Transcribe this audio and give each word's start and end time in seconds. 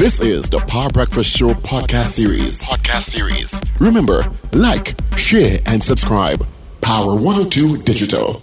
This 0.00 0.18
is 0.22 0.48
the 0.48 0.60
Power 0.60 0.88
Breakfast 0.88 1.36
Show 1.36 1.52
podcast 1.52 2.06
series. 2.06 2.62
Podcast 2.62 3.02
series. 3.02 3.60
Remember, 3.78 4.24
like, 4.50 4.94
share, 5.18 5.58
and 5.66 5.84
subscribe. 5.84 6.46
Power 6.80 7.14
102 7.16 7.82
Digital. 7.82 8.40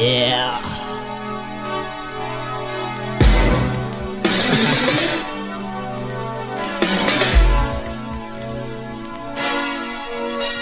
Yeah. 0.00 0.58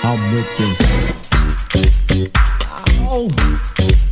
I'm 0.04 0.34
with 0.34 0.58
this. 0.58 0.96
Oh. 3.08 4.05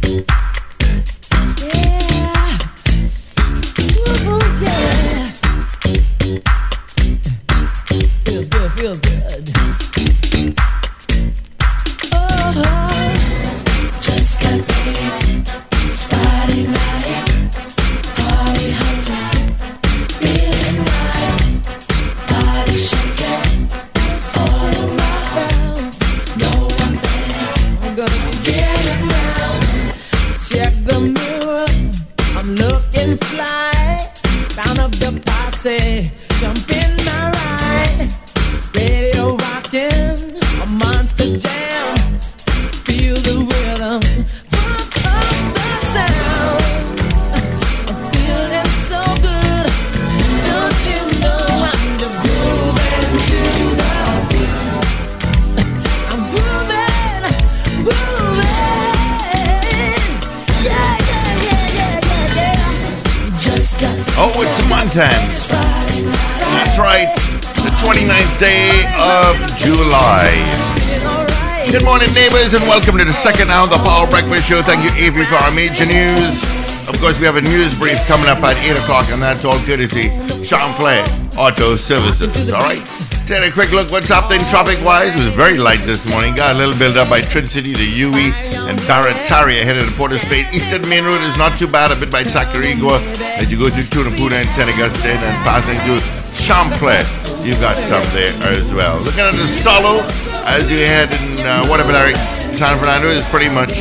Morning, 71.94 72.12
neighbors, 72.12 72.54
and 72.54 72.66
welcome 72.66 72.98
to 72.98 73.04
the 73.04 73.14
second 73.14 73.54
hour 73.54 73.70
of 73.70 73.70
the 73.70 73.78
Power 73.86 74.10
Breakfast 74.10 74.50
Show. 74.50 74.58
Thank 74.66 74.82
you, 74.82 74.90
Avery, 74.98 75.30
for 75.30 75.38
our 75.38 75.54
major 75.54 75.86
news. 75.86 76.42
Of 76.90 76.98
course, 76.98 77.22
we 77.22 77.24
have 77.24 77.36
a 77.36 77.40
news 77.40 77.70
brief 77.78 78.02
coming 78.10 78.26
up 78.26 78.42
at 78.42 78.58
8 78.58 78.82
o'clock, 78.82 79.14
and 79.14 79.22
that's 79.22 79.44
all 79.44 79.62
courtesy 79.62 80.10
Champlain 80.42 81.06
Auto 81.38 81.76
Services. 81.76 82.50
All 82.50 82.66
right? 82.66 82.82
Take 83.30 83.46
a 83.48 83.54
quick 83.54 83.70
look 83.70 83.92
what's 83.92 84.08
happening 84.08 84.42
traffic-wise. 84.50 85.14
It 85.14 85.22
was 85.22 85.34
very 85.38 85.56
light 85.56 85.86
this 85.86 86.04
morning. 86.04 86.34
Got 86.34 86.56
a 86.56 86.58
little 86.58 86.74
build 86.74 86.96
up 86.96 87.08
by 87.08 87.22
Trincity 87.22 87.78
to 87.78 87.86
UE 87.86 88.34
and 88.66 88.76
Barataria 88.90 89.62
ahead 89.62 89.78
of 89.78 89.86
the 89.86 89.94
Port 89.94 90.10
of 90.10 90.18
Spain. 90.18 90.46
Eastern 90.52 90.82
Main 90.88 91.04
Road 91.04 91.22
is 91.22 91.38
not 91.38 91.56
too 91.60 91.68
bad, 91.68 91.92
a 91.92 91.94
bit 91.94 92.10
by 92.10 92.24
Tacarigua 92.24 92.98
as 93.38 93.52
you 93.52 93.56
go 93.56 93.70
through 93.70 93.86
Tunapuna 93.94 94.42
and 94.42 94.48
San 94.48 94.68
Agustin 94.68 95.14
and 95.14 95.36
passing 95.46 95.78
through 95.86 96.23
Champlain. 96.34 97.06
You've 97.42 97.60
got 97.60 97.76
some 97.88 98.02
there 98.12 98.32
as 98.52 98.72
well. 98.74 99.00
Looking 99.00 99.20
at 99.20 99.32
the 99.32 99.46
Solo 99.46 100.00
as 100.46 100.70
you 100.70 100.78
head 100.78 101.12
in 101.12 101.46
uh, 101.46 101.66
whatever 101.66 101.92
direction. 101.92 102.20
San 102.54 102.78
Fernando 102.78 103.08
is 103.08 103.26
pretty 103.28 103.48
much 103.48 103.72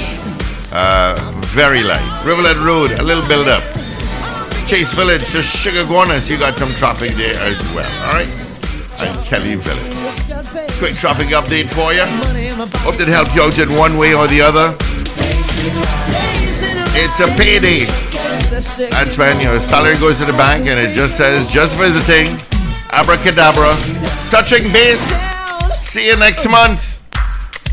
uh, 0.71 1.15
very 1.53 1.83
light. 1.83 2.03
Riverland 2.23 2.65
Road, 2.65 2.91
a 2.99 3.03
little 3.03 3.25
build 3.27 3.47
up. 3.47 3.63
Chase 4.67 4.93
Village 4.93 5.25
to 5.31 5.39
Chaguanas, 5.39 6.29
you 6.29 6.37
got 6.37 6.55
some 6.55 6.71
traffic 6.73 7.11
there 7.11 7.35
as 7.41 7.57
well. 7.73 7.89
All 8.07 8.13
right? 8.13 8.27
And 9.01 9.25
Kelly 9.25 9.55
Village. 9.55 9.93
Quick 10.79 10.95
traffic 10.95 11.27
update 11.27 11.69
for 11.69 11.93
you. 11.93 12.05
Hope 12.83 12.97
that 12.97 13.07
helped 13.07 13.35
you 13.35 13.41
out 13.43 13.57
in 13.57 13.75
one 13.77 13.97
way 13.97 14.13
or 14.13 14.27
the 14.27 14.41
other. 14.41 14.75
It's 16.95 17.19
a 17.19 17.27
payday. 17.37 17.85
That's 18.53 19.17
when 19.17 19.41
your 19.41 19.59
salary 19.59 19.97
goes 19.97 20.19
to 20.19 20.25
the 20.25 20.33
bank 20.33 20.67
and 20.67 20.79
it 20.79 20.93
just 20.93 21.17
says, 21.17 21.51
just 21.51 21.75
visiting, 21.75 22.37
abracadabra, 22.91 23.73
touching 24.29 24.71
base, 24.71 25.01
see 25.81 26.05
you 26.07 26.15
next 26.17 26.47
month. 26.47 27.01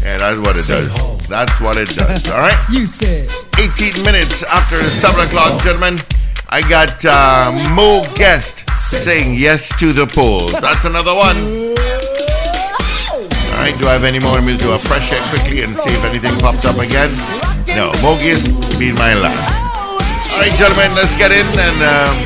Yeah, 0.01 0.17
that's 0.17 0.39
what 0.39 0.57
it 0.57 0.67
does. 0.67 1.29
That's 1.29 1.61
what 1.61 1.77
it 1.77 1.91
does. 1.91 2.27
All 2.31 2.39
right? 2.39 2.57
You 2.71 2.87
said. 2.87 3.29
18 3.61 4.03
minutes 4.03 4.43
after 4.43 4.77
7 4.77 5.29
o'clock, 5.29 5.63
gentlemen. 5.63 6.01
I 6.49 6.63
got 6.63 7.05
uh, 7.05 7.53
Mo 7.75 8.03
Guest 8.17 8.65
saying 8.81 9.35
yes 9.35 9.69
to 9.81 9.93
the 9.93 10.07
polls. 10.07 10.53
That's 10.53 10.87
another 10.87 11.15
one. 11.15 11.37
All 13.53 13.67
right, 13.67 13.77
do 13.79 13.87
I 13.87 13.93
have 13.93 14.05
any 14.05 14.19
more? 14.19 14.41
Me 14.41 14.57
do 14.57 14.73
a 14.73 14.79
fresh 14.79 15.13
air 15.13 15.21
quickly 15.29 15.61
and 15.61 15.77
see 15.77 15.91
if 15.91 16.03
anything 16.05 16.39
pops 16.41 16.65
up 16.65 16.79
again. 16.79 17.15
No, 17.69 17.93
Mo 18.01 18.17
Guest 18.19 18.49
being 18.79 18.95
my 18.95 19.13
last. 19.13 19.70
All 20.21 20.39
right, 20.39 20.53
gentlemen, 20.53 20.93
let's 20.95 21.15
get 21.17 21.33
in 21.33 21.47
and. 21.59 21.83
Um, 21.83 22.17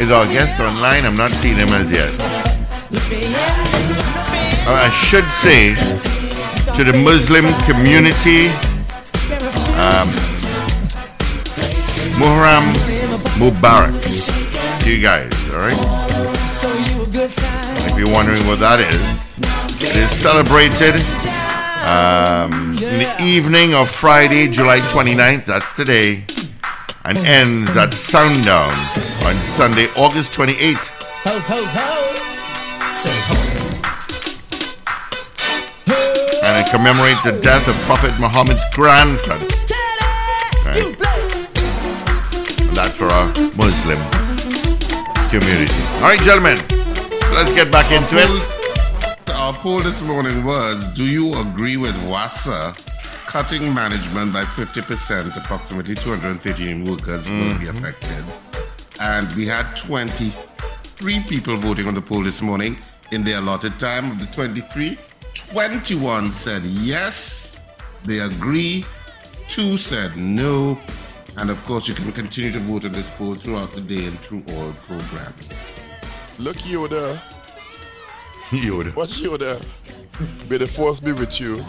is 0.00 0.10
our 0.10 0.26
guest 0.26 0.58
online? 0.60 1.04
I'm 1.04 1.16
not 1.16 1.32
seeing 1.32 1.56
him 1.56 1.68
as 1.70 1.90
yet. 1.90 2.12
Uh, 4.66 4.72
I 4.72 4.90
should 4.90 5.24
say 5.30 5.74
to 6.74 6.84
the 6.84 6.92
Muslim 6.92 7.44
community, 7.64 8.48
um, 9.74 10.08
Muharram 12.18 12.72
Mubarak. 13.38 13.94
To 14.84 14.94
you 14.94 15.02
guys, 15.02 15.32
all 15.50 15.58
right? 15.58 15.78
If 17.90 17.98
you're 17.98 18.12
wondering 18.12 18.46
what 18.46 18.60
that 18.60 18.80
is, 18.80 19.38
it 19.82 19.96
is 19.96 20.10
celebrated 20.10 21.23
um, 21.84 22.78
in 22.78 22.98
the 23.00 23.16
evening 23.20 23.74
of 23.74 23.90
Friday, 23.90 24.48
July 24.48 24.78
29th. 24.78 25.44
That's 25.44 25.72
today. 25.72 26.24
And 27.04 27.18
ends 27.18 27.76
at 27.76 27.92
sundown 27.92 28.72
on 29.26 29.34
Sunday, 29.42 29.88
August 29.96 30.32
28th. 30.32 30.76
Ho, 31.24 31.38
ho, 31.38 31.64
ho. 31.66 32.04
And 36.44 36.64
it 36.64 36.70
commemorates 36.70 37.22
the 37.24 37.38
death 37.42 37.68
of 37.68 37.74
Prophet 37.84 38.18
Muhammad's 38.18 38.64
grandson. 38.72 39.38
Right. 40.64 40.96
And 42.60 42.76
that's 42.76 42.96
for 42.96 43.06
our 43.06 43.28
Muslim 43.56 44.00
community. 45.28 45.82
All 45.96 46.08
right, 46.08 46.20
gentlemen, 46.20 46.56
let's 47.34 47.52
get 47.54 47.70
back 47.70 47.92
into 47.92 48.16
it. 48.16 48.53
Our 49.54 49.60
poll 49.60 49.80
this 49.80 50.02
morning 50.02 50.44
was 50.44 50.84
Do 50.94 51.06
you 51.06 51.32
agree 51.34 51.76
with 51.76 51.94
WASA 52.08 52.74
cutting 53.26 53.72
management 53.72 54.32
by 54.32 54.42
50%? 54.42 55.36
Approximately 55.36 55.94
213 55.94 56.84
workers 56.84 57.28
will 57.28 57.58
be 57.58 57.66
mm-hmm. 57.66 57.76
affected. 57.76 58.24
And 59.00 59.32
we 59.36 59.46
had 59.46 59.76
23 59.76 61.22
people 61.28 61.56
voting 61.56 61.86
on 61.86 61.94
the 61.94 62.02
poll 62.02 62.24
this 62.24 62.42
morning 62.42 62.76
in 63.12 63.22
the 63.22 63.34
allotted 63.34 63.78
time. 63.78 64.10
Of 64.10 64.18
the 64.18 64.26
23, 64.34 64.98
21 65.34 66.30
said 66.32 66.62
yes, 66.64 67.56
they 68.04 68.18
agree. 68.18 68.84
Two 69.48 69.78
said 69.78 70.16
no. 70.16 70.76
And 71.36 71.48
of 71.48 71.64
course, 71.64 71.86
you 71.86 71.94
can 71.94 72.10
continue 72.10 72.50
to 72.50 72.58
vote 72.60 72.86
on 72.86 72.92
this 72.92 73.08
poll 73.12 73.36
throughout 73.36 73.70
the 73.72 73.82
day 73.82 74.06
and 74.06 74.18
through 74.18 74.42
all 74.48 74.72
programs. 74.88 75.48
Look, 76.40 76.56
Yoda. 76.56 77.33
Yoda. 78.60 78.94
What 78.94 79.08
Yoda? 79.10 79.60
May 80.48 80.58
the 80.58 80.66
force 80.68 81.00
be 81.00 81.12
with 81.12 81.40
you. 81.40 81.64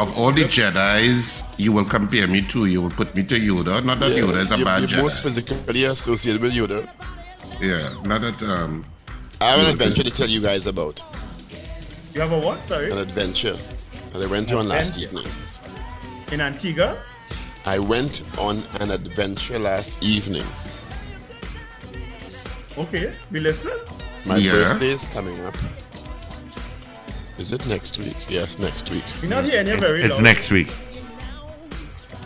Of 0.00 0.16
all 0.16 0.32
the 0.32 0.44
Jedi's, 0.44 1.42
you 1.58 1.72
will 1.72 1.84
compare 1.84 2.26
me 2.28 2.40
to, 2.42 2.66
you 2.66 2.80
will 2.82 2.90
put 2.90 3.14
me 3.14 3.22
to 3.24 3.34
Yoda. 3.38 3.84
Not 3.84 3.98
that 4.00 4.12
Yoda 4.12 4.36
is 4.36 4.50
a 4.52 4.56
you're, 4.56 4.64
bad 4.64 4.80
you're 4.80 4.88
Jedi. 5.00 5.02
most 5.02 5.22
physically 5.22 5.84
associated 5.84 6.40
with 6.40 6.52
Yoda. 6.54 6.88
yeah, 7.60 7.92
not 8.04 8.20
that, 8.22 8.40
um, 8.42 8.84
I 9.40 9.46
have 9.50 9.60
an 9.60 9.66
adventure 9.72 10.02
to 10.04 10.10
tell 10.10 10.28
you 10.28 10.40
guys 10.40 10.66
about. 10.66 11.02
You 12.14 12.20
have 12.22 12.32
a 12.32 12.38
what? 12.38 12.66
Sorry. 12.66 12.90
An 12.90 12.98
adventure 12.98 13.56
that 14.12 14.22
I 14.22 14.26
went 14.26 14.52
on 14.52 14.68
last 14.68 14.98
evening. 14.98 15.26
In 16.32 16.40
Antigua? 16.40 16.96
I 17.66 17.78
went 17.78 18.22
on 18.38 18.62
an 18.80 18.90
adventure 18.92 19.58
last 19.58 20.02
evening. 20.02 20.46
Okay, 22.78 23.12
we 23.30 23.40
listening? 23.40 23.76
My 24.24 24.36
Yeah. 24.36 24.52
birthday 24.52 24.90
is 24.90 25.06
coming 25.08 25.38
up. 25.44 25.56
Is 27.38 27.52
it 27.52 27.66
next 27.66 27.98
week? 27.98 28.16
Yes, 28.28 28.58
next 28.58 28.90
week. 28.90 29.04
We're 29.22 29.28
not 29.28 29.44
hearing 29.44 29.66
you 29.66 29.76
very 29.76 30.02
It's 30.02 30.14
loud. 30.14 30.22
next 30.22 30.50
week. 30.50 30.68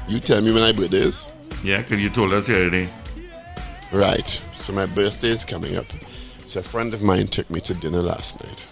You 0.08 0.20
tell 0.20 0.40
me 0.40 0.52
when 0.52 0.62
my 0.62 0.72
birthday 0.72 0.98
is. 0.98 1.28
Yeah, 1.64 1.82
because 1.82 2.00
you 2.00 2.10
told 2.10 2.32
us 2.32 2.46
the 2.46 2.54
other 2.56 2.70
day. 2.70 2.88
Right. 3.92 4.40
So 4.52 4.72
my 4.72 4.86
birthday 4.86 5.28
is 5.28 5.44
coming 5.44 5.76
up. 5.76 5.86
So 6.46 6.60
a 6.60 6.62
friend 6.62 6.94
of 6.94 7.02
mine 7.02 7.26
took 7.26 7.50
me 7.50 7.60
to 7.60 7.74
dinner 7.74 8.02
last 8.02 8.42
night. 8.44 8.68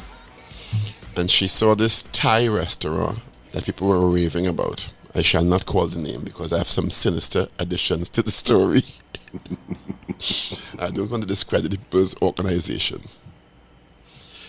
And 1.17 1.29
she 1.31 1.49
saw 1.49 1.75
this 1.75 2.05
Thai 2.13 2.47
restaurant 2.49 3.19
that 3.51 3.65
people 3.65 3.89
were 3.89 4.09
raving 4.09 4.47
about. 4.47 4.93
I 5.15 5.23
shall 5.23 5.43
not 5.43 5.67
call 5.67 5.89
the 5.89 5.99
name 5.99 6.23
because 6.23 6.53
I 6.53 6.59
have 6.59 6.69
some 6.69 6.91
sinister 6.91 7.49
additions 7.59 8.09
to 8.11 8.23
the 8.23 8.31
story. 8.31 8.83
I 10.79 10.91
don't 10.91 11.11
want 11.11 11.23
to 11.23 11.27
discredit 11.27 11.73
the 11.73 11.79
people's 11.79 12.21
organization. 12.23 13.03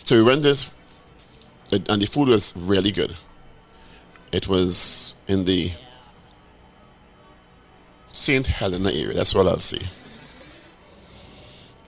So 0.04 0.16
we 0.18 0.24
went 0.24 0.44
this, 0.44 0.70
and 1.72 1.90
and 1.90 2.02
the 2.02 2.08
food 2.08 2.30
was 2.30 2.56
really 2.56 2.92
good. 2.92 3.16
It 4.32 4.48
was 4.48 5.16
in 5.28 5.46
the 5.46 5.72
St. 8.12 8.46
Helena 8.46 8.90
area, 8.90 9.14
that's 9.14 9.34
what 9.34 9.48
I'll 9.48 9.60
say. 9.60 9.80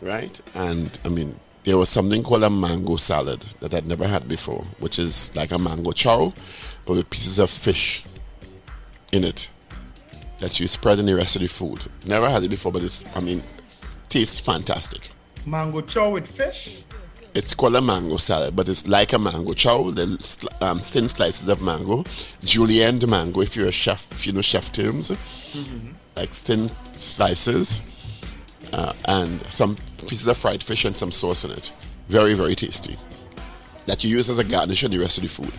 Right? 0.01 0.39
And 0.56 0.98
I 1.06 1.10
mean, 1.10 1.39
there 1.63 1.78
was 1.78 1.89
something 1.89 2.24
called 2.24 2.44
a 2.44 2.50
mango 2.50 2.95
salad 2.95 3.42
that 3.60 3.74
I'd 3.74 3.86
never 3.86 4.07
had 4.07 4.28
before, 4.28 4.63
which 4.80 4.98
is 4.98 5.36
like 5.36 5.51
a 5.51 5.60
mango 5.60 5.92
chow, 5.92 6.33
but 6.86 6.95
with 6.95 7.10
pieces 7.10 7.39
of 7.39 7.50
fish 7.50 8.04
in 9.12 9.24
it 9.24 9.50
that 10.39 10.60
you 10.60 10.68
spread 10.68 11.00
in 11.00 11.06
the 11.06 11.16
rest 11.16 11.36
of 11.36 11.42
the 11.42 11.48
food. 11.48 11.86
Never 12.06 12.30
had 12.30 12.44
it 12.44 12.50
before, 12.50 12.72
but 12.72 12.81
it's, 12.81 13.06
I 13.16 13.19
mean, 13.19 13.44
tastes 14.10 14.39
fantastic. 14.39 15.10
Mango 15.45 15.81
chow 15.81 16.10
with 16.10 16.28
fish. 16.28 16.83
It's 17.33 17.54
called 17.54 17.75
a 17.75 17.81
mango 17.81 18.18
salad, 18.18 18.56
but 18.56 18.68
it's 18.68 18.88
like 18.88 19.13
a 19.13 19.19
mango 19.19 19.54
chow. 19.54 19.92
The 19.92 20.04
um, 20.62 20.80
thin 20.80 21.07
slices 21.07 21.48
of 21.48 21.62
mango, 21.62 22.04
julienne 22.44 23.00
mango. 23.07 23.42
If 23.42 23.56
you're 23.56 23.69
a 23.69 23.72
chef, 23.72 24.12
if 24.12 24.28
you 24.28 24.33
know 24.33 24.42
chef 24.42 24.72
terms, 24.72 25.12
like 26.16 26.30
thin 26.30 26.69
slices, 26.98 28.22
uh, 28.74 28.94
and 29.06 29.42
some 29.48 29.78
pieces 30.07 30.28
of 30.28 30.38
fried 30.38 30.62
fish 30.63 30.86
and 30.86 30.95
some 30.95 31.12
sauce 31.12 31.45
in 31.45 31.51
it. 31.51 31.74
Very, 32.07 32.33
very 32.33 32.56
tasty. 32.56 32.98
That 33.86 34.04
you 34.04 34.10
use 34.10 34.30
as 34.30 34.38
a 34.38 34.44
garnish 34.44 34.83
on 34.83 34.92
the 34.92 35.00
rest 35.00 35.18
of 35.18 35.24
the 35.24 35.30
food. 35.30 35.54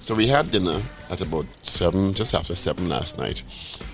So 0.00 0.14
we 0.14 0.26
had 0.26 0.50
dinner 0.50 0.82
at 1.10 1.20
about 1.20 1.46
seven, 1.62 2.12
just 2.14 2.34
after 2.34 2.54
seven 2.54 2.88
last 2.88 3.18
night, 3.18 3.42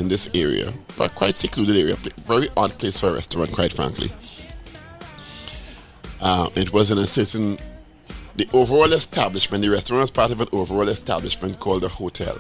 in 0.00 0.08
this 0.08 0.28
area, 0.34 0.72
a 0.98 1.08
quite 1.08 1.36
secluded 1.36 1.76
area, 1.76 1.94
very 2.24 2.48
odd 2.56 2.76
place 2.78 2.98
for 2.98 3.10
a 3.10 3.14
restaurant, 3.14 3.52
quite 3.52 3.72
frankly. 3.72 4.10
Uh, 6.20 6.50
it 6.54 6.72
was 6.72 6.90
in 6.90 6.98
a 6.98 7.06
certain, 7.06 7.58
the 8.36 8.48
overall 8.52 8.92
establishment, 8.92 9.62
the 9.62 9.70
restaurant 9.70 10.02
was 10.02 10.10
part 10.10 10.30
of 10.30 10.40
an 10.40 10.48
overall 10.52 10.88
establishment 10.88 11.58
called 11.58 11.82
the 11.82 11.88
hotel. 11.88 12.38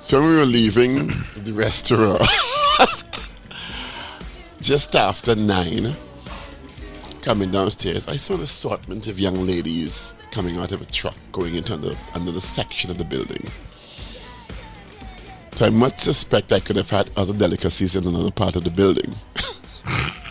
So 0.00 0.20
when 0.20 0.30
we 0.30 0.36
were 0.36 0.44
leaving 0.44 1.12
the 1.36 1.52
restaurant, 1.52 2.22
just 4.60 4.96
after 4.96 5.36
nine, 5.36 5.94
coming 7.22 7.52
downstairs, 7.52 8.08
I 8.08 8.16
saw 8.16 8.34
an 8.34 8.42
assortment 8.42 9.06
of 9.06 9.20
young 9.20 9.46
ladies 9.46 10.14
coming 10.32 10.58
out 10.58 10.72
of 10.72 10.82
a 10.82 10.86
truck 10.86 11.14
going 11.30 11.54
into 11.54 11.74
another, 11.74 11.96
another 12.14 12.40
section 12.40 12.90
of 12.90 12.98
the 12.98 13.04
building. 13.04 13.48
So 15.54 15.66
I 15.66 15.70
much 15.70 16.00
suspect 16.00 16.52
I 16.52 16.58
could 16.58 16.76
have 16.76 16.90
had 16.90 17.10
other 17.16 17.32
delicacies 17.32 17.94
in 17.94 18.04
another 18.04 18.32
part 18.32 18.56
of 18.56 18.64
the 18.64 18.70
building. 18.70 19.14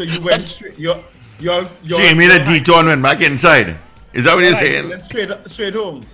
So 0.00 0.06
you 0.06 0.20
went 0.22 0.42
straight. 0.44 0.78
You're, 0.78 0.98
you're, 1.38 1.68
you're, 1.82 1.98
So 1.98 2.04
you 2.06 2.16
made 2.16 2.32
you're 2.32 2.40
a 2.40 2.44
detour 2.46 2.78
and 2.78 2.88
went 2.88 3.02
back 3.02 3.20
inside. 3.20 3.76
Is 4.14 4.24
that 4.24 4.34
what 4.34 4.40
you're 4.40 4.54
saying? 4.54 4.88
Let's 4.88 5.04
straight, 5.04 5.30
straight 5.44 5.74
home. 5.74 6.06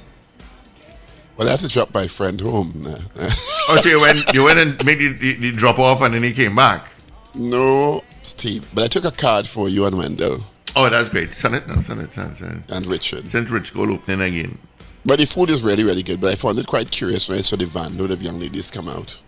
Well, 1.37 1.47
I 1.47 1.53
had 1.53 1.61
to 1.61 1.69
drop 1.69 1.94
my 1.94 2.09
friend 2.09 2.41
home. 2.41 2.85
Oh, 3.69 3.77
so 3.81 3.88
you 3.88 4.00
went, 4.00 4.33
you 4.33 4.44
went 4.44 4.61
and 4.61 4.85
made 4.87 4.99
the, 4.99 5.09
the, 5.09 5.35
the 5.35 5.53
drop 5.53 5.81
off 5.81 6.00
and 6.00 6.15
then 6.15 6.23
he 6.23 6.33
came 6.33 6.55
back. 6.55 6.88
no, 7.35 8.03
Steve, 8.23 8.69
but 8.73 8.85
I 8.85 8.88
took 8.88 9.05
a 9.05 9.11
card 9.11 9.47
for 9.49 9.69
you 9.69 9.87
and 9.87 9.99
Wendell 9.99 10.38
Oh, 10.77 10.88
that's 10.88 11.09
great. 11.09 11.35
Send 11.35 11.56
it 11.56 11.67
now. 11.67 11.81
Send 11.81 12.00
it. 12.00 12.12
Send 12.12 12.33
it. 12.33 12.38
Send 12.38 12.65
it. 12.69 12.73
and 12.73 12.87
Richard. 12.87 13.27
Since 13.27 13.50
Rich 13.50 13.75
go 13.75 13.83
opening 13.91 14.21
again. 14.21 14.59
But 15.05 15.19
the 15.19 15.27
food 15.27 15.50
is 15.50 15.65
really, 15.65 15.83
really 15.83 16.05
good. 16.05 16.21
But 16.21 16.33
I 16.33 16.35
found 16.37 16.59
it 16.61 16.67
quite 16.67 16.91
curious 16.93 17.29
when 17.29 17.38
I 17.38 17.41
saw 17.41 17.56
the 17.56 17.67
van 17.67 17.97
load 17.99 18.12
of 18.12 18.23
young 18.23 18.38
ladies 18.38 18.71
come 18.71 18.88
out. 18.88 19.21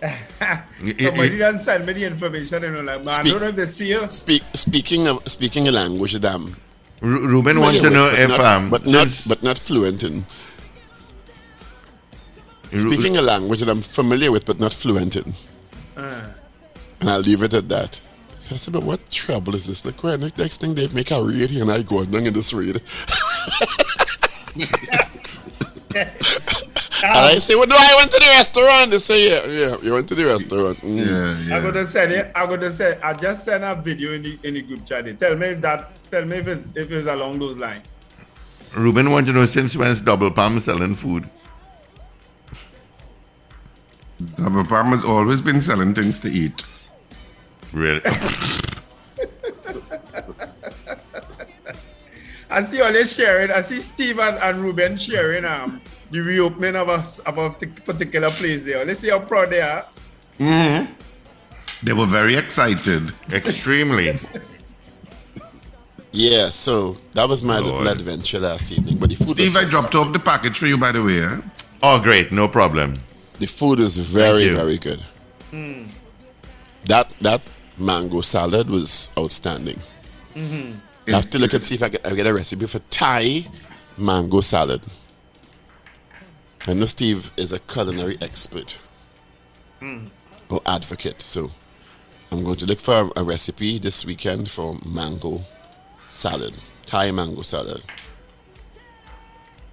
Y- 0.00 0.08
y- 0.82 0.94
Somebody 1.04 1.30
y- 1.32 1.38
done 1.38 1.58
send 1.58 1.86
me 1.86 1.92
the 1.92 2.04
information, 2.04 2.62
you 2.62 2.70
know, 2.70 2.82
like, 2.82 3.04
man, 3.04 3.20
I 3.20 3.22
don't 3.30 3.40
know 3.40 3.48
if 3.48 3.56
they 3.56 3.66
see 3.66 3.88
you. 3.88 4.08
Speak, 4.10 4.42
speaking 4.54 5.06
of 5.08 5.22
speaking 5.30 5.66
a 5.68 5.72
language 5.72 6.12
that 6.14 6.24
I'm 6.34 6.56
Ru- 7.00 7.26
Ruben 7.28 7.60
wants 7.60 7.78
to 7.80 7.84
familiar 7.84 7.98
know 7.98 8.10
with, 8.12 8.20
if 8.20 8.28
but 8.28 8.36
not, 8.38 8.46
um, 8.56 8.70
but 8.70 8.86
not 8.86 9.22
but 9.26 9.42
not 9.42 9.58
fluent 9.58 10.02
in. 10.04 10.24
Ru- 12.72 12.78
Speaking 12.80 13.16
a 13.16 13.22
language 13.22 13.60
that 13.60 13.68
I'm 13.68 13.82
familiar 13.82 14.30
with 14.30 14.44
but 14.46 14.60
not 14.60 14.72
fluent 14.72 15.16
in. 15.16 15.34
And 15.96 17.08
I'll 17.08 17.20
leave 17.20 17.42
it 17.42 17.54
at 17.54 17.68
that. 17.68 18.00
So 18.40 18.54
I 18.54 18.56
said, 18.58 18.72
but 18.74 18.82
what 18.82 19.08
trouble 19.10 19.54
is 19.54 19.66
this? 19.66 19.84
Like, 19.84 20.02
well, 20.02 20.18
next, 20.18 20.38
next 20.38 20.60
thing 20.60 20.74
they 20.74 20.88
make 20.88 21.10
a 21.10 21.22
raid 21.22 21.50
here 21.50 21.62
and 21.62 21.70
I 21.70 21.82
go 21.82 22.00
along 22.02 22.26
in 22.26 22.34
this 22.34 22.52
raid. 22.52 22.80
And 27.04 27.18
I 27.18 27.38
say, 27.38 27.54
well, 27.54 27.66
no, 27.66 27.76
I 27.78 27.94
went 27.96 28.10
to 28.10 28.18
the 28.18 28.26
restaurant. 28.26 28.90
They 28.90 28.98
say, 28.98 29.28
yeah, 29.28 29.46
yeah, 29.46 29.76
you 29.82 29.92
went 29.92 30.08
to 30.08 30.14
the 30.14 30.24
restaurant. 30.24 30.78
Mm. 30.78 30.96
Yeah, 30.98 31.38
yeah. 31.40 31.56
I'm 31.56 31.62
gonna 31.62 31.86
send 31.86 32.12
it. 32.12 32.32
I'm 32.34 32.48
gonna 32.48 32.70
say. 32.70 32.98
I 33.02 33.12
just 33.12 33.44
sent 33.44 33.64
a 33.64 33.74
video 33.74 34.12
in 34.12 34.22
the 34.22 34.38
in 34.42 34.54
the 34.54 34.62
group 34.62 34.84
chat. 34.86 35.04
Tell 35.18 35.36
me 35.36 35.48
if 35.48 35.60
that. 35.60 35.90
Tell 36.10 36.24
me 36.24 36.38
if 36.38 36.48
it's 36.48 36.76
if 36.76 36.90
it's 36.90 37.06
along 37.06 37.38
those 37.38 37.56
lines. 37.56 37.98
Ruben 38.74 39.10
want 39.10 39.26
to 39.26 39.32
know 39.32 39.46
since 39.46 39.76
when's 39.76 40.00
Double 40.00 40.30
Palm 40.30 40.60
selling 40.60 40.94
food? 40.94 41.28
Double 44.36 44.64
Palm 44.64 44.90
has 44.90 45.04
always 45.04 45.40
been 45.40 45.60
selling 45.60 45.94
things 45.94 46.18
to 46.20 46.28
eat. 46.28 46.64
Really? 47.72 48.02
I 52.50 52.62
see 52.62 52.80
all 52.80 52.92
they 52.92 53.04
sharing. 53.04 53.50
I 53.50 53.60
see 53.60 53.76
Steve 53.76 54.18
and, 54.18 54.38
and 54.38 54.60
Ruben 54.60 54.96
sharing 54.96 55.44
um 55.44 55.80
the 56.10 56.20
reopening 56.20 56.76
of 56.76 56.88
a 56.88 57.02
of 57.28 57.38
a 57.38 57.50
particular 57.50 58.30
place 58.30 58.64
there. 58.64 58.84
Let's 58.84 59.00
see 59.00 59.10
how 59.10 59.20
proud 59.20 59.50
they 59.50 59.60
are. 59.60 59.86
Hmm. 60.38 60.92
They 61.82 61.92
were 61.92 62.06
very 62.06 62.34
excited. 62.36 63.12
Extremely. 63.32 64.18
Yeah, 66.12 66.50
so 66.50 66.96
that 67.14 67.28
was 67.28 67.42
my 67.44 67.58
Lord. 67.58 67.84
little 67.84 67.88
adventure 67.88 68.38
last 68.40 68.72
evening. 68.72 68.96
But 68.98 69.10
the 69.10 69.16
food 69.16 69.34
Steve, 69.36 69.54
I 69.56 69.64
dropped 69.64 69.94
off 69.94 70.12
the 70.12 70.18
package 70.18 70.58
for 70.58 70.66
you, 70.66 70.78
by 70.78 70.90
the 70.92 71.02
way. 71.02 71.22
eh? 71.22 71.36
Oh, 71.82 72.00
great. 72.00 72.32
No 72.32 72.48
problem. 72.48 72.94
The 73.38 73.46
food 73.46 73.78
is 73.78 73.96
very, 73.98 74.48
very 74.48 74.78
good. 74.78 75.00
That 76.86 77.12
that 77.20 77.42
mango 77.76 78.22
salad 78.22 78.68
was 78.70 79.10
outstanding. 79.18 79.78
Hmm. 80.34 80.72
I 81.06 81.10
have 81.12 81.30
to 81.30 81.38
look 81.38 81.52
and 81.52 81.64
see 81.66 81.74
if 81.76 81.82
I 81.82 81.88
get, 81.90 82.06
I 82.06 82.14
get 82.14 82.26
a 82.26 82.34
recipe 82.34 82.66
for 82.66 82.80
Thai 82.90 83.46
mango 83.96 84.40
salad. 84.40 84.82
I 86.68 86.74
know 86.74 86.84
Steve 86.84 87.30
is 87.38 87.50
a 87.50 87.60
culinary 87.60 88.18
expert 88.20 88.78
hmm. 89.80 90.08
or 90.50 90.60
advocate, 90.66 91.22
so 91.22 91.50
I'm 92.30 92.44
going 92.44 92.56
to 92.56 92.66
look 92.66 92.78
for 92.78 93.10
a, 93.16 93.20
a 93.20 93.24
recipe 93.24 93.78
this 93.78 94.04
weekend 94.04 94.50
for 94.50 94.76
mango 94.84 95.40
salad, 96.10 96.52
Thai 96.84 97.10
mango 97.10 97.40
salad. 97.40 97.82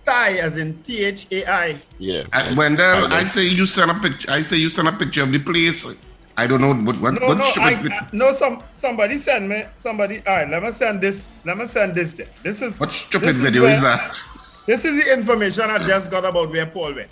Thai 0.06 0.38
as 0.38 0.58
in 0.58 0.82
T 0.84 1.04
H 1.04 1.28
A 1.34 1.46
I. 1.52 1.82
Yeah. 2.00 2.24
I, 2.32 2.54
Wendell, 2.54 3.10
know. 3.10 3.14
I 3.16 3.26
say 3.26 3.46
you 3.46 3.66
send 3.66 3.92
a 3.92 3.96
picture. 3.96 4.32
I 4.32 4.42
say 4.42 4.56
you 4.56 4.70
send 4.70 4.88
a 4.88 4.94
picture 4.94 5.24
of 5.24 5.34
the 5.34 5.40
place. 5.40 6.02
I 6.38 6.48
don't 6.48 6.62
know 6.62 6.74
what 6.74 7.02
what, 7.02 7.14
No, 7.16 7.28
what 7.28 7.38
no, 7.40 7.44
should 7.44 7.64
I, 7.64 7.72
it- 7.72 7.92
I- 7.92 8.08
no. 8.14 8.34
Some 8.34 8.64
somebody 8.74 9.18
send 9.18 9.50
me 9.50 9.66
somebody. 9.78 10.22
All 10.26 10.36
right, 10.38 10.48
let 10.48 10.64
me 10.64 10.72
send 10.72 11.02
this. 11.02 11.30
Let 11.44 11.58
me 11.58 11.66
send 11.66 11.94
this. 11.94 12.14
there. 12.16 12.28
This 12.42 12.62
is 12.62 12.80
what 12.80 12.92
stupid 12.92 13.28
this 13.28 13.38
video 13.38 13.64
where- 13.64 13.74
is 13.74 13.82
that? 13.82 14.22
This 14.66 14.84
is 14.86 15.04
the 15.04 15.14
information 15.14 15.70
I 15.70 15.78
just 15.80 16.10
got 16.10 16.26
about 16.26 16.50
where 16.52 16.66
Paul 16.66 16.94
went. 16.96 17.10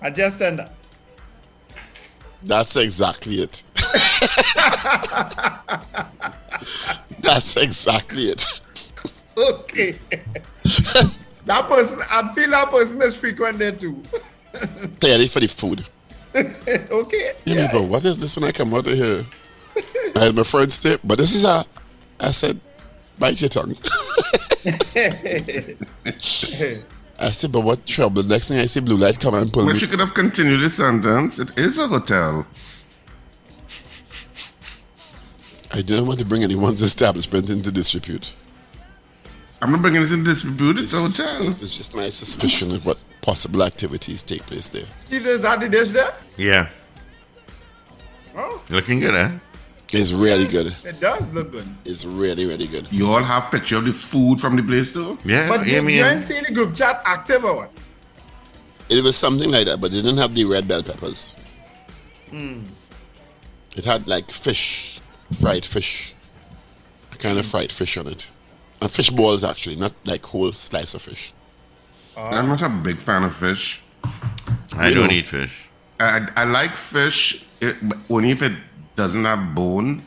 I 0.00 0.10
just 0.10 0.38
sent 0.38 0.58
that. 0.58 0.72
That's 2.42 2.76
exactly 2.76 3.36
it. 3.36 3.62
That's 7.20 7.56
exactly 7.56 8.24
it. 8.24 8.44
Okay. 9.36 9.98
that 11.46 11.68
person, 11.68 12.00
I 12.10 12.32
feel 12.34 12.50
that 12.50 12.70
person 12.70 13.00
is 13.02 13.16
frequent 13.16 13.58
there 13.58 13.72
too. 13.72 14.02
Clearly 15.00 15.26
for 15.26 15.40
the 15.40 15.48
food. 15.48 15.86
okay. 16.36 17.34
Yeah, 17.44 17.54
Yeah. 17.54 17.70
bro, 17.70 17.82
what 17.82 18.04
is 18.04 18.18
this 18.18 18.36
when 18.36 18.44
I 18.44 18.52
come 18.52 18.74
out 18.74 18.86
of 18.86 18.92
here? 18.94 19.24
I 20.16 20.24
had 20.26 20.36
my 20.36 20.42
friend's 20.44 20.74
stay, 20.74 20.98
but 21.02 21.18
this 21.18 21.34
is 21.34 21.44
a. 21.44 21.64
I 22.20 22.30
said, 22.30 22.60
bite 23.18 23.40
your 23.40 23.48
tongue. 23.48 23.76
I 27.18 27.30
said, 27.30 27.52
but 27.52 27.60
what 27.60 27.86
trouble? 27.86 28.22
The 28.22 28.34
Next 28.34 28.48
thing 28.48 28.58
I 28.58 28.66
see 28.66 28.80
blue 28.80 28.96
light 28.96 29.20
come 29.20 29.34
and 29.34 29.52
pull 29.52 29.64
Well, 29.66 29.74
me. 29.74 29.80
she 29.80 29.86
could 29.86 30.00
have 30.00 30.14
continued 30.14 30.60
the 30.60 30.70
sentence. 30.70 31.38
It 31.38 31.56
is 31.58 31.78
a 31.78 31.86
hotel. 31.86 32.46
I 35.72 35.82
didn't 35.82 36.06
want 36.06 36.18
to 36.20 36.24
bring 36.24 36.42
anyone's 36.44 36.82
establishment 36.82 37.50
into 37.50 37.70
disrepute. 37.72 38.34
I'm 39.62 39.72
not 39.72 39.80
bringing 39.82 40.02
this 40.02 40.12
into 40.12 40.30
dispute. 40.34 40.78
It's 40.78 40.92
a 40.92 41.00
hotel. 41.00 41.48
It 41.48 41.60
was 41.60 41.70
just 41.70 41.94
my 41.94 42.10
suspicion 42.10 42.74
of 42.74 42.84
what 42.84 42.98
possible 43.22 43.62
activities 43.62 44.22
take 44.22 44.44
place 44.46 44.68
there. 44.68 44.86
Steve, 45.06 45.26
is 45.26 45.42
that 45.42 45.60
the 45.60 45.68
dish 45.68 45.90
there? 45.90 46.14
Yeah. 46.36 46.68
Oh, 48.36 48.60
Looking 48.68 49.00
good, 49.00 49.14
eh? 49.14 49.30
It's 49.94 50.12
really 50.12 50.46
good. 50.48 50.74
it 50.84 51.00
does 51.00 51.32
look 51.32 51.52
good. 51.52 51.66
It's 51.84 52.04
really, 52.04 52.46
really 52.46 52.66
good. 52.66 52.86
You 52.90 53.06
all 53.10 53.22
have 53.22 53.50
picture 53.50 53.76
of 53.76 53.84
the 53.84 53.92
food 53.92 54.40
from 54.40 54.56
the 54.56 54.62
place 54.62 54.92
too? 54.92 55.18
Yeah, 55.24 55.48
But 55.48 55.66
you, 55.66 55.76
Amy 55.76 55.94
you 55.94 56.02
and- 56.04 56.16
ain't 56.16 56.24
seen 56.24 56.42
the 56.46 56.52
group 56.52 56.74
chat 56.74 57.02
active 57.04 57.44
or 57.44 57.56
what? 57.56 57.70
It 58.88 59.02
was 59.02 59.16
something 59.16 59.50
like 59.50 59.66
that, 59.66 59.80
but 59.80 59.92
it 59.92 60.02
didn't 60.02 60.18
have 60.18 60.34
the 60.34 60.44
red 60.44 60.68
bell 60.68 60.82
peppers. 60.82 61.34
Hmm. 62.30 62.60
It 63.76 63.84
had 63.84 64.06
like 64.06 64.30
fish, 64.30 65.00
fried 65.32 65.64
fish, 65.64 66.14
a 67.12 67.16
kind 67.16 67.38
of 67.38 67.46
fried 67.46 67.72
fish 67.72 67.96
on 67.96 68.06
it. 68.08 68.28
And 68.82 68.90
fish 68.90 69.10
balls, 69.10 69.42
actually, 69.44 69.76
not 69.76 69.92
like 70.04 70.24
whole 70.26 70.52
slice 70.52 70.94
of 70.94 71.02
fish. 71.02 71.32
Ah. 72.16 72.28
I'm 72.30 72.48
not 72.48 72.62
a 72.62 72.68
big 72.68 72.98
fan 72.98 73.22
of 73.24 73.34
fish. 73.34 73.80
I 74.76 74.88
You 74.88 74.94
don't 74.94 75.06
know. 75.08 75.12
eat 75.14 75.24
fish. 75.24 75.56
I, 76.00 76.28
I 76.36 76.44
like 76.44 76.76
fish 76.76 77.44
it, 77.60 77.76
but 77.88 77.98
only 78.10 78.30
if 78.30 78.42
it 78.42 78.52
doesn't 78.96 79.24
have 79.24 79.54
bone. 79.54 80.02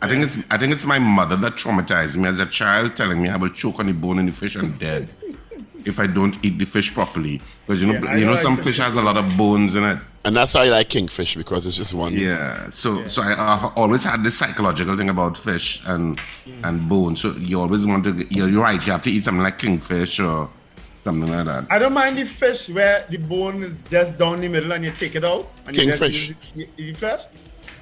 I 0.00 0.08
think 0.08 0.24
it's 0.24 0.36
I 0.50 0.58
think 0.58 0.72
it's 0.72 0.84
my 0.84 0.98
mother 0.98 1.36
that 1.36 1.54
traumatized 1.54 2.16
me 2.16 2.28
as 2.28 2.38
a 2.38 2.46
child, 2.46 2.94
telling 2.94 3.22
me 3.22 3.28
I 3.28 3.36
will 3.36 3.48
choke 3.48 3.78
on 3.78 3.86
the 3.86 3.92
bone 3.94 4.18
in 4.18 4.26
the 4.26 4.32
fish 4.32 4.54
and 4.54 4.78
dead 4.78 5.08
if 5.86 5.98
I 5.98 6.06
don't 6.06 6.36
eat 6.44 6.58
the 6.58 6.66
fish 6.66 6.92
properly. 6.92 7.40
Because 7.66 7.80
you 7.82 7.90
know 7.90 7.94
Yeah, 8.06 8.16
you 8.16 8.26
know 8.26 8.32
like 8.32 8.42
some 8.42 8.56
fish 8.56 8.66
fish 8.66 8.78
has 8.78 8.96
a 8.96 9.02
lot 9.02 9.16
of 9.16 9.36
bones 9.36 9.74
in 9.74 9.84
it. 9.84 9.98
And 10.26 10.34
that's 10.34 10.54
why 10.54 10.64
I 10.64 10.68
like 10.68 10.88
kingfish 10.88 11.36
because 11.36 11.66
it's 11.66 11.76
just 11.76 11.94
one. 11.94 12.12
Yeah. 12.12 12.68
So 12.68 13.06
so 13.08 13.22
I, 13.22 13.32
I've 13.32 13.72
always 13.76 14.04
had 14.04 14.22
this 14.22 14.36
psychological 14.36 14.96
thing 14.96 15.08
about 15.08 15.38
fish 15.38 15.82
and 15.86 16.20
and 16.62 16.88
bone. 16.88 17.16
So 17.16 17.32
you 17.32 17.60
always 17.60 17.86
want 17.86 18.04
to 18.04 18.26
you're, 18.30 18.48
you're 18.48 18.62
right. 18.62 18.84
You 18.84 18.92
have 18.92 19.02
to 19.02 19.10
eat 19.10 19.24
something 19.24 19.42
like 19.42 19.58
kingfish 19.58 20.20
or 20.20 20.50
something 21.04 21.30
like 21.30 21.46
that. 21.46 21.66
I 21.70 21.78
don't 21.78 21.92
mind 21.92 22.18
the 22.18 22.24
fish 22.24 22.68
where 22.70 23.06
the 23.08 23.18
bone 23.18 23.62
is 23.62 23.84
just 23.84 24.18
down 24.18 24.40
the 24.40 24.48
middle 24.48 24.72
and 24.72 24.84
you 24.84 24.90
take 24.90 25.14
it 25.14 25.24
out 25.24 25.48
and 25.66 25.76
you 25.76 25.84
just 25.86 26.02
Kingfish. 26.02 26.28
use 26.28 26.36
the, 26.54 26.68
the 26.76 26.94
flesh. 26.94 27.22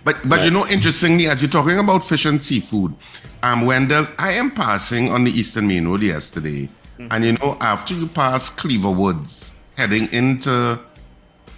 But 0.04 0.16
but 0.28 0.44
you 0.44 0.50
know, 0.50 0.66
interestingly, 0.66 1.26
as 1.28 1.40
you're 1.40 1.50
talking 1.50 1.78
about 1.78 2.04
fish 2.04 2.24
and 2.24 2.40
seafood, 2.42 2.94
um, 3.42 3.66
Wendell, 3.66 4.06
I 4.18 4.32
am 4.32 4.50
passing 4.50 5.10
on 5.10 5.24
the 5.24 5.30
Eastern 5.30 5.66
Main 5.68 5.86
Road 5.86 6.02
yesterday, 6.02 6.68
and 6.98 7.24
you 7.24 7.32
know, 7.34 7.56
after 7.60 7.94
you 7.94 8.06
pass 8.08 8.48
Cleaver 8.50 8.90
Woods, 8.90 9.50
heading 9.76 10.08
into 10.12 10.78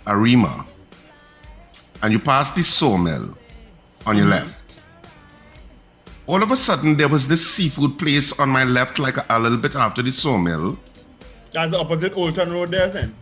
Arima, 0.06 0.66
and 2.02 2.12
you 2.12 2.18
pass 2.18 2.52
the 2.52 2.62
sawmill 2.62 3.36
on 4.06 4.16
your 4.16 4.26
left. 4.26 4.60
All 6.26 6.42
of 6.42 6.50
a 6.50 6.56
sudden, 6.56 6.96
there 6.96 7.08
was 7.08 7.28
this 7.28 7.46
seafood 7.46 7.98
place 7.98 8.38
on 8.38 8.48
my 8.48 8.64
left, 8.64 8.98
like 8.98 9.16
a, 9.18 9.26
a 9.28 9.38
little 9.38 9.58
bit 9.58 9.74
after 9.74 10.00
the 10.02 10.10
sawmill, 10.12 10.78
That's 11.52 11.70
the 11.70 11.78
opposite 11.78 12.14
Olton 12.14 12.50
Road 12.52 12.70
there, 12.70 12.88
then. 12.88 13.14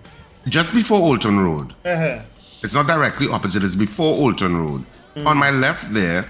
just 0.48 0.72
before 0.72 1.00
Olton 1.00 1.38
Road. 1.42 1.74
Uh-huh. 1.84 2.22
It's 2.62 2.74
not 2.74 2.86
directly 2.86 3.26
opposite, 3.28 3.64
it's 3.64 3.74
before 3.74 4.16
Olton 4.18 4.54
Road. 4.56 4.84
On 5.16 5.36
my 5.36 5.50
left 5.50 5.92
there, 5.92 6.24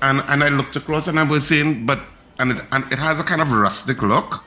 and, 0.00 0.20
and 0.28 0.42
I 0.42 0.48
looked 0.48 0.76
across 0.76 1.08
and 1.08 1.18
I 1.20 1.24
was 1.24 1.46
saying, 1.46 1.84
but, 1.86 2.00
and 2.38 2.52
it, 2.52 2.60
and 2.72 2.84
it 2.92 2.98
has 2.98 3.20
a 3.20 3.22
kind 3.22 3.40
of 3.42 3.52
rustic 3.52 4.00
look, 4.02 4.42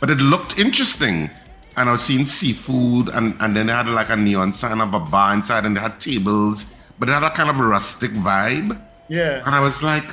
but 0.00 0.10
it 0.10 0.18
looked 0.18 0.58
interesting. 0.58 1.30
And 1.76 1.88
I 1.88 1.92
was 1.92 2.02
seeing 2.02 2.24
seafood, 2.24 3.08
and, 3.08 3.34
and 3.40 3.56
then 3.56 3.66
they 3.66 3.72
had 3.72 3.88
like 3.88 4.08
a 4.08 4.16
neon 4.16 4.52
sign 4.52 4.80
of 4.80 4.94
a 4.94 5.00
bar 5.00 5.34
inside, 5.34 5.64
and 5.66 5.76
they 5.76 5.80
had 5.80 5.98
tables, 6.00 6.66
but 7.00 7.08
it 7.08 7.12
had 7.12 7.24
a 7.24 7.30
kind 7.30 7.50
of 7.50 7.58
rustic 7.58 8.12
vibe. 8.12 8.80
Yeah. 9.08 9.42
And 9.44 9.54
I 9.54 9.60
was 9.60 9.82
like, 9.82 10.04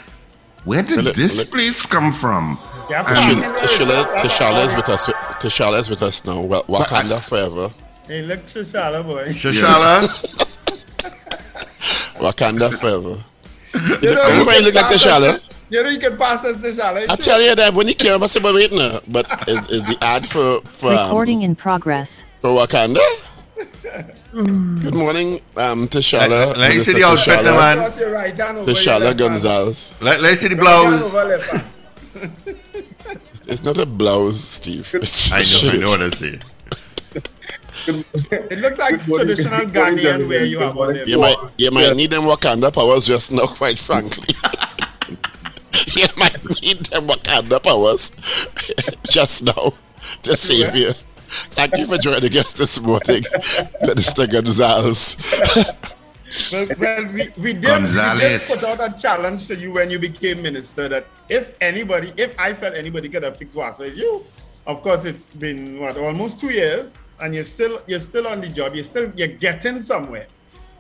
where 0.65 0.81
did 0.81 0.95
Philip, 0.95 1.15
this 1.15 1.33
Philip. 1.33 1.51
place 1.51 1.85
come 1.85 2.13
from? 2.13 2.57
Yeah, 2.89 3.01
Um, 3.01 3.15
Tishala, 3.15 3.55
Tishala, 3.57 4.15
Tishala 4.17 4.65
is 4.65 4.75
with 4.75 4.89
us. 4.89 5.05
Tishala 5.39 5.79
is 5.79 5.89
with 5.89 6.01
us 6.01 6.25
now. 6.25 6.41
Wa- 6.41 6.63
Wakanda 6.63 7.23
forever. 7.23 7.71
Hey, 8.07 8.23
look, 8.23 8.45
Shishala, 8.47 9.03
boy. 9.05 9.27
Shashala? 9.29 10.47
Wakanda 12.21 12.71
forever. 12.79 13.17
You 14.01 14.13
know, 14.15 14.21
Everybody 14.23 14.57
you 14.59 14.65
look 14.65 14.73
can 14.73 14.83
like 14.83 14.91
pass 14.91 15.05
Tishala. 15.05 15.29
us- 15.35 15.41
You 15.69 15.83
know, 15.83 15.89
you 15.89 15.99
can 15.99 16.17
pass 16.17 16.43
us 16.45 16.57
Tishala. 16.57 17.09
I 17.09 17.15
tell 17.15 17.41
you 17.41 17.55
that 17.55 17.73
when 17.73 17.87
you 17.87 17.95
came, 17.95 18.21
I 18.21 18.27
said, 18.27 18.43
but 18.43 18.53
wait 18.53 18.71
now. 18.73 18.99
But 19.07 19.25
is, 19.49 19.69
is 19.69 19.83
the 19.83 19.97
ad 20.01 20.27
for, 20.27 20.61
for, 20.73 20.91
um, 20.93 21.07
Recording 21.07 21.41
in 21.43 21.55
progress. 21.55 22.25
for 22.41 22.49
Wakanda? 22.51 22.99
Good 24.33 24.95
morning, 24.95 25.41
um, 25.57 25.87
Tishala. 25.87 26.29
Let- 26.29 26.57
let 26.57 26.75
me 26.75 26.83
see 26.83 26.93
Minister 26.93 26.93
the 26.93 27.03
outfit, 27.05 27.33
Tishala- 27.39 27.43
now, 27.43 27.57
man. 27.57 27.77
Cross 27.77 27.99
your 27.99 28.11
right 28.11 28.37
hand 28.37 28.57
over 28.57 28.69
your 28.69 28.75
Tishala 28.75 28.99
left 28.99 29.05
hand. 29.05 29.19
Gonzales. 29.19 29.95
Let, 30.01 30.21
let's 30.21 30.41
see 30.41 30.47
the 30.49 30.55
Right 30.55 30.61
blouse. 30.63 31.03
over 31.03 31.23
left 31.25 31.49
hand. 31.49 31.63
It's 33.47 33.63
not 33.63 33.77
a 33.77 33.85
blouse, 33.85 34.39
Steve. 34.39 34.89
It's 34.95 35.31
I 35.31 35.35
know, 35.37 35.39
I 35.39 35.43
shirt. 35.43 35.79
know 35.79 35.91
what 35.91 36.01
I 36.01 36.09
see. 36.15 36.39
It 37.87 38.59
looks 38.59 38.79
like 38.79 39.03
traditional 39.03 39.65
Ghanaian 39.67 40.27
where 40.27 40.45
you 40.45 40.59
have 40.59 40.77
on. 40.77 40.95
You 41.07 41.19
might, 41.19 41.37
you 41.57 41.71
might 41.71 41.95
need 41.95 42.11
them 42.11 42.23
Wakanda 42.23 42.73
powers 42.73 43.05
just 43.07 43.31
now, 43.31 43.47
quite 43.47 43.79
frankly. 43.79 44.35
you 45.95 46.07
might 46.17 46.43
need 46.61 46.85
them 46.87 47.07
Wakanda 47.07 47.63
powers 47.63 48.11
just 49.09 49.43
now 49.43 49.73
to 50.23 50.35
save 50.35 50.75
you. 50.75 50.93
Thank 51.55 51.77
you 51.77 51.85
for 51.85 51.97
joining 51.97 52.37
us 52.37 52.53
this 52.53 52.81
morning, 52.81 53.23
Minister 53.81 54.27
Gonzales. 54.27 55.15
Well, 56.51 56.67
well 56.79 57.05
we, 57.07 57.11
we, 57.11 57.53
did, 57.53 57.83
we 57.83 57.89
did 57.89 58.41
put 58.41 58.63
out 58.63 58.79
a 58.79 58.97
challenge 58.97 59.47
to 59.47 59.55
you 59.57 59.73
when 59.73 59.89
you 59.91 59.99
became 59.99 60.41
minister 60.41 60.87
that 60.87 61.05
if 61.27 61.55
anybody, 61.59 62.13
if 62.15 62.39
I 62.39 62.53
felt 62.53 62.73
anybody 62.75 63.09
could 63.09 63.23
have 63.23 63.35
fixed 63.35 63.57
WASA, 63.57 63.87
it's 63.87 63.97
you. 63.97 64.21
Of 64.67 64.81
course, 64.81 65.05
it's 65.05 65.35
been 65.35 65.79
what 65.79 65.97
almost 65.97 66.39
two 66.39 66.51
years, 66.51 67.09
and 67.21 67.33
you're 67.33 67.43
still 67.43 67.81
you're 67.87 67.99
still 67.99 68.27
on 68.27 68.41
the 68.41 68.47
job. 68.47 68.75
You're 68.75 68.83
still 68.83 69.11
you're 69.15 69.27
getting 69.27 69.81
somewhere. 69.81 70.27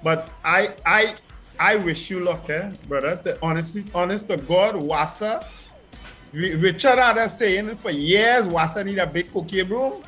But 0.03 0.29
I 0.43 0.73
I 0.85 1.15
I 1.59 1.75
wish 1.77 2.09
you 2.09 2.21
luck, 2.21 2.49
eh, 2.49 2.71
brother. 2.87 3.15
To 3.23 3.37
honestly, 3.41 3.83
honest 3.93 4.27
to 4.27 4.37
God, 4.37 4.75
WASA. 4.75 5.45
Richard 6.33 6.97
had 6.97 7.17
us 7.17 7.37
saying 7.37 7.75
for 7.75 7.91
years 7.91 8.47
WASA 8.47 8.85
need 8.85 8.99
a 8.99 9.07
big 9.07 9.31
cookie 9.31 9.63
broom. 9.63 10.01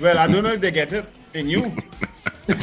Well, 0.00 0.18
I 0.18 0.26
don't 0.26 0.42
know 0.42 0.52
if 0.52 0.60
they 0.60 0.70
get 0.70 0.92
it 0.92 1.06
in 1.34 1.48
you. 1.48 1.62
but 2.46 2.56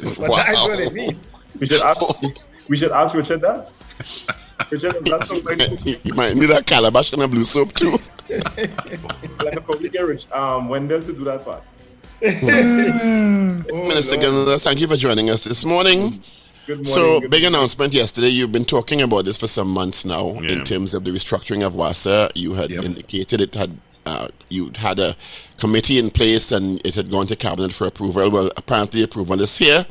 that's 0.00 0.62
what 0.62 0.80
it 0.80 0.92
means. 0.92 1.16
We 1.58 1.66
should 1.66 1.80
ask. 1.80 2.02
We 2.68 2.76
should 2.76 2.92
ask 2.92 3.14
Richard 3.14 3.40
that. 3.42 3.72
Richard, 4.70 4.96
is 4.96 5.04
that 5.04 5.26
something 5.26 5.60
You 5.84 5.96
you 6.04 6.14
might 6.14 6.34
need 6.34 6.50
a 6.50 6.62
calabash 6.62 7.12
and 7.12 7.22
a 7.22 7.28
blue 7.28 7.44
soap 7.44 7.72
too. 7.72 7.98
like 8.28 9.56
a 9.56 9.60
probably 9.60 9.88
get 9.88 10.00
Rich 10.00 10.30
um, 10.32 10.68
Wendell 10.68 11.02
to 11.02 11.12
do 11.12 11.24
that 11.24 11.44
part? 11.44 11.62
Oh, 12.22 12.28
Minister 13.88 14.16
Lord. 14.16 14.22
Gonzales, 14.22 14.62
thank 14.64 14.80
you 14.80 14.86
for 14.88 14.96
joining 14.96 15.30
us 15.30 15.44
this 15.44 15.64
morning. 15.64 16.22
Good 16.66 16.76
morning. 16.78 16.84
So, 16.86 17.20
good 17.20 17.30
big 17.30 17.44
announcement 17.44 17.92
yesterday. 17.92 18.28
You've 18.28 18.52
been 18.52 18.64
talking 18.64 19.02
about 19.02 19.24
this 19.24 19.36
for 19.36 19.46
some 19.46 19.68
months 19.68 20.04
now 20.04 20.32
Yeah. 20.40 20.52
in 20.52 20.64
terms 20.64 20.94
of 20.94 21.04
the 21.04 21.10
restructuring 21.10 21.64
of 21.66 21.74
WASA. 21.74 22.30
You 22.34 22.54
had 22.54 22.70
Yep. 22.70 22.84
indicated 22.84 23.40
it 23.40 23.54
had 23.54 23.78
uh, 24.06 24.28
you 24.50 24.70
had 24.76 25.00
a 25.00 25.16
committee 25.58 25.98
in 25.98 26.10
place 26.10 26.52
and 26.52 26.80
it 26.86 26.94
had 26.94 27.10
gone 27.10 27.26
to 27.26 27.34
cabinet 27.34 27.72
for 27.74 27.88
approval. 27.88 28.30
Well, 28.30 28.50
apparently 28.56 29.02
approval 29.02 29.40
is 29.40 29.58
here, 29.58 29.84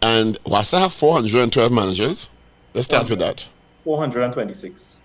and 0.00 0.38
WASA 0.44 0.78
have 0.78 0.92
412 0.92 1.72
managers. 1.72 2.30
Let's 2.72 2.84
start 2.86 3.10
with 3.10 3.18
that. 3.18 3.48
426. 3.84 4.96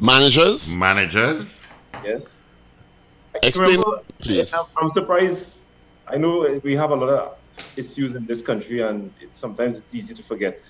Managers, 0.00 0.74
Managers. 0.74 1.60
Yes. 2.04 2.26
explain, 3.42 3.68
Remember, 3.78 4.00
please. 4.18 4.52
I'm, 4.54 4.64
I'm 4.76 4.90
surprised. 4.90 5.55
I 6.08 6.18
know 6.18 6.60
we 6.62 6.76
have 6.76 6.90
a 6.90 6.94
lot 6.94 7.08
of 7.08 7.38
issues 7.76 8.14
in 8.14 8.26
this 8.26 8.42
country, 8.42 8.80
and 8.80 9.12
it's, 9.20 9.38
sometimes 9.38 9.78
it's 9.78 9.94
easy 9.94 10.14
to 10.14 10.22
forget. 10.22 10.60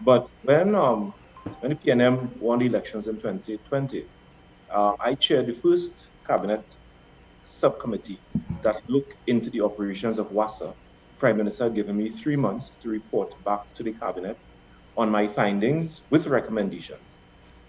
But 0.00 0.28
when 0.42 0.74
um, 0.74 1.12
when 1.60 1.70
the 1.70 1.76
PNM 1.76 2.36
won 2.38 2.58
the 2.58 2.66
elections 2.66 3.06
in 3.06 3.16
2020, 3.16 4.04
uh, 4.70 4.96
I 5.00 5.14
chaired 5.14 5.46
the 5.46 5.52
first 5.52 6.08
cabinet 6.26 6.64
subcommittee 7.42 8.18
that 8.62 8.80
looked 8.88 9.16
into 9.26 9.50
the 9.50 9.60
operations 9.60 10.18
of 10.18 10.30
WASA. 10.32 10.72
Prime 11.18 11.36
Minister 11.36 11.64
had 11.64 11.74
given 11.74 11.96
me 11.96 12.10
three 12.10 12.36
months 12.36 12.76
to 12.76 12.88
report 12.88 13.32
back 13.44 13.72
to 13.74 13.82
the 13.82 13.92
cabinet 13.92 14.36
on 14.96 15.10
my 15.10 15.26
findings 15.26 16.02
with 16.10 16.26
recommendations. 16.26 17.18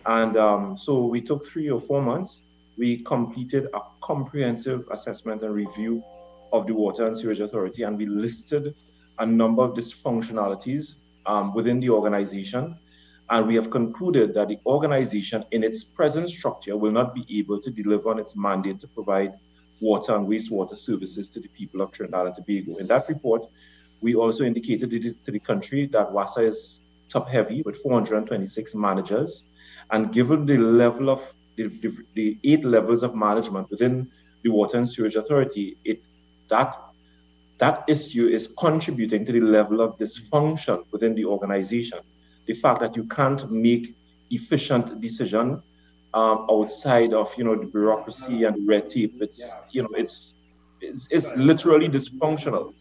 And 0.05 0.37
um, 0.37 0.77
so 0.77 1.05
we 1.05 1.21
took 1.21 1.45
three 1.45 1.69
or 1.69 1.79
four 1.79 2.01
months. 2.01 2.41
We 2.77 2.97
completed 2.97 3.67
a 3.73 3.81
comprehensive 4.01 4.85
assessment 4.91 5.43
and 5.43 5.53
review 5.53 6.03
of 6.51 6.67
the 6.67 6.73
Water 6.73 7.05
and 7.05 7.17
Sewage 7.17 7.39
Authority, 7.39 7.83
and 7.83 7.97
we 7.97 8.05
listed 8.05 8.75
a 9.19 9.25
number 9.25 9.63
of 9.63 9.73
dysfunctionalities 9.73 10.95
um, 11.25 11.53
within 11.53 11.79
the 11.79 11.89
organization. 11.89 12.77
And 13.29 13.45
we 13.47 13.55
have 13.55 13.69
concluded 13.69 14.33
that 14.35 14.47
the 14.47 14.59
organization, 14.65 15.43
in 15.51 15.63
its 15.63 15.83
present 15.83 16.29
structure, 16.29 16.77
will 16.77 16.91
not 16.91 17.13
be 17.13 17.25
able 17.39 17.59
to 17.59 17.69
deliver 17.69 18.09
on 18.09 18.19
its 18.19 18.35
mandate 18.35 18.79
to 18.79 18.87
provide 18.87 19.33
water 19.81 20.15
and 20.15 20.27
wastewater 20.27 20.77
services 20.77 21.29
to 21.31 21.39
the 21.39 21.49
people 21.49 21.81
of 21.81 21.91
Trinidad 21.91 22.27
and 22.27 22.35
Tobago. 22.35 22.77
In 22.77 22.87
that 22.87 23.07
report, 23.09 23.43
we 24.01 24.15
also 24.15 24.43
indicated 24.43 24.89
to 25.23 25.31
the, 25.31 25.39
country 25.39 25.87
that 25.87 26.11
WASA 26.11 26.43
is 26.43 26.79
top 27.09 27.27
heavy 27.29 27.61
with 27.63 27.77
426 27.77 28.75
managers. 28.75 29.45
And 29.91 30.13
given 30.13 30.45
the 30.45 30.57
level 30.57 31.09
of 31.09 31.33
the, 31.55 31.67
the, 31.67 31.97
the 32.13 32.37
eight 32.43 32.63
levels 32.63 33.03
of 33.03 33.15
management 33.15 33.69
within 33.69 34.09
the 34.43 34.49
Water 34.49 34.77
and 34.77 34.87
Sewage 34.87 35.15
Authority, 35.15 35.77
it 35.83 36.01
that 36.49 36.77
that 37.59 37.83
issue 37.87 38.27
is 38.27 38.53
contributing 38.59 39.25
to 39.25 39.31
the 39.31 39.39
level 39.39 39.81
of 39.81 39.97
dysfunction 39.97 40.83
within 40.91 41.15
the 41.15 41.25
organization. 41.25 41.99
The 42.45 42.53
fact 42.53 42.81
that 42.81 42.95
you 42.95 43.05
can't 43.05 43.49
make 43.51 43.95
efficient 44.29 45.01
decision 45.01 45.61
um, 46.13 46.47
outside 46.49 47.13
of 47.13 47.33
you 47.37 47.43
know 47.43 47.55
the 47.55 47.65
bureaucracy 47.65 48.43
and 48.43 48.67
red 48.67 48.87
tape. 48.87 49.15
It's 49.21 49.53
you 49.71 49.83
know 49.83 49.89
it's 49.95 50.35
it's, 50.79 51.07
it's 51.11 51.35
literally 51.35 51.89
dysfunctional. 51.89 52.73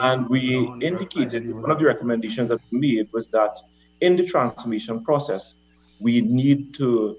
And 0.00 0.28
we 0.28 0.56
indicated 0.80 1.52
one 1.54 1.70
of 1.70 1.78
the 1.78 1.86
recommendations 1.86 2.48
that 2.50 2.60
we 2.70 2.78
made 2.78 3.08
was 3.12 3.30
that 3.30 3.58
in 4.00 4.16
the 4.16 4.26
transformation 4.26 5.02
process, 5.02 5.54
we 6.00 6.20
need 6.20 6.74
to 6.74 7.16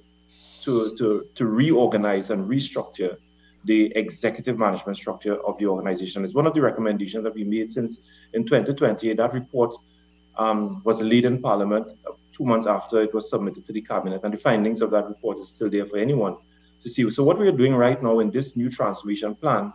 to 0.61 0.95
to 0.95 1.25
to 1.35 1.45
reorganize 1.45 2.29
and 2.29 2.49
restructure 2.49 3.17
the 3.65 3.91
executive 3.95 4.57
management 4.57 4.97
structure 4.97 5.35
of 5.45 5.57
the 5.57 5.65
organization. 5.65 6.23
It's 6.23 6.33
one 6.33 6.47
of 6.47 6.53
the 6.53 6.61
recommendations 6.61 7.23
that 7.23 7.33
we 7.33 7.43
made 7.43 7.71
since 7.71 7.99
in 8.33 8.45
2020. 8.45 9.13
That 9.13 9.33
report 9.33 9.75
um, 10.37 10.81
was 10.83 11.01
laid 11.01 11.25
in 11.25 11.41
Parliament 11.41 11.91
two 12.31 12.43
months 12.43 12.65
after 12.65 13.01
it 13.01 13.13
was 13.13 13.29
submitted 13.29 13.65
to 13.65 13.73
the 13.73 13.81
cabinet, 13.81 14.21
and 14.23 14.33
the 14.33 14.37
findings 14.37 14.81
of 14.81 14.91
that 14.91 15.07
report 15.07 15.37
is 15.37 15.49
still 15.49 15.69
there 15.69 15.85
for 15.85 15.97
anyone 15.97 16.35
to 16.81 16.89
see. 16.89 17.09
So 17.09 17.23
what 17.23 17.39
we 17.39 17.47
are 17.47 17.57
doing 17.57 17.75
right 17.75 18.01
now 18.01 18.19
in 18.19 18.31
this 18.31 18.57
new 18.57 18.69
transformation 18.69 19.35
plan 19.35 19.71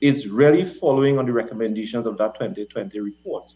is 0.00 0.28
really 0.28 0.64
following 0.64 1.18
on 1.18 1.26
the 1.26 1.32
recommendations 1.32 2.06
of 2.06 2.16
that 2.18 2.34
2020 2.34 3.00
report 3.00 3.52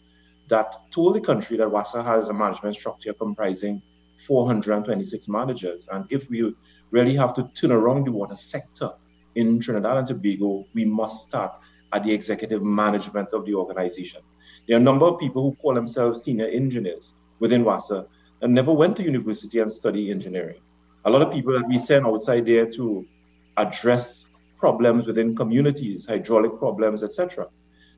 that 0.49 0.91
told 0.91 1.15
the 1.15 1.21
country 1.21 1.57
that 1.57 1.69
WASA 1.69 2.03
has 2.05 2.29
a 2.29 2.33
management 2.35 2.75
structure 2.75 3.13
comprising 3.13 3.81
426 4.27 5.29
managers. 5.29 5.89
And 5.91 6.05
if 6.11 6.29
we 6.29 6.53
really 6.91 7.15
have 7.15 7.33
to 7.35 7.49
turn 7.55 7.73
around 7.73 8.07
the 8.07 8.13
water 8.13 8.35
sector 8.35 8.91
in 9.35 9.61
Trinidad 9.61 9.97
and 9.97 10.07
Tobago, 10.07 10.67
we 10.75 10.85
must 10.85 11.27
start 11.29 11.59
at 11.93 12.05
the 12.05 12.13
executive 12.13 12.63
management 12.63 13.29
of 13.33 13.45
the 13.45 13.55
organization. 13.55 14.23
There 14.67 14.77
are 14.77 14.81
a 14.81 14.83
number 14.83 15.07
of 15.07 15.19
people 15.19 15.43
who 15.43 15.57
call 15.57 15.75
themselves 15.75 16.23
senior 16.23 16.47
engineers 16.47 17.15
within 17.41 17.65
WASA 17.65 18.07
and 18.41 18.55
never 18.55 18.73
went 18.73 18.97
to 18.97 19.03
university 19.03 19.61
and 19.61 19.73
study 19.73 20.11
engineering. 20.11 20.61
A 21.05 21.11
lot 21.11 21.23
of 21.23 21.33
people 21.33 21.53
that 21.53 21.67
we 21.69 21.79
send 21.79 22.07
outside 22.07 22.47
there 22.47 22.67
to 22.73 23.07
address 23.57 24.29
problems 24.57 25.07
within 25.07 25.35
communities, 25.35 26.07
hydraulic 26.07 26.59
problems, 26.59 27.03
etc. 27.03 27.49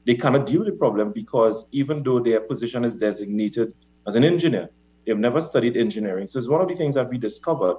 They 0.06 0.14
cannot 0.14 0.46
deal 0.46 0.60
with 0.60 0.68
the 0.68 0.76
problem 0.76 1.12
because 1.12 1.66
even 1.72 2.02
though 2.02 2.20
their 2.20 2.40
position 2.40 2.84
is 2.84 2.96
designated 2.96 3.74
as 4.06 4.16
an 4.16 4.24
engineer, 4.24 4.70
they've 5.06 5.18
never 5.18 5.40
studied 5.40 5.76
engineering. 5.76 6.28
So 6.28 6.38
it's 6.38 6.48
one 6.48 6.60
of 6.60 6.68
the 6.68 6.74
things 6.74 6.94
that 6.94 7.08
we 7.08 7.18
discovered 7.18 7.76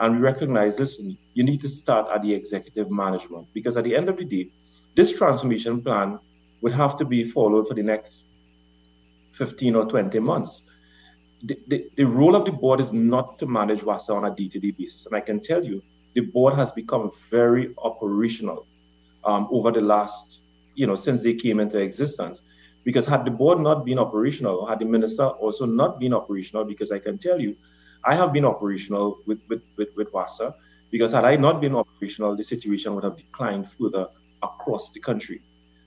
and 0.00 0.16
we 0.16 0.20
recognize, 0.20 0.78
listen, 0.78 1.16
you 1.34 1.44
need 1.44 1.60
to 1.60 1.68
start 1.68 2.08
at 2.14 2.22
the 2.22 2.32
executive 2.32 2.90
management 2.90 3.46
because 3.54 3.76
at 3.76 3.84
the 3.84 3.94
end 3.94 4.08
of 4.08 4.16
the 4.16 4.24
day, 4.24 4.48
this 4.94 5.16
transformation 5.16 5.82
plan 5.82 6.18
would 6.62 6.72
have 6.72 6.96
to 6.96 7.04
be 7.04 7.24
followed 7.24 7.68
for 7.68 7.74
the 7.74 7.82
next 7.82 8.24
15 9.32 9.76
or 9.76 9.86
20 9.86 10.18
months. 10.20 10.62
The, 11.42 11.58
the, 11.68 11.90
the 11.96 12.04
role 12.04 12.34
of 12.34 12.44
the 12.44 12.52
board 12.52 12.80
is 12.80 12.92
not 12.92 13.38
to 13.38 13.46
manage 13.46 13.82
WASA 13.82 14.14
on 14.14 14.24
a 14.24 14.34
day-to-day 14.34 14.70
basis. 14.72 15.06
And 15.06 15.14
I 15.14 15.20
can 15.20 15.40
tell 15.40 15.64
you, 15.64 15.82
the 16.14 16.20
board 16.20 16.54
has 16.54 16.72
become 16.72 17.10
very 17.30 17.74
operational 17.78 18.66
um, 19.24 19.48
over 19.50 19.70
the 19.70 19.80
last, 19.80 20.40
you 20.74 20.86
know, 20.86 20.94
since 20.94 21.22
they 21.22 21.34
came 21.34 21.60
into 21.60 21.78
existence. 21.78 22.44
Because 22.84 23.06
had 23.06 23.24
the 23.24 23.30
board 23.30 23.60
not 23.60 23.84
been 23.84 23.98
operational, 23.98 24.66
had 24.66 24.78
the 24.78 24.84
minister 24.84 25.24
also 25.24 25.66
not 25.66 25.98
been 25.98 26.14
operational, 26.14 26.64
because 26.64 26.92
I 26.92 26.98
can 26.98 27.18
tell 27.18 27.40
you, 27.40 27.56
I 28.06 28.14
have 28.14 28.32
been 28.32 28.44
operational 28.44 29.18
with, 29.26 29.40
with, 29.48 29.62
with, 29.76 29.88
with 29.96 30.12
WASA, 30.12 30.54
because 30.90 31.12
had 31.12 31.24
I 31.24 31.36
not 31.36 31.60
been 31.60 31.74
operational, 31.74 32.36
the 32.36 32.42
situation 32.42 32.94
would 32.94 33.04
have 33.04 33.16
declined 33.16 33.68
further 33.68 34.06
across 34.42 34.92
the 34.92 35.00
country. 35.00 35.42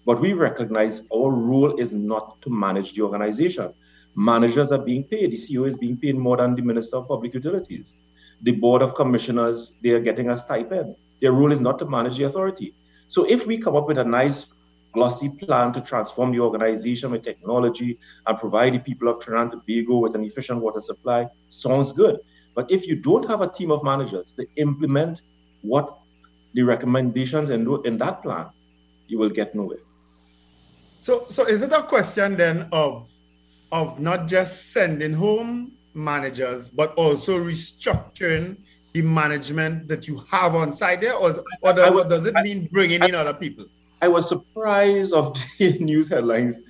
But 0.05 0.19
we 0.19 0.33
recognize 0.33 1.03
our 1.13 1.31
role 1.31 1.79
is 1.79 1.93
not 1.93 2.41
to 2.41 2.49
manage 2.49 2.93
the 2.93 3.01
organization. 3.03 3.73
Managers 4.15 4.71
are 4.71 4.79
being 4.79 5.03
paid. 5.03 5.31
The 5.31 5.37
CEO 5.37 5.67
is 5.67 5.77
being 5.77 5.97
paid 5.97 6.15
more 6.15 6.37
than 6.37 6.55
the 6.55 6.61
Minister 6.61 6.97
of 6.97 7.07
Public 7.07 7.33
Utilities. 7.33 7.93
The 8.41 8.51
Board 8.51 8.81
of 8.81 8.95
Commissioners, 8.95 9.73
they 9.83 9.91
are 9.91 9.99
getting 9.99 10.29
a 10.29 10.37
stipend. 10.37 10.95
Their 11.21 11.33
role 11.33 11.51
is 11.51 11.61
not 11.61 11.77
to 11.79 11.85
manage 11.85 12.17
the 12.17 12.23
authority. 12.23 12.73
So 13.07 13.25
if 13.25 13.45
we 13.47 13.57
come 13.57 13.75
up 13.75 13.87
with 13.87 13.97
a 13.97 14.03
nice 14.03 14.53
glossy 14.93 15.29
plan 15.29 15.71
to 15.73 15.81
transform 15.81 16.31
the 16.31 16.39
organization 16.39 17.11
with 17.11 17.21
technology 17.21 17.99
and 18.25 18.37
provide 18.37 18.73
the 18.73 18.79
people 18.79 19.07
of 19.07 19.19
Trinidad 19.19 19.53
and 19.53 19.61
Tobago 19.61 19.97
with 19.97 20.15
an 20.15 20.23
efficient 20.23 20.61
water 20.61 20.81
supply, 20.81 21.27
sounds 21.49 21.91
good. 21.91 22.19
But 22.55 22.71
if 22.71 22.87
you 22.87 22.95
don't 22.95 23.27
have 23.27 23.41
a 23.41 23.47
team 23.47 23.71
of 23.71 23.83
managers 23.83 24.31
to 24.33 24.47
implement 24.55 25.21
what 25.61 25.99
the 26.53 26.63
recommendations 26.63 27.49
in, 27.49 27.67
in 27.85 27.97
that 27.99 28.23
plan, 28.23 28.47
you 29.07 29.17
will 29.17 29.29
get 29.29 29.53
nowhere. 29.53 29.79
So, 30.99 31.25
so 31.25 31.45
is 31.45 31.61
it 31.61 31.71
a 31.71 31.83
question 31.83 32.35
then 32.35 32.67
of 32.71 33.09
of 33.71 33.99
not 33.99 34.27
just 34.27 34.71
sending 34.71 35.13
home 35.13 35.73
managers, 35.93 36.69
but 36.69 36.93
also 36.95 37.37
restructuring 37.37 38.57
the 38.93 39.01
management 39.01 39.87
that 39.87 40.07
you 40.07 40.23
have 40.31 40.55
on 40.55 40.71
site 40.71 41.01
there, 41.01 41.13
or, 41.13 41.31
or 41.61 41.73
does, 41.73 42.09
does 42.09 42.25
it 42.25 42.33
mean 42.35 42.69
bringing 42.71 43.03
in 43.03 43.13
other 43.13 43.33
people? 43.33 43.65
I 44.01 44.07
was 44.07 44.29
surprised 44.29 45.13
of 45.13 45.37
the 45.57 45.77
news 45.79 46.09
headlines, 46.09 46.61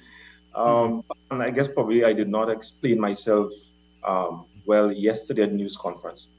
um, 0.56 1.04
and 1.30 1.44
I 1.44 1.50
guess 1.50 1.68
probably 1.68 2.06
I 2.06 2.14
did 2.14 2.30
not 2.30 2.50
explain 2.50 3.00
myself 3.00 3.52
um, 4.04 4.46
well 4.66 4.92
yesterday 4.92 5.44
at 5.44 5.50
the 5.50 5.56
news 5.56 5.76
conference. 5.76 6.30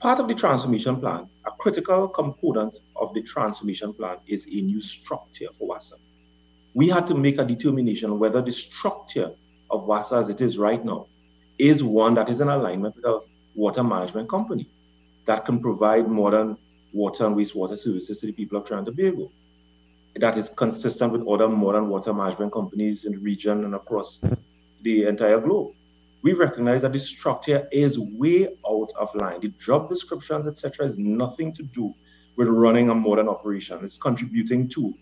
Part 0.00 0.20
of 0.20 0.28
the 0.28 0.34
transformation 0.34 0.96
plan, 1.00 1.28
a 1.46 1.50
critical 1.52 2.08
component 2.08 2.80
of 2.96 3.14
the 3.14 3.22
transformation 3.22 3.94
plan 3.94 4.18
is 4.26 4.46
a 4.46 4.60
new 4.60 4.80
structure 4.80 5.48
for 5.58 5.68
WASA. 5.68 5.94
We 6.74 6.88
had 6.88 7.06
to 7.06 7.14
make 7.14 7.38
a 7.38 7.44
determination 7.44 8.18
whether 8.18 8.42
the 8.42 8.52
structure 8.52 9.32
of 9.70 9.86
WASA 9.86 10.18
as 10.18 10.28
it 10.28 10.40
is 10.40 10.58
right 10.58 10.84
now 10.84 11.06
is 11.58 11.82
one 11.82 12.14
that 12.14 12.28
is 12.28 12.40
in 12.40 12.48
alignment 12.48 12.96
with 12.96 13.04
a 13.06 13.20
water 13.54 13.82
management 13.82 14.28
company 14.28 14.68
that 15.24 15.44
can 15.44 15.60
provide 15.60 16.08
modern 16.08 16.58
water 16.96 17.26
and 17.26 17.36
wastewater 17.36 17.78
services 17.78 18.20
to 18.20 18.26
the 18.26 18.32
people 18.32 18.58
of 18.58 18.64
Trinidad 18.64 18.88
and 18.88 18.96
Tobago. 18.96 19.30
That 20.16 20.36
is 20.36 20.48
consistent 20.48 21.12
with 21.12 21.28
other 21.28 21.48
modern 21.48 21.88
water 21.88 22.14
management 22.14 22.52
companies 22.52 23.04
in 23.04 23.12
the 23.12 23.18
region 23.18 23.64
and 23.64 23.74
across 23.74 24.20
the 24.82 25.04
entire 25.04 25.40
globe 25.40 25.72
we 26.26 26.32
recognize 26.32 26.82
that 26.82 26.92
the 26.92 26.98
structure 26.98 27.68
is 27.70 28.00
way 28.00 28.48
out 28.68 28.90
of 28.98 29.14
line. 29.14 29.40
The 29.40 29.52
job 29.60 29.88
descriptions, 29.88 30.48
etc., 30.48 30.84
is 30.84 30.98
nothing 30.98 31.52
to 31.52 31.62
do 31.62 31.94
with 32.36 32.48
running 32.48 32.90
a 32.90 32.94
modern 32.96 33.28
operation. 33.28 33.78
It's 33.84 33.96
contributing 33.96 34.68
to 34.70 34.92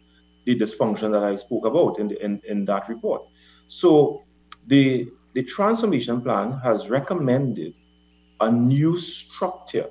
the 0.45 0.55
dysfunction 0.55 1.13
that 1.13 1.25
I 1.25 1.37
spoke 1.37 1.65
about 1.65 1.99
in, 1.99 2.09
the, 2.09 2.23
in, 2.23 2.43
in 2.47 2.67
that 2.67 2.91
report. 2.91 3.23
So 3.69 4.23
the, 4.67 5.09
the 5.33 5.43
transformation 5.45 6.21
plan 6.21 6.61
has 6.63 6.91
recommended 6.91 7.73
a 8.43 8.53
new 8.53 8.99
structure 8.99 9.89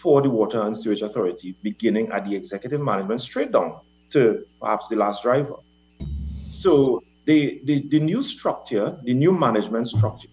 for 0.00 0.22
the 0.22 0.30
Water 0.30 0.62
and 0.62 0.76
Sewage 0.76 1.02
Authority, 1.02 1.56
beginning 1.62 2.10
at 2.12 2.24
the 2.24 2.34
executive 2.34 2.80
management 2.80 3.20
straight 3.20 3.52
down 3.52 3.80
to 4.10 4.44
perhaps 4.60 4.88
the 4.88 4.96
last 4.96 5.22
driver. 5.22 5.56
So 6.50 7.02
the, 7.26 7.60
the, 7.64 7.86
the 7.88 8.00
new 8.00 8.22
structure, 8.22 8.96
the 9.02 9.14
new 9.14 9.32
management 9.32 9.88
structure, 9.88 10.28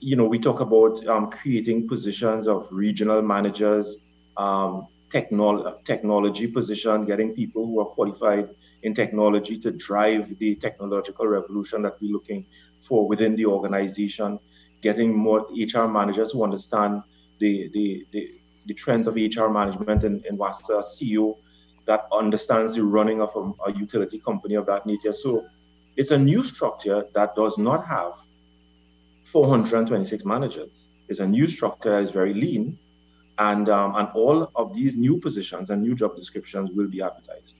you 0.00 0.16
know, 0.16 0.24
we 0.24 0.38
talk 0.38 0.60
about 0.60 1.06
um, 1.06 1.30
creating 1.30 1.88
positions 1.88 2.46
of 2.48 2.66
regional 2.70 3.22
managers, 3.22 3.98
um, 4.36 4.86
technol- 5.10 5.84
technology 5.84 6.46
position, 6.46 7.04
getting 7.04 7.34
people 7.34 7.66
who 7.66 7.80
are 7.80 7.86
qualified 7.86 8.48
in 8.82 8.94
technology 8.94 9.58
to 9.58 9.70
drive 9.70 10.38
the 10.38 10.54
technological 10.56 11.26
revolution 11.26 11.82
that 11.82 12.00
we're 12.00 12.12
looking 12.12 12.46
for 12.80 13.06
within 13.08 13.36
the 13.36 13.46
organization, 13.46 14.38
getting 14.82 15.14
more 15.14 15.46
HR 15.56 15.86
managers 15.86 16.32
who 16.32 16.42
understand 16.42 17.02
the, 17.38 17.70
the, 17.72 18.06
the, 18.12 18.40
the 18.66 18.74
trends 18.74 19.06
of 19.06 19.14
HR 19.14 19.48
management 19.48 20.04
in, 20.04 20.22
in 20.28 20.36
WASA, 20.36 20.82
CEO 20.82 21.36
that 21.86 22.06
understands 22.12 22.74
the 22.74 22.82
running 22.82 23.20
of 23.20 23.30
a, 23.36 23.70
a 23.70 23.72
utility 23.76 24.18
company 24.18 24.54
of 24.54 24.66
that 24.66 24.86
nature. 24.86 25.12
So 25.12 25.46
it's 25.96 26.10
a 26.10 26.18
new 26.18 26.42
structure 26.42 27.04
that 27.14 27.34
does 27.34 27.58
not 27.58 27.86
have 27.86 28.14
426 29.24 30.24
managers. 30.24 30.88
It's 31.08 31.20
a 31.20 31.26
new 31.26 31.46
structure 31.46 31.90
that 31.90 32.02
is 32.02 32.10
very 32.10 32.34
lean, 32.34 32.78
and, 33.38 33.68
um, 33.68 33.94
and 33.96 34.08
all 34.14 34.50
of 34.54 34.74
these 34.74 34.96
new 34.96 35.18
positions 35.18 35.70
and 35.70 35.82
new 35.82 35.94
job 35.94 36.16
descriptions 36.16 36.70
will 36.72 36.88
be 36.88 37.02
advertised. 37.02 37.56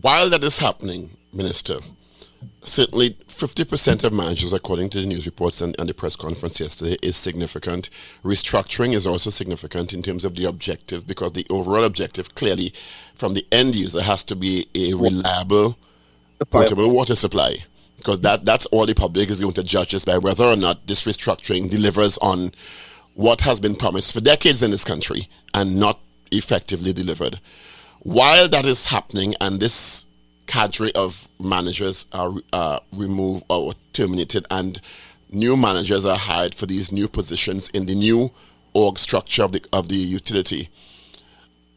While 0.00 0.30
that 0.30 0.44
is 0.44 0.58
happening, 0.58 1.16
Minister, 1.32 1.80
certainly 2.64 3.10
50% 3.28 4.04
of 4.04 4.12
managers, 4.12 4.52
according 4.52 4.90
to 4.90 5.00
the 5.00 5.06
news 5.06 5.26
reports 5.26 5.60
and, 5.60 5.74
and, 5.78 5.88
the 5.88 5.94
press 5.94 6.16
conference 6.16 6.60
yesterday, 6.60 6.96
is 7.02 7.16
significant. 7.16 7.90
Restructuring 8.24 8.94
is 8.94 9.06
also 9.06 9.30
significant 9.30 9.92
in 9.92 10.02
terms 10.02 10.24
of 10.24 10.36
the 10.36 10.44
objective 10.44 11.06
because 11.06 11.32
the 11.32 11.46
overall 11.50 11.84
objective, 11.84 12.34
clearly, 12.34 12.72
from 13.14 13.34
the 13.34 13.46
end 13.50 13.74
user, 13.74 14.02
has 14.02 14.22
to 14.24 14.36
be 14.36 14.66
a 14.74 14.94
reliable, 14.94 15.76
portable 16.50 16.94
water 16.94 17.14
supply. 17.14 17.56
Because 17.96 18.20
that, 18.20 18.44
that's 18.44 18.66
all 18.66 18.86
the 18.86 18.94
public 18.94 19.30
is 19.30 19.40
going 19.40 19.54
to 19.54 19.62
judge 19.62 19.94
us 19.94 20.04
by 20.04 20.18
whether 20.18 20.44
or 20.44 20.56
not 20.56 20.86
this 20.86 21.04
restructuring 21.04 21.70
delivers 21.70 22.18
on 22.18 22.50
what 23.14 23.40
has 23.42 23.60
been 23.60 23.76
promised 23.76 24.12
for 24.12 24.20
decades 24.20 24.62
in 24.62 24.70
this 24.70 24.84
country 24.84 25.28
and 25.54 25.78
not 25.78 26.00
effectively 26.32 26.92
delivered. 26.92 27.38
While 28.00 28.48
that 28.48 28.64
is 28.64 28.84
happening 28.84 29.34
and 29.40 29.60
this 29.60 30.06
cadre 30.52 30.92
of 30.94 31.26
managers 31.40 32.04
are 32.12 32.34
uh, 32.52 32.78
removed 32.92 33.42
or 33.48 33.72
terminated 33.94 34.46
and 34.50 34.80
new 35.30 35.56
managers 35.56 36.04
are 36.04 36.18
hired 36.18 36.54
for 36.54 36.66
these 36.66 36.92
new 36.92 37.08
positions 37.08 37.70
in 37.70 37.86
the 37.86 37.94
new 37.94 38.30
org 38.74 38.98
structure 38.98 39.42
of 39.42 39.52
the, 39.52 39.64
of 39.72 39.88
the 39.88 39.94
utility, 39.94 40.68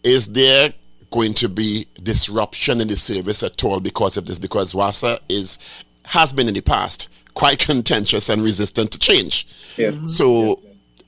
is 0.03 0.27
there 0.27 0.73
going 1.09 1.33
to 1.33 1.47
be 1.47 1.87
disruption 2.03 2.81
in 2.81 2.89
the 2.89 2.97
service 2.97 3.43
at 3.43 3.63
all 3.63 3.79
because 3.79 4.17
of 4.17 4.25
this? 4.25 4.39
Because 4.39 4.73
WASA 4.73 5.19
is 5.29 5.57
has 6.03 6.33
been 6.33 6.47
in 6.47 6.53
the 6.53 6.61
past 6.61 7.07
quite 7.33 7.59
contentious 7.65 8.27
and 8.27 8.43
resistant 8.43 8.91
to 8.91 8.99
change. 8.99 9.47
Yeah. 9.77 9.93
So, 10.05 10.61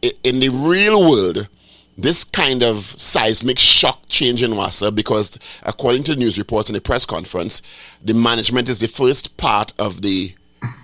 i 0.03 0.11
in 0.23 0.39
the 0.39 0.49
real 0.49 1.01
world, 1.09 1.49
this 1.97 2.23
kind 2.23 2.61
of 2.61 2.79
seismic 2.79 3.57
shock 3.57 4.03
change 4.07 4.43
in 4.43 4.51
WASA, 4.51 4.91
because 4.93 5.37
according 5.63 6.03
to 6.03 6.15
news 6.15 6.37
reports 6.37 6.69
in 6.69 6.73
the 6.73 6.81
press 6.81 7.05
conference, 7.05 7.61
the 8.03 8.13
management 8.13 8.69
is 8.69 8.79
the 8.79 8.87
first 8.87 9.35
part 9.37 9.73
of 9.79 10.01
the 10.01 10.33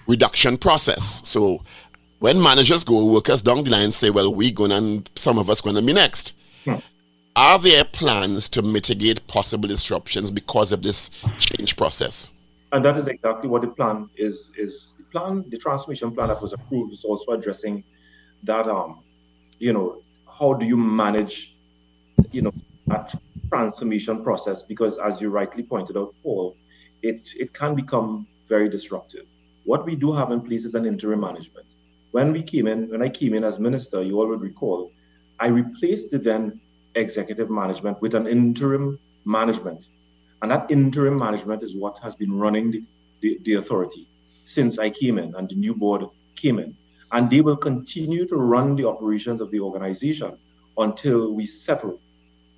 reduction 0.08 0.58
process. 0.58 1.22
So, 1.28 1.62
when 2.20 2.42
managers 2.42 2.84
go, 2.84 3.12
workers 3.12 3.42
down 3.42 3.64
the 3.64 3.70
line 3.70 3.92
say, 3.92 4.10
"Well, 4.10 4.34
we're 4.34 4.52
going 4.52 4.72
and 4.72 5.10
some 5.16 5.38
of 5.38 5.50
us 5.50 5.62
going 5.62 5.76
to 5.76 5.82
be 5.82 5.94
next." 5.94 6.34
Are 7.36 7.58
there 7.58 7.84
plans 7.84 8.48
to 8.50 8.62
mitigate 8.62 9.26
possible 9.26 9.68
disruptions 9.68 10.30
because 10.30 10.72
of 10.72 10.84
this 10.84 11.10
change 11.38 11.76
process? 11.76 12.30
And 12.72 12.86
that 12.86 12.96
is 12.96 13.08
exactly 13.08 13.50
what 13.50 13.62
the 13.64 13.70
plan 13.70 14.10
is. 14.16 14.52
Is 14.56 14.94
the 14.98 15.04
plan, 15.06 15.44
the 15.50 15.58
transformation 15.58 16.12
plan 16.12 16.28
that 16.28 16.42
was 16.42 16.54
approved, 16.54 16.94
is 16.94 17.04
also 17.04 17.32
addressing 17.32 17.84
that. 18.44 18.68
Um, 18.68 19.00
you 19.60 19.72
know, 19.72 20.03
how 20.38 20.54
do 20.54 20.66
you 20.66 20.78
manage, 20.78 21.56
you 22.32 22.42
know, 22.42 22.54
that 22.88 23.14
transformation 23.50 24.24
process? 24.24 24.64
Because 24.64 24.98
as 24.98 25.22
you 25.22 25.30
rightly 25.30 25.64
pointed 25.64 25.98
out, 25.98 26.14
Paul, 26.24 26.58
it 27.02 27.30
it 27.38 27.54
can 27.54 27.76
become 27.76 28.28
very 28.48 28.70
disruptive. 28.70 29.26
What 29.66 29.86
we 29.86 29.96
do 29.96 30.12
have 30.12 30.32
in 30.32 30.42
place 30.42 30.66
is 30.66 30.76
an 30.76 30.86
interim 30.86 31.22
management. 31.22 31.68
When 32.12 32.32
we 32.32 32.44
came 32.44 32.68
in, 32.68 32.90
when 32.90 33.02
I 33.02 33.10
came 33.10 33.34
in 33.34 33.44
as 33.44 33.60
minister, 33.60 34.04
you 34.04 34.20
all 34.20 34.28
would 34.28 34.42
recall, 34.42 34.92
I 35.40 35.48
replaced 35.48 36.12
the 36.12 36.20
then 36.20 36.60
executive 36.96 37.50
management 37.50 38.02
with 38.02 38.14
an 38.14 38.28
interim 38.28 39.00
management. 39.26 39.88
And 40.42 40.52
that 40.52 40.70
interim 40.70 41.18
management 41.18 41.64
is 41.64 41.76
what 41.76 41.98
has 42.00 42.16
been 42.16 42.38
running 42.38 42.72
the, 42.72 42.84
the, 43.22 43.40
the, 43.44 43.54
authority 43.56 44.08
since 44.46 44.78
I 44.78 44.90
came 44.90 45.18
in 45.18 45.34
and 45.36 45.50
the 45.50 45.56
new 45.56 45.74
board 45.74 46.06
came 46.36 46.60
in. 46.60 46.76
And 47.14 47.30
they 47.30 47.42
will 47.42 47.56
continue 47.56 48.28
to 48.28 48.36
run 48.36 48.76
the 48.76 48.88
operations 48.88 49.40
of 49.40 49.52
the 49.52 49.60
organization 49.60 50.38
until 50.78 51.32
we 51.32 51.46
settle 51.46 52.02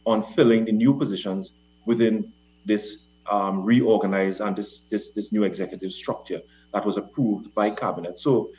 on 0.05 0.23
filling 0.23 0.65
the 0.65 0.71
new 0.71 0.93
positions 0.97 1.51
within 1.85 2.31
this 2.65 3.07
um, 3.29 3.63
reorganized 3.63 4.39
and 4.39 4.55
this, 4.55 4.79
this, 4.89 5.11
this 5.11 5.33
new 5.33 5.43
executive 5.43 5.91
structure 5.91 6.41
that 6.73 6.85
was 6.85 6.95
approved 6.97 7.53
by 7.53 7.69
cabinet. 7.69 8.17
So 8.17 8.51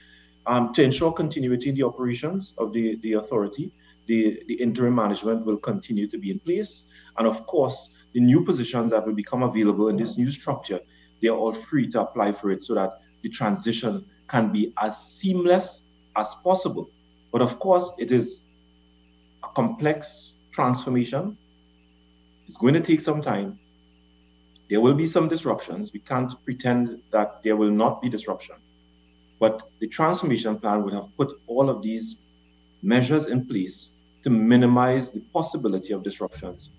um, 0.47 0.73
to 0.75 0.83
ensure 0.83 1.13
continuity 1.13 1.71
in 1.71 1.75
the 1.75 1.85
operations 1.85 2.55
of 2.59 2.73
the, 2.73 2.97
the 2.97 3.15
authority, 3.15 3.73
the, 4.07 4.43
the 4.47 4.55
interim 4.55 4.95
management 4.95 5.47
will 5.47 5.57
continue 5.57 6.07
to 6.09 6.19
be 6.19 6.31
in 6.31 6.39
place. 6.41 6.93
And 7.19 7.27
of 7.27 7.47
course, 7.47 7.97
the 8.13 8.21
new 8.21 8.45
positions 8.45 8.91
that 8.91 9.07
will 9.07 9.15
become 9.15 9.43
available 9.43 9.89
in 9.89 9.97
this 9.97 10.19
new 10.19 10.31
structure, 10.31 10.81
they 11.23 11.29
are 11.29 11.37
all 11.37 11.53
free 11.53 11.89
to 11.89 12.03
apply 12.03 12.33
for 12.33 12.51
it 12.51 12.63
so 12.63 12.75
that 12.75 13.01
the 13.23 13.29
transition 13.29 14.05
can 14.29 14.53
be 14.53 14.73
as 14.79 14.99
seamless 14.99 15.86
as 16.17 16.35
possible. 16.37 16.91
But 17.33 17.43
of 17.43 17.59
course, 17.59 17.93
it 17.99 18.13
is 18.13 18.47
a 19.45 19.49
complex 19.49 20.35
transformation. 20.53 21.37
It's 22.49 22.57
going 22.57 22.75
to 22.75 22.81
take 22.81 23.01
some 23.01 23.21
time. 23.21 23.59
There 24.69 24.81
will 24.81 24.95
be 24.95 25.07
some 25.07 25.29
disruptions. 25.29 25.93
We 25.93 26.01
can't 26.01 26.33
pretend 26.45 27.01
that 27.11 27.43
there 27.43 27.57
will 27.57 27.71
not 27.71 28.03
be 28.03 28.09
disruption. 28.09 28.57
But 29.39 29.69
the 29.81 29.87
transformation 29.87 30.59
plan 30.59 30.83
would 30.83 30.95
have 30.95 31.15
put 31.17 31.33
all 31.47 31.69
of 31.69 31.83
these 31.83 32.17
measures 32.83 33.27
in 33.27 33.47
place 33.47 33.93
to 34.23 34.31
minimize 34.31 35.11
the 35.11 35.21
possibility 35.33 35.93
of 35.93 36.03
disruptions 36.03 36.71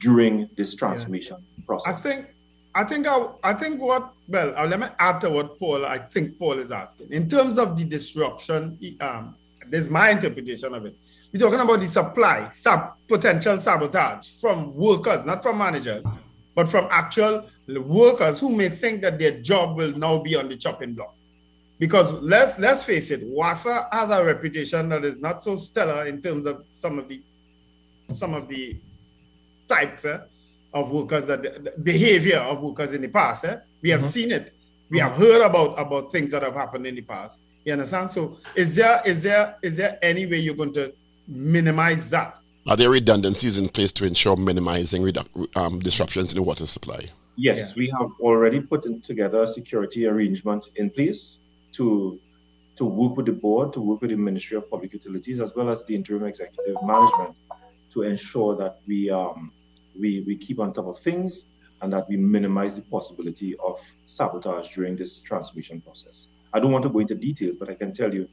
during 0.00 0.48
this 0.56 0.74
transformation 0.74 1.36
yeah. 1.40 1.64
process. 1.66 1.92
I 1.92 1.96
think, 1.96 2.26
I 2.74 2.84
think, 2.84 3.06
I, 3.06 3.26
I 3.42 3.54
think 3.54 3.80
what 3.80 4.12
well, 4.28 4.52
let 4.66 4.78
me 4.78 4.86
add 4.98 5.20
to 5.22 5.30
what 5.30 5.58
Paul. 5.58 5.86
I 5.86 5.98
think 5.98 6.38
Paul 6.38 6.58
is 6.58 6.70
asking 6.70 7.10
in 7.12 7.28
terms 7.28 7.58
of 7.58 7.76
the 7.76 7.84
disruption. 7.84 8.78
Um, 9.00 9.34
there's 9.66 9.88
my 9.88 10.10
interpretation 10.10 10.74
of 10.74 10.84
it. 10.84 10.96
We're 11.32 11.40
talking 11.40 11.60
about 11.60 11.80
the 11.80 11.88
supply, 11.88 12.50
sub 12.50 12.94
potential 13.08 13.56
sabotage 13.56 14.28
from 14.40 14.74
workers, 14.74 15.24
not 15.24 15.42
from 15.42 15.58
managers, 15.58 16.06
but 16.54 16.68
from 16.68 16.88
actual 16.90 17.46
workers 17.66 18.40
who 18.40 18.54
may 18.54 18.68
think 18.68 19.00
that 19.02 19.18
their 19.18 19.40
job 19.40 19.76
will 19.76 19.92
now 19.92 20.18
be 20.18 20.36
on 20.36 20.48
the 20.48 20.56
chopping 20.56 20.92
block. 20.92 21.14
Because 21.78 22.12
let's 22.12 22.58
let's 22.58 22.84
face 22.84 23.10
it, 23.10 23.22
WASA 23.24 23.88
has 23.92 24.10
a 24.10 24.22
reputation 24.22 24.90
that 24.90 25.04
is 25.04 25.20
not 25.20 25.42
so 25.42 25.56
stellar 25.56 26.06
in 26.06 26.20
terms 26.20 26.44
of 26.44 26.64
some 26.72 26.98
of 26.98 27.08
the 27.08 27.22
some 28.12 28.34
of 28.34 28.46
the 28.48 28.76
types 29.68 30.04
eh, 30.04 30.18
of 30.72 30.90
workers 30.90 31.26
that 31.26 31.42
the 31.42 31.72
behavior 31.82 32.38
of 32.38 32.60
workers 32.60 32.94
in 32.94 33.02
the 33.02 33.08
past. 33.08 33.44
Eh? 33.44 33.56
We 33.82 33.90
have 33.90 34.00
mm-hmm. 34.00 34.10
seen 34.10 34.30
it. 34.32 34.52
We 34.90 34.98
mm-hmm. 34.98 35.08
have 35.08 35.18
heard 35.18 35.42
about 35.42 35.78
about 35.78 36.12
things 36.12 36.30
that 36.32 36.42
have 36.42 36.54
happened 36.54 36.86
in 36.86 36.94
the 36.94 37.02
past. 37.02 37.40
You 37.64 37.72
understand? 37.72 38.10
So 38.10 38.38
is 38.54 38.74
there 38.76 39.02
is 39.04 39.22
there 39.22 39.56
is 39.62 39.76
there 39.76 39.98
any 40.02 40.26
way 40.26 40.38
you're 40.38 40.54
going 40.54 40.74
to 40.74 40.92
minimize 41.26 42.10
that? 42.10 42.38
Are 42.66 42.76
there 42.76 42.90
redundancies 42.90 43.56
in 43.56 43.68
place 43.68 43.92
to 43.92 44.04
ensure 44.04 44.36
minimizing 44.36 45.02
redu- 45.02 45.56
um, 45.56 45.78
disruptions 45.78 46.32
in 46.32 46.36
the 46.36 46.42
water 46.42 46.66
supply? 46.66 47.08
Yes, 47.36 47.70
yeah. 47.70 47.80
we 47.80 47.86
have 47.98 48.10
already 48.20 48.60
put 48.60 48.84
in 48.84 49.00
together 49.00 49.42
a 49.42 49.46
security 49.46 50.06
arrangement 50.06 50.68
in 50.76 50.90
place 50.90 51.40
to 51.72 52.20
to 52.76 52.84
work 52.84 53.16
with 53.16 53.26
the 53.26 53.32
board, 53.32 53.72
to 53.72 53.80
work 53.80 54.00
with 54.02 54.10
the 54.10 54.16
Ministry 54.16 54.56
of 54.56 54.70
Public 54.70 54.92
Utilities, 54.92 55.40
as 55.40 55.52
well 55.56 55.68
as 55.68 55.84
the 55.84 55.94
interim 55.94 56.24
executive 56.24 56.76
management, 56.84 57.34
to 57.90 58.02
ensure 58.02 58.54
that 58.56 58.78
we 58.86 59.10
um, 59.10 59.50
we 59.98 60.22
we 60.26 60.36
keep 60.36 60.58
on 60.58 60.72
top 60.72 60.86
of 60.86 60.98
things 60.98 61.44
and 61.80 61.92
that 61.92 62.08
we 62.08 62.16
minimize 62.16 62.76
the 62.76 62.82
possibility 62.82 63.56
of 63.64 63.80
sabotage 64.06 64.74
during 64.74 64.96
this 64.96 65.22
transmission 65.22 65.80
process. 65.80 66.26
I 66.52 66.60
don't 66.60 66.72
want 66.72 66.82
to 66.84 66.88
go 66.88 66.98
into 66.98 67.14
details, 67.14 67.56
but 67.58 67.68
I 67.68 67.74
can 67.74 67.92
tell 67.92 68.12
you 68.12 68.28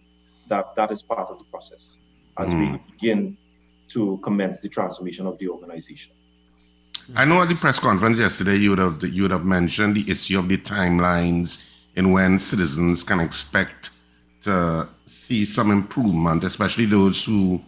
that 0.47 0.75
that 0.75 0.91
is 0.91 1.03
part 1.03 1.29
of 1.29 1.37
the 1.37 1.43
process 1.45 1.97
as 2.37 2.53
mm. 2.53 2.73
we 2.73 2.91
begin 2.91 3.37
to 3.89 4.17
commence 4.23 4.61
the 4.61 4.69
transformation 4.69 5.27
of 5.27 5.37
the 5.37 5.47
organization. 5.47 6.13
I 7.15 7.25
know 7.25 7.41
at 7.41 7.49
the 7.49 7.55
press 7.55 7.79
conference 7.79 8.17
yesterday 8.17 8.55
you 8.55 8.71
would 8.71 8.79
have 8.79 9.03
you 9.03 9.23
would 9.23 9.31
have 9.31 9.45
mentioned 9.45 9.95
the 9.95 10.09
issue 10.09 10.39
of 10.39 10.49
the 10.49 10.57
timelines 10.57 11.71
and 11.95 12.11
when 12.11 12.39
citizens 12.39 13.03
can 13.03 13.19
expect 13.19 13.91
to 14.41 14.87
see 15.05 15.45
some 15.45 15.71
improvement, 15.71 16.43
especially 16.43 16.85
those 16.85 17.23
who 17.23 17.61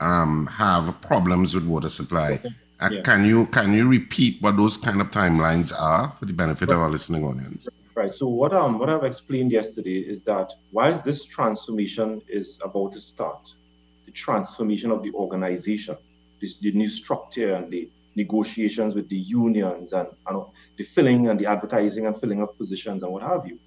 um, 0.00 0.46
have 0.46 1.00
problems 1.00 1.54
with 1.54 1.66
water 1.66 1.90
supply. 1.90 2.40
Uh, 2.80 2.90
yeah. 2.92 3.02
Can 3.02 3.24
you 3.24 3.46
can 3.46 3.72
you 3.72 3.88
repeat 3.88 4.42
what 4.42 4.56
those 4.56 4.76
kind 4.76 5.00
of 5.00 5.10
timelines 5.10 5.72
are 5.78 6.10
for 6.18 6.24
the 6.26 6.32
benefit 6.32 6.68
right. 6.68 6.74
of 6.74 6.82
our 6.82 6.90
listening 6.90 7.24
audience? 7.24 7.68
Right. 7.94 8.12
So 8.12 8.26
what 8.26 8.52
um 8.52 8.78
what 8.78 8.90
I've 8.90 9.04
explained 9.04 9.52
yesterday 9.52 9.98
is 9.98 10.22
that 10.24 10.52
whilst 10.72 11.04
this 11.04 11.24
transformation 11.24 12.22
is 12.28 12.60
about 12.64 12.92
to 12.92 13.00
start, 13.00 13.52
the 14.06 14.12
transformation 14.12 14.90
of 14.90 15.02
the 15.02 15.12
organization, 15.12 15.96
this 16.40 16.58
the 16.58 16.72
new 16.72 16.88
structure 16.88 17.54
and 17.54 17.70
the 17.70 17.88
negotiations 18.16 18.94
with 18.94 19.08
the 19.08 19.16
unions 19.16 19.92
and, 19.92 20.08
and 20.26 20.44
the 20.76 20.84
filling 20.84 21.28
and 21.28 21.40
the 21.40 21.46
advertising 21.46 22.06
and 22.06 22.18
filling 22.18 22.40
of 22.40 22.56
positions 22.56 23.02
and 23.02 23.12
what 23.12 23.22
have 23.22 23.44
you 23.44 23.58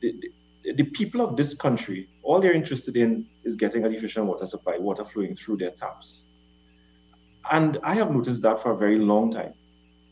the, 0.00 0.32
the, 0.74 0.84
people 0.84 1.20
of 1.20 1.36
this 1.36 1.54
country, 1.54 2.08
all 2.22 2.40
they're 2.40 2.52
interested 2.52 2.96
in 2.96 3.26
is 3.44 3.56
getting 3.56 3.84
an 3.84 3.94
efficient 3.94 4.26
water 4.26 4.46
supply, 4.46 4.78
water 4.78 5.04
flowing 5.04 5.34
through 5.34 5.58
their 5.58 5.70
taps. 5.70 6.24
And 7.50 7.78
I 7.82 7.94
have 7.94 8.10
noticed 8.10 8.42
that 8.42 8.60
for 8.60 8.72
a 8.72 8.76
very 8.76 8.98
long 8.98 9.30
time 9.30 9.54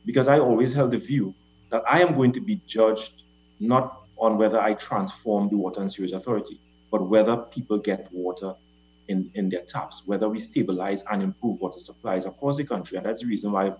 because 0.07 0.29
I 0.29 0.39
always 0.39 0.73
held 0.73 0.93
the 0.93 0.99
view 0.99 1.35
that 1.71 1.83
I 1.91 2.01
am 2.01 2.15
going 2.15 2.33
to 2.33 2.41
be 2.41 2.61
judged 2.67 3.23
not 3.61 4.03
on 4.17 4.39
whether 4.39 4.61
I 4.61 4.75
transform 4.75 5.49
the 5.49 5.57
Water 5.57 5.81
and 5.81 5.93
Sewage 5.93 6.13
Authority, 6.13 6.61
but 6.91 7.09
whether 7.09 7.37
people 7.37 7.79
get 7.79 8.09
water 8.13 8.55
in, 9.09 9.31
in 9.35 9.49
their 9.49 9.63
taps, 9.63 10.03
whether 10.07 10.29
we 10.29 10.39
stabilize 10.39 11.05
and 11.11 11.23
improve 11.23 11.61
water 11.61 11.81
supplies 11.81 12.27
across 12.27 12.57
the 12.57 12.65
country. 12.65 12.97
And 12.97 13.07
that's 13.07 13.21
the 13.23 13.27
reason 13.27 13.53
why 13.53 13.67
I've, 13.67 13.77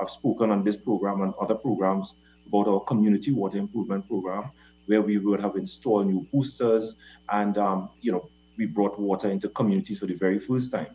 I've 0.00 0.10
spoken 0.10 0.50
on 0.50 0.64
this 0.64 0.76
program 0.76 1.22
and 1.22 1.34
other 1.40 1.54
programs 1.54 2.14
about 2.46 2.68
our 2.68 2.80
community 2.80 3.32
water 3.32 3.58
improvement 3.58 4.08
program, 4.08 4.50
where 4.86 5.02
we 5.02 5.18
would 5.18 5.40
have 5.40 5.56
installed 5.56 6.06
new 6.06 6.26
boosters 6.32 6.96
and, 7.30 7.58
um, 7.58 7.90
you 8.00 8.12
know, 8.12 8.28
we 8.56 8.66
brought 8.66 8.98
water 8.98 9.30
into 9.30 9.48
communities 9.50 9.98
for 10.00 10.06
the 10.06 10.14
very 10.14 10.38
first 10.38 10.72
time. 10.72 10.88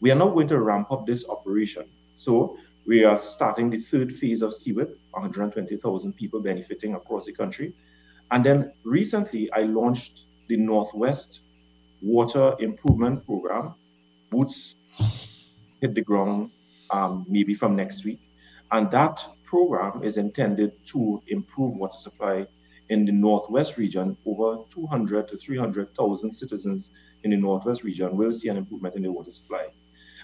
We 0.00 0.10
are 0.10 0.14
now 0.14 0.28
going 0.28 0.48
to 0.48 0.60
ramp 0.60 0.92
up 0.92 1.06
this 1.06 1.28
operation. 1.28 1.86
So 2.16 2.56
we 2.86 3.04
are 3.04 3.18
starting 3.18 3.70
the 3.70 3.78
third 3.78 4.12
phase 4.12 4.42
of 4.42 4.52
CWIP, 4.52 4.94
120,000 5.10 6.12
people 6.14 6.40
benefiting 6.40 6.94
across 6.94 7.26
the 7.26 7.32
country. 7.32 7.74
And 8.30 8.44
then 8.44 8.72
recently 8.84 9.50
I 9.52 9.62
launched 9.62 10.24
the 10.48 10.56
Northwest 10.56 11.40
water 12.00 12.54
improvement 12.60 13.26
program. 13.26 13.74
Boots 14.30 14.74
hit 15.80 15.94
the 15.94 16.02
ground 16.02 16.50
um, 16.90 17.26
maybe 17.28 17.54
from 17.54 17.76
next 17.76 18.04
week. 18.04 18.20
And 18.70 18.90
that 18.90 19.24
program 19.44 20.02
is 20.02 20.16
intended 20.16 20.72
to 20.86 21.22
improve 21.28 21.74
water 21.74 21.96
supply 21.96 22.46
in 22.88 23.04
the 23.04 23.12
Northwest 23.12 23.76
region. 23.76 24.16
Over 24.26 24.62
200 24.70 25.28
to 25.28 25.36
300,000 25.36 26.30
citizens 26.30 26.90
in 27.24 27.30
the 27.30 27.36
Northwest 27.36 27.82
region 27.82 28.16
will 28.16 28.32
see 28.32 28.48
an 28.48 28.56
improvement 28.56 28.94
in 28.94 29.02
the 29.02 29.12
water 29.12 29.30
supply. 29.30 29.66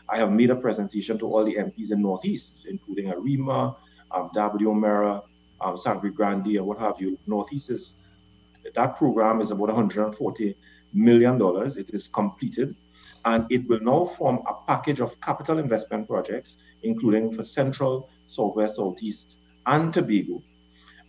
I 0.08 0.18
have 0.18 0.30
made 0.30 0.50
a 0.50 0.56
presentation 0.56 1.18
to 1.18 1.26
all 1.26 1.44
the 1.44 1.56
MPs 1.56 1.90
in 1.90 2.02
Northeast, 2.02 2.66
including 2.68 3.10
Arima, 3.10 3.76
um, 4.10 4.30
W. 4.34 4.70
O'Meara, 4.70 5.22
um, 5.60 5.76
Sangre 5.76 6.10
Grande, 6.10 6.56
and 6.56 6.66
what 6.66 6.78
have 6.78 7.00
you. 7.00 7.18
Northeast 7.26 7.70
is, 7.70 7.96
that 8.74 8.96
program 8.96 9.40
is 9.40 9.50
about 9.50 9.70
$140 9.70 10.54
million. 10.92 11.40
It 11.78 11.90
is 11.90 12.08
completed 12.08 12.76
and 13.24 13.46
it 13.50 13.66
will 13.68 13.80
now 13.80 14.04
form 14.04 14.42
a 14.46 14.54
package 14.66 15.00
of 15.00 15.20
capital 15.20 15.58
investment 15.58 16.06
projects, 16.06 16.58
including 16.82 17.32
for 17.32 17.42
Central, 17.42 18.10
Southwest, 18.26 18.76
Southeast, 18.76 19.38
and 19.66 19.92
Tobago, 19.92 20.42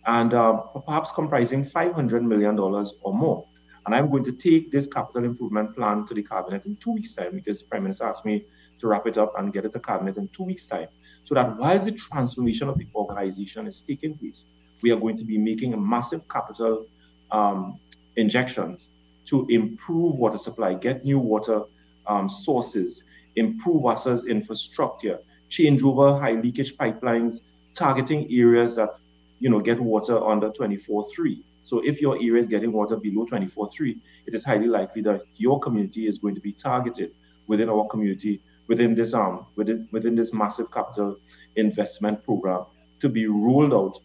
and 0.06 0.32
uh, 0.32 0.54
perhaps 0.86 1.12
comprising 1.12 1.64
$500 1.64 2.22
million 2.22 2.58
or 2.58 3.14
more. 3.14 3.46
And 3.84 3.94
I'm 3.94 4.10
going 4.10 4.24
to 4.24 4.32
take 4.32 4.72
this 4.72 4.86
capital 4.86 5.24
improvement 5.24 5.76
plan 5.76 6.06
to 6.06 6.14
the 6.14 6.22
cabinet 6.22 6.66
in 6.66 6.76
two 6.76 6.92
weeks' 6.92 7.14
time 7.14 7.34
because 7.34 7.60
the 7.60 7.66
Prime 7.66 7.84
Minister 7.84 8.04
asked 8.04 8.24
me 8.24 8.46
to 8.78 8.88
wrap 8.88 9.06
it 9.06 9.18
up 9.18 9.32
and 9.38 9.52
get 9.52 9.64
it 9.64 9.72
to 9.72 9.80
cabinet 9.80 10.16
in 10.16 10.28
two 10.28 10.44
weeks' 10.44 10.66
time. 10.66 10.88
So 11.24 11.34
that 11.34 11.56
while 11.56 11.78
the 11.78 11.92
transformation 11.92 12.68
of 12.68 12.78
the 12.78 12.86
organization 12.94 13.66
is 13.66 13.82
taking 13.82 14.16
place, 14.16 14.46
we 14.82 14.92
are 14.92 14.96
going 14.96 15.16
to 15.16 15.24
be 15.24 15.38
making 15.38 15.74
a 15.74 15.76
massive 15.76 16.28
capital 16.28 16.86
um, 17.30 17.80
injections 18.16 18.90
to 19.26 19.46
improve 19.48 20.16
water 20.16 20.38
supply, 20.38 20.74
get 20.74 21.04
new 21.04 21.18
water 21.18 21.62
um, 22.06 22.28
sources, 22.28 23.04
improve 23.34 23.82
WASA's 23.82 24.26
infrastructure, 24.26 25.18
change 25.48 25.82
over 25.82 26.18
high 26.18 26.32
leakage 26.32 26.76
pipelines, 26.76 27.40
targeting 27.74 28.26
areas 28.30 28.76
that 28.76 28.96
you 29.38 29.50
know 29.50 29.60
get 29.60 29.80
water 29.80 30.22
under 30.24 30.50
24-3. 30.50 31.42
So 31.62 31.80
if 31.84 32.00
your 32.00 32.14
area 32.16 32.36
is 32.36 32.46
getting 32.46 32.72
water 32.72 32.96
below 32.96 33.26
24-3, 33.26 33.98
it 34.26 34.34
is 34.34 34.44
highly 34.44 34.68
likely 34.68 35.02
that 35.02 35.22
your 35.34 35.58
community 35.58 36.06
is 36.06 36.18
going 36.18 36.36
to 36.36 36.40
be 36.40 36.52
targeted 36.52 37.12
within 37.48 37.68
our 37.68 37.86
community, 37.88 38.40
within 38.68 38.94
this 38.94 39.14
um, 39.14 39.46
within, 39.56 39.88
within 39.92 40.14
this 40.14 40.32
massive 40.32 40.70
capital 40.70 41.16
investment 41.56 42.22
program 42.24 42.64
to 43.00 43.08
be 43.08 43.26
rolled 43.26 43.74
out 43.74 43.98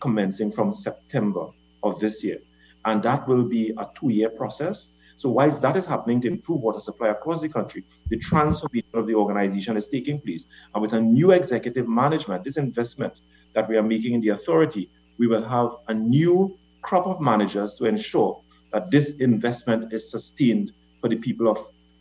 commencing 0.00 0.50
from 0.50 0.72
September 0.72 1.48
of 1.82 1.98
this 2.00 2.24
year. 2.24 2.38
And 2.84 3.02
that 3.02 3.26
will 3.26 3.44
be 3.44 3.72
a 3.76 3.88
two-year 3.98 4.30
process 4.30 4.92
so 5.16 5.30
whilst 5.30 5.62
that 5.62 5.76
is 5.76 5.86
happening 5.86 6.20
to 6.22 6.28
improve 6.28 6.60
water 6.60 6.80
supply 6.80 7.08
across 7.08 7.40
the 7.40 7.48
country, 7.48 7.84
the 8.08 8.18
transformation 8.18 8.90
of 8.94 9.06
the 9.06 9.14
organization 9.14 9.76
is 9.76 9.88
taking 9.88 10.20
place. 10.20 10.46
And 10.74 10.82
with 10.82 10.92
a 10.92 11.00
new 11.00 11.30
executive 11.30 11.88
management, 11.88 12.44
this 12.44 12.56
investment 12.56 13.20
that 13.54 13.68
we 13.68 13.76
are 13.76 13.82
making 13.82 14.14
in 14.14 14.20
the 14.20 14.30
authority, 14.30 14.90
we 15.18 15.26
will 15.26 15.44
have 15.44 15.76
a 15.88 15.94
new 15.94 16.58
crop 16.82 17.06
of 17.06 17.20
managers 17.20 17.74
to 17.76 17.86
ensure 17.86 18.40
that 18.72 18.90
this 18.90 19.16
investment 19.16 19.92
is 19.92 20.10
sustained 20.10 20.72
for 21.00 21.08
the 21.08 21.16
people 21.16 21.48
of 21.48 21.58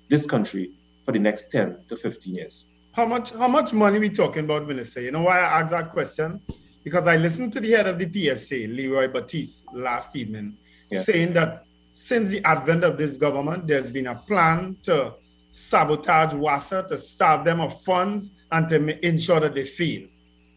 this 0.09 0.25
country 0.25 0.71
for 1.03 1.11
the 1.11 1.19
next 1.19 1.47
10 1.47 1.85
to 1.89 1.95
15 1.95 2.35
years. 2.35 2.65
How 2.93 3.05
much 3.05 3.31
how 3.31 3.47
much 3.47 3.73
money 3.73 3.99
we 3.99 4.09
talking 4.09 4.45
about, 4.45 4.67
Minister? 4.67 5.01
You 5.01 5.11
know 5.11 5.23
why 5.23 5.39
I 5.39 5.61
asked 5.61 5.71
that 5.71 5.91
question? 5.91 6.41
Because 6.83 7.07
I 7.07 7.15
listened 7.17 7.53
to 7.53 7.59
the 7.59 7.71
head 7.71 7.87
of 7.87 7.97
the 7.97 8.07
PSA, 8.07 8.67
Leroy 8.67 9.07
Baptiste, 9.07 9.65
last 9.73 10.15
evening, 10.15 10.57
yeah. 10.91 11.01
saying 11.01 11.33
that 11.33 11.65
since 11.93 12.29
the 12.29 12.43
advent 12.45 12.83
of 12.83 12.97
this 12.97 13.17
government, 13.17 13.67
there's 13.67 13.89
been 13.89 14.07
a 14.07 14.15
plan 14.15 14.77
to 14.83 15.15
sabotage 15.49 16.33
WASA, 16.33 16.87
to 16.87 16.97
starve 16.97 17.45
them 17.45 17.61
of 17.61 17.81
funds, 17.83 18.43
and 18.51 18.67
to 18.69 19.07
ensure 19.07 19.39
that 19.39 19.55
they 19.55 19.65
fail. 19.65 20.07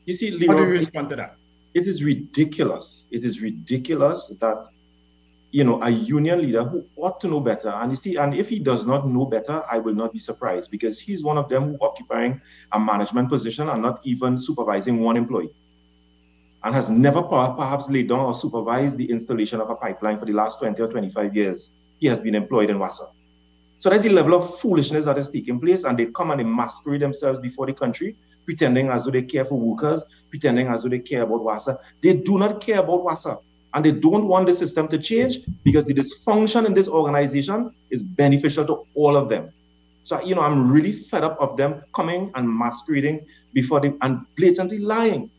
You 0.04 0.12
see, 0.12 0.30
Leroy, 0.30 0.52
how 0.52 0.58
do 0.58 0.66
you 0.66 0.78
respond 0.78 1.10
to 1.10 1.16
that? 1.16 1.36
It 1.74 1.86
is 1.86 2.02
ridiculous. 2.02 3.06
It 3.10 3.24
is 3.24 3.40
ridiculous 3.40 4.32
that 4.40 4.66
you 5.50 5.64
know 5.64 5.82
a 5.82 5.90
union 5.90 6.40
leader 6.42 6.64
who 6.64 6.86
ought 6.96 7.20
to 7.20 7.28
know 7.28 7.40
better, 7.40 7.68
and 7.68 7.90
you 7.90 7.96
see, 7.96 8.16
and 8.16 8.34
if 8.34 8.48
he 8.48 8.58
does 8.58 8.86
not 8.86 9.08
know 9.08 9.26
better, 9.26 9.62
I 9.70 9.78
will 9.78 9.94
not 9.94 10.12
be 10.12 10.18
surprised 10.18 10.70
because 10.70 11.00
he's 11.00 11.22
one 11.22 11.38
of 11.38 11.48
them 11.48 11.64
who 11.64 11.78
occupying 11.80 12.40
a 12.72 12.78
management 12.78 13.28
position 13.28 13.68
and 13.68 13.82
not 13.82 14.00
even 14.04 14.38
supervising 14.38 15.00
one 15.00 15.16
employee 15.16 15.50
and 16.66 16.74
has 16.74 16.90
never 16.90 17.22
perhaps 17.22 17.88
laid 17.88 18.08
down 18.08 18.18
or 18.18 18.34
supervised 18.34 18.98
the 18.98 19.08
installation 19.08 19.60
of 19.60 19.70
a 19.70 19.76
pipeline 19.76 20.18
for 20.18 20.24
the 20.24 20.32
last 20.32 20.58
20 20.58 20.82
or 20.82 20.88
25 20.88 21.36
years, 21.36 21.70
he 21.98 22.08
has 22.08 22.20
been 22.20 22.34
employed 22.34 22.70
in 22.70 22.78
WASA. 22.78 23.04
So 23.78 23.88
there's 23.88 24.02
the 24.02 24.08
level 24.08 24.34
of 24.34 24.58
foolishness 24.58 25.04
that 25.04 25.16
is 25.16 25.28
taking 25.28 25.60
place, 25.60 25.84
and 25.84 25.96
they 25.96 26.06
come 26.06 26.32
and 26.32 26.40
they 26.40 26.44
masquerade 26.44 27.02
themselves 27.02 27.38
before 27.38 27.66
the 27.66 27.72
country, 27.72 28.16
pretending 28.46 28.88
as 28.88 29.04
though 29.04 29.12
they 29.12 29.22
care 29.22 29.44
for 29.44 29.60
workers, 29.60 30.04
pretending 30.28 30.66
as 30.66 30.82
though 30.82 30.88
they 30.88 30.98
care 30.98 31.22
about 31.22 31.44
WASA. 31.44 31.78
They 32.02 32.14
do 32.14 32.36
not 32.36 32.60
care 32.60 32.80
about 32.80 33.04
WASA, 33.04 33.38
and 33.76 33.84
they 33.84 33.92
don't 33.92 34.26
want 34.26 34.46
the 34.46 34.54
system 34.54 34.88
to 34.88 34.98
change 34.98 35.36
because 35.62 35.86
the 35.86 35.94
dysfunction 35.94 36.66
in 36.66 36.74
this 36.74 36.88
organization 36.88 37.70
is 37.90 38.02
beneficial 38.02 38.66
to 38.66 38.84
all 38.94 39.16
of 39.16 39.28
them. 39.28 39.52
So, 40.02 40.20
you 40.22 40.34
know, 40.34 40.40
I'm 40.40 40.72
really 40.72 40.92
fed 40.92 41.22
up 41.22 41.38
of 41.40 41.56
them 41.56 41.82
coming 41.94 42.32
and 42.34 42.48
masquerading 42.48 43.26
before 43.52 43.80
them 43.80 43.98
and 44.00 44.26
blatantly 44.36 44.78
lying 44.78 45.30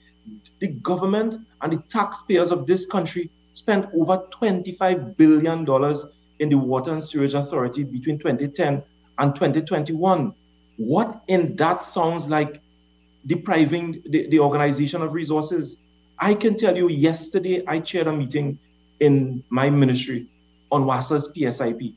the 0.60 0.68
government 0.68 1.36
and 1.62 1.74
the 1.74 1.84
taxpayers 1.90 2.52
of 2.52 2.66
this 2.66 2.86
country 2.86 3.30
spent 3.54 3.88
over 3.94 4.24
$25 4.42 5.18
billion 5.18 5.60
in 6.40 6.50
the 6.50 6.58
Water 6.58 6.92
and 6.92 7.04
Sewerage 7.04 7.34
Authority 7.34 7.84
between 7.84 8.18
2010 8.20 8.84
and 9.20 9.36
2021. 9.36 10.34
What 10.78 11.22
in 11.28 11.56
that 11.56 11.82
sounds 11.82 12.30
like 12.30 12.62
depriving 13.26 14.02
the, 14.06 14.28
the 14.30 14.40
organization 14.40 15.02
of 15.02 15.14
resources? 15.14 15.78
I 16.20 16.34
can 16.34 16.56
tell 16.56 16.76
you, 16.76 16.90
yesterday 16.90 17.64
I 17.68 17.80
chaired 17.80 18.08
a 18.08 18.14
meeting 18.14 18.58
in 19.00 19.44
my 19.50 19.70
ministry 19.70 20.28
on 20.72 20.86
WASA's 20.86 21.32
PSIP. 21.34 21.94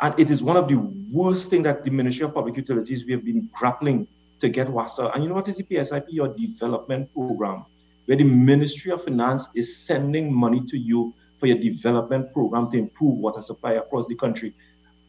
And 0.00 0.18
it 0.18 0.30
is 0.30 0.42
one 0.42 0.56
of 0.56 0.68
the 0.68 0.76
worst 1.12 1.50
things 1.50 1.64
that 1.64 1.84
the 1.84 1.90
Ministry 1.90 2.24
of 2.24 2.34
Public 2.34 2.56
Utilities 2.56 3.04
we 3.04 3.12
have 3.12 3.24
been 3.24 3.48
grappling 3.52 4.06
to 4.38 4.48
get 4.48 4.68
WASA. 4.68 5.10
And 5.14 5.22
you 5.22 5.28
know 5.28 5.34
what 5.34 5.48
is 5.48 5.56
the 5.58 5.64
PSIP? 5.64 6.06
Your 6.08 6.28
development 6.28 7.12
program, 7.12 7.64
where 8.06 8.16
the 8.16 8.24
Ministry 8.24 8.92
of 8.92 9.04
Finance 9.04 9.48
is 9.54 9.76
sending 9.76 10.32
money 10.32 10.64
to 10.68 10.78
you 10.78 11.12
for 11.38 11.46
your 11.46 11.58
development 11.58 12.32
program 12.32 12.70
to 12.70 12.78
improve 12.78 13.18
water 13.18 13.42
supply 13.42 13.72
across 13.72 14.06
the 14.06 14.14
country. 14.14 14.54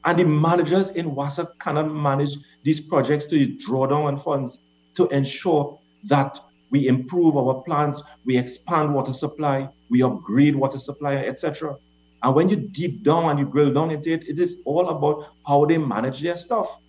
And 0.04 0.18
the 0.18 0.26
managers 0.26 0.90
in 0.90 1.14
WASA 1.14 1.60
cannot 1.60 1.94
manage 1.94 2.38
these 2.64 2.82
projects 2.82 3.28
to 3.28 3.46
draw 3.58 3.86
down 3.86 4.06
on 4.06 4.18
funds 4.18 4.60
to 4.96 5.08
ensure 5.10 5.80
that 6.10 6.40
we 6.72 6.88
improve 6.88 7.38
our 7.38 7.62
plants, 7.62 8.02
we 8.26 8.38
expand 8.38 8.94
water 8.94 9.14
supply, 9.14 9.70
we 9.90 10.02
upgrade 10.02 10.56
water 10.56 10.80
supply, 10.80 11.16
etc. 11.18 11.78
And 12.24 12.36
when 12.36 12.50
you 12.50 12.56
deep 12.56 13.04
down 13.04 13.30
and 13.30 13.40
you 13.40 13.46
drill 13.46 13.74
down 13.74 13.92
into 13.92 14.12
it, 14.12 14.28
it 14.28 14.40
is 14.40 14.62
all 14.66 14.90
about 14.90 15.34
how 15.46 15.66
they 15.66 15.78
manage 15.78 16.22
their 16.22 16.36
stuff. 16.36 16.80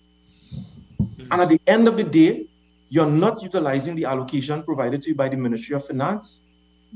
Hmm. 0.99 1.27
And 1.31 1.41
at 1.41 1.49
the 1.49 1.59
end 1.67 1.87
of 1.87 1.97
the 1.97 2.03
day, 2.03 2.47
you're 2.89 3.05
not 3.05 3.41
utilizing 3.41 3.95
the 3.95 4.05
allocation 4.05 4.63
provided 4.63 5.01
to 5.03 5.09
you 5.09 5.15
by 5.15 5.27
the 5.27 5.35
Ministry 5.35 5.75
of 5.75 5.85
Finance 5.85 6.43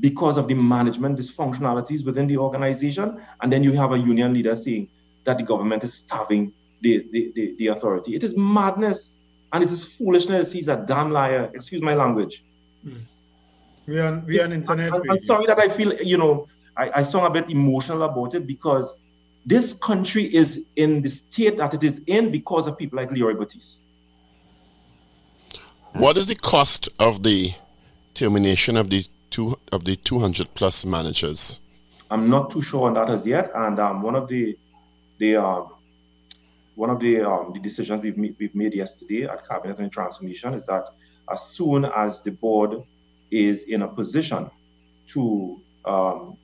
because 0.00 0.36
of 0.36 0.46
the 0.46 0.54
management 0.54 1.18
dysfunctionalities 1.18 2.06
within 2.06 2.28
the 2.28 2.38
organization. 2.38 3.20
And 3.42 3.52
then 3.52 3.64
you 3.64 3.72
have 3.72 3.92
a 3.92 3.98
union 3.98 4.32
leader 4.32 4.54
saying 4.54 4.88
that 5.24 5.38
the 5.38 5.44
government 5.44 5.82
is 5.82 5.94
starving 5.94 6.52
the, 6.82 7.04
the, 7.10 7.32
the, 7.34 7.54
the 7.58 7.66
authority. 7.68 8.14
It 8.14 8.22
is 8.22 8.36
madness 8.36 9.16
and 9.52 9.64
it 9.64 9.70
is 9.70 9.84
foolishness. 9.84 10.52
He's 10.52 10.68
a 10.68 10.84
damn 10.86 11.10
liar. 11.10 11.50
Excuse 11.52 11.82
my 11.82 11.94
language. 11.94 12.44
Hmm. 12.82 12.96
We 13.86 13.98
are, 13.98 14.22
we 14.26 14.40
are 14.40 14.44
on 14.44 14.52
internet. 14.52 14.92
I, 14.92 14.96
am 14.96 15.16
sorry 15.16 15.46
that 15.46 15.58
I 15.58 15.68
feel, 15.68 15.94
you 15.94 16.18
know, 16.18 16.46
I, 16.76 16.90
I 16.96 17.02
sound 17.02 17.26
a 17.26 17.30
bit 17.30 17.50
emotional 17.50 18.02
about 18.02 18.34
it 18.34 18.46
because 18.46 18.98
this 19.46 19.74
country 19.78 20.24
is 20.24 20.66
in 20.76 21.00
the 21.00 21.08
state 21.08 21.56
that 21.56 21.72
it 21.72 21.82
is 21.82 22.02
in 22.06 22.30
because 22.30 22.66
of 22.66 22.76
people 22.76 22.98
like 22.98 23.10
Leroy 23.10 23.34
Baptiste. 23.34 23.80
What 25.94 26.18
is 26.18 26.28
the 26.28 26.36
cost 26.36 26.90
of 26.98 27.22
the 27.22 27.54
termination 28.14 28.76
of 28.76 28.90
the 28.90 29.04
two 29.30 29.58
of 29.72 29.84
the 29.84 29.96
200 29.96 30.52
plus 30.54 30.84
managers? 30.84 31.60
I'm 32.10 32.28
not 32.28 32.50
too 32.50 32.62
sure 32.62 32.86
on 32.86 32.94
that 32.94 33.10
as 33.10 33.26
yet. 33.26 33.50
And 33.54 33.78
um, 33.78 34.02
one 34.02 34.14
of 34.14 34.28
the 34.28 34.58
the 35.18 35.36
um, 35.36 35.72
one 36.74 36.90
of 36.90 37.00
the 37.00 37.22
um, 37.22 37.52
the 37.52 37.60
decisions 37.60 38.02
we've 38.02 38.16
made, 38.16 38.36
we've 38.38 38.54
made 38.54 38.74
yesterday 38.74 39.24
at 39.24 39.46
Cabinet 39.48 39.78
and 39.78 39.90
Transformation 39.90 40.54
is 40.54 40.66
that 40.66 40.88
as 41.30 41.42
soon 41.46 41.84
as 41.84 42.22
the 42.22 42.30
board 42.30 42.82
is 43.30 43.64
in 43.64 43.82
a 43.82 43.88
position 43.88 44.50
to 45.08 45.60
um, 45.84 46.36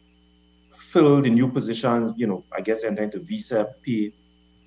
fill 0.77 1.21
the 1.23 1.31
new 1.31 1.49
position, 1.49 2.15
you 2.17 2.27
know, 2.27 2.45
I 2.53 2.61
guess 2.61 2.85
enter 2.85 3.03
into 3.03 3.19
visa, 3.19 3.75
pay, 3.83 4.13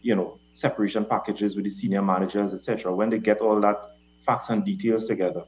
you 0.02 0.16
know, 0.16 0.40
separation 0.54 1.06
packages 1.06 1.56
with 1.56 1.66
the 1.66 1.70
senior 1.70 2.02
managers, 2.02 2.54
etc. 2.54 2.94
When 2.94 3.10
they 3.10 3.20
get 3.20 3.40
all 3.40 3.60
that 3.62 3.98
facts 4.28 4.50
and 4.50 4.64
details 4.66 5.06
together. 5.08 5.44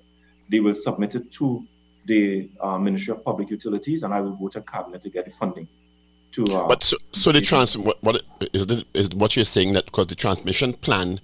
They 0.49 0.61
will 0.61 0.73
submit 0.73 1.15
it 1.15 1.31
to 1.33 1.65
the 2.05 2.49
uh, 2.59 2.77
Ministry 2.79 3.13
of 3.13 3.23
Public 3.23 3.49
Utilities, 3.49 4.03
and 4.03 4.13
I 4.13 4.21
will 4.21 4.31
go 4.31 4.47
to 4.49 4.61
Cabinet 4.61 5.01
to 5.03 5.09
get 5.09 5.25
the 5.25 5.31
funding. 5.31 5.67
to. 6.31 6.45
Uh, 6.45 6.67
But 6.67 6.83
so, 6.83 6.97
so 7.11 7.31
the 7.31 7.41
trans 7.41 7.77
what, 7.77 8.01
what 8.01 8.23
is 8.53 8.65
the, 8.67 8.85
is 8.93 9.09
what 9.09 9.35
you're 9.35 9.45
saying 9.45 9.73
that 9.73 9.85
because 9.85 10.07
the 10.07 10.15
transmission 10.15 10.73
plan 10.73 11.19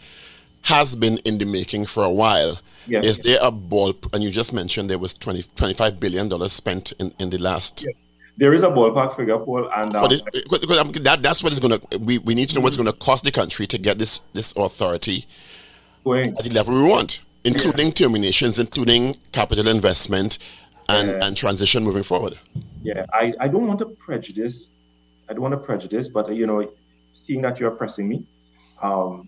has 0.66 0.96
been 0.96 1.18
in 1.20 1.38
the 1.38 1.46
making 1.46 1.86
for 1.86 2.04
a 2.04 2.10
while. 2.12 2.60
Yes. 2.88 3.06
Is 3.06 3.20
there 3.20 3.40
a 3.42 3.52
ball? 3.52 3.94
And 4.14 4.24
you 4.24 4.32
just 4.32 4.52
mentioned 4.54 4.90
there 4.90 5.00
was 5.00 5.14
20, 5.14 5.44
25 5.56 6.00
billion 6.00 6.28
dollars 6.30 6.54
spent 6.54 6.92
in, 7.00 7.14
in 7.20 7.30
the 7.30 7.38
last. 7.38 7.86
there 8.38 8.54
is 8.54 8.64
a 8.64 8.68
ballpark 8.68 9.16
figure, 9.16 9.38
Paul, 9.40 9.70
and 9.76 9.96
um, 9.96 10.10
the, 10.10 10.22
because 10.50 11.04
that, 11.04 11.22
that's 11.24 11.44
what 11.44 11.54
is 11.54 11.60
going 11.60 11.80
to. 11.80 11.98
We, 12.00 12.18
we 12.20 12.36
need 12.36 12.50
to 12.50 12.56
know 12.56 12.62
what's 12.62 12.78
going 12.78 12.88
to 12.88 12.94
cost 12.94 13.24
the 13.24 13.32
country 13.32 13.66
to 13.68 13.78
get 13.78 13.98
this 13.98 14.22
this 14.34 14.54
authority 14.58 15.26
going. 16.04 16.36
at 16.38 16.44
the 16.44 16.52
level 16.54 16.76
we 16.76 16.84
want, 16.84 17.22
including 17.44 17.92
terminations, 17.92 18.60
including 18.60 19.16
capital 19.32 19.68
investment, 19.68 20.38
and, 20.90 21.10
Yeah. 21.10 21.26
and 21.28 21.38
transition 21.38 21.84
moving 21.84 22.04
forward. 22.04 22.38
Yeah, 22.84 23.06
I, 23.14 23.34
I 23.40 23.48
don't 23.48 23.68
want 23.68 23.80
to 23.80 23.86
prejudice. 23.86 24.72
I 25.30 25.34
don't 25.34 25.42
want 25.42 25.54
to 25.54 25.58
prejudice, 25.60 26.08
but 26.08 26.34
you 26.36 26.46
know, 26.46 26.72
seeing 27.14 27.42
that 27.42 27.60
you're 27.60 27.72
pressing 27.72 28.08
me, 28.10 28.26
um, 28.82 29.28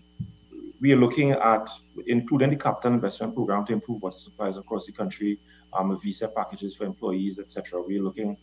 we 0.80 0.92
are 0.92 0.96
looking 0.96 1.32
at 1.32 1.68
including 2.06 2.50
the 2.50 2.56
capital 2.56 2.92
investment 2.92 3.34
program 3.34 3.64
to 3.66 3.72
improve 3.72 4.00
water 4.02 4.16
supplies 4.16 4.56
across 4.56 4.86
the 4.86 4.92
country, 4.92 5.38
um, 5.72 5.96
visa 6.00 6.28
packages 6.28 6.74
for 6.74 6.84
employees, 6.84 7.38
etc. 7.38 7.82
We're 7.82 8.02
looking 8.02 8.36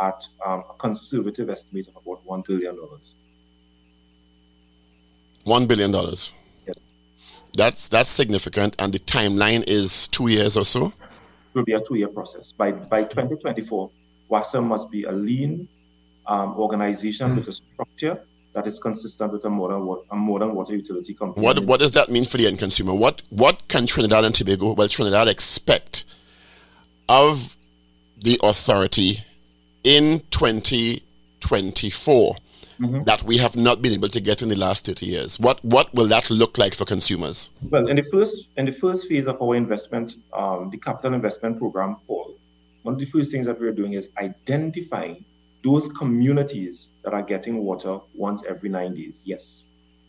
at 0.00 0.26
um, 0.44 0.64
a 0.70 0.74
conservative 0.78 1.50
estimate 1.50 1.88
of 1.88 1.96
about 1.96 2.24
one 2.24 2.42
billion 2.46 2.76
dollars. 2.76 3.14
One 5.44 5.66
billion 5.66 5.92
dollars. 5.92 6.32
Yes. 6.66 6.76
That's 7.54 7.88
that's 7.88 8.10
significant, 8.10 8.76
and 8.78 8.92
the 8.92 9.00
timeline 9.00 9.64
is 9.66 10.08
two 10.08 10.28
years 10.28 10.56
or 10.56 10.64
so. 10.64 10.86
It 10.86 11.58
will 11.58 11.64
be 11.64 11.74
a 11.74 11.80
two-year 11.80 12.08
process. 12.08 12.52
By 12.52 12.72
by 12.72 13.02
2024, 13.02 13.90
WASA 14.30 14.62
must 14.62 14.90
be 14.90 15.04
a 15.04 15.12
lean 15.12 15.68
um, 16.26 16.54
organization 16.54 17.36
with 17.36 17.48
a 17.48 17.52
structure 17.52 18.24
that 18.52 18.66
is 18.66 18.78
consistent 18.78 19.32
with 19.32 19.44
a 19.44 19.50
modern 19.50 19.86
wa- 19.86 20.02
a 20.10 20.16
modern 20.16 20.54
water 20.54 20.74
utility 20.74 21.14
company. 21.14 21.44
What 21.44 21.64
what 21.64 21.80
does 21.80 21.92
that 21.92 22.10
mean 22.10 22.24
for 22.24 22.36
the 22.36 22.46
end 22.46 22.58
consumer? 22.58 22.94
What 22.94 23.22
what 23.30 23.66
can 23.68 23.86
Trinidad 23.86 24.24
and 24.24 24.34
Tobago, 24.34 24.74
well, 24.74 24.88
Trinidad 24.88 25.28
expect 25.28 26.04
of 27.08 27.56
the 28.18 28.38
authority 28.42 29.24
in 29.84 30.20
2024 30.30 32.36
that 33.04 33.22
we 33.22 33.38
have 33.38 33.54
not 33.54 33.80
been 33.80 33.92
able 33.92 34.08
to 34.08 34.20
get 34.20 34.42
in 34.42 34.48
the 34.48 34.56
last 34.56 34.86
30 34.86 35.06
years? 35.06 35.40
What 35.40 35.64
what 35.64 35.92
will 35.94 36.08
that 36.08 36.30
look 36.30 36.58
like 36.58 36.74
for 36.74 36.84
consumers? 36.84 37.50
Well, 37.70 37.88
in 37.88 37.96
the 37.96 38.02
first 38.02 38.48
in 38.56 38.66
the 38.66 38.72
first 38.72 39.08
phase 39.08 39.26
of 39.26 39.40
our 39.40 39.54
investment, 39.54 40.16
um, 40.32 40.70
the 40.70 40.78
capital 40.78 41.14
investment 41.14 41.58
program, 41.58 41.96
Paul, 42.06 42.36
one 42.82 42.94
of 42.94 43.00
the 43.00 43.06
first 43.06 43.30
things 43.30 43.46
that 43.46 43.60
we're 43.60 43.72
doing 43.72 43.94
is 43.94 44.10
identifying 44.18 45.24
those 45.62 45.88
communities 45.88 46.92
that 47.04 47.14
are 47.14 47.22
getting 47.22 47.62
water 47.64 47.98
once 48.14 48.44
every 48.44 48.68
nine 48.68 48.94
days. 48.94 49.22
Yes, 49.24 49.66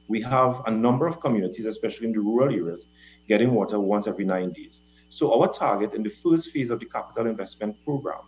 we 0.08 0.22
have 0.22 0.62
a 0.66 0.72
number 0.72 1.08
of 1.08 1.20
communities, 1.20 1.66
especially 1.66 2.08
in 2.08 2.13
the 2.13 2.20
rural 2.20 2.54
areas, 2.54 2.88
getting 3.28 3.54
water 3.54 3.80
once 3.80 4.08
every 4.08 4.26
nine 4.26 4.52
days. 4.52 4.82
So 5.10 5.39
our 5.39 5.48
target 5.48 5.94
in 5.94 6.04
the 6.04 6.10
first 6.10 6.50
phase 6.50 6.72
of 6.72 6.80
the 6.80 6.86
capital 6.86 7.28
investment 7.28 7.76
program 7.86 8.22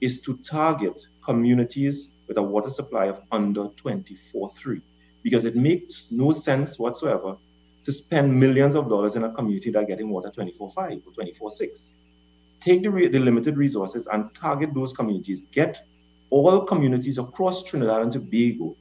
is 0.00 0.20
to 0.22 0.36
target 0.38 1.00
communities 1.24 2.10
with 2.28 2.36
a 2.36 2.42
water 2.42 2.70
supply 2.70 3.06
of 3.06 3.22
under 3.30 3.68
24.3 3.68 4.82
because 5.22 5.44
it 5.44 5.56
makes 5.56 6.10
no 6.10 6.32
sense 6.32 6.78
whatsoever 6.78 7.36
to 7.84 7.92
spend 7.92 8.38
millions 8.38 8.74
of 8.74 8.88
dollars 8.88 9.14
in 9.14 9.24
a 9.24 9.32
community 9.32 9.70
that 9.70 9.84
are 9.84 9.86
getting 9.86 10.10
water 10.10 10.30
24.5 10.36 11.02
or 11.06 11.24
24.6. 11.24 11.94
Take 12.58 12.82
the, 12.82 12.90
the 13.08 13.20
limited 13.20 13.56
resources 13.56 14.08
and 14.08 14.34
target 14.34 14.74
those 14.74 14.92
communities. 14.92 15.42
Get 15.52 15.86
all 16.36 16.60
communities 16.60 17.16
across 17.16 17.64
Trinidad 17.64 18.02
and 18.02 18.12
Tobago 18.12 18.76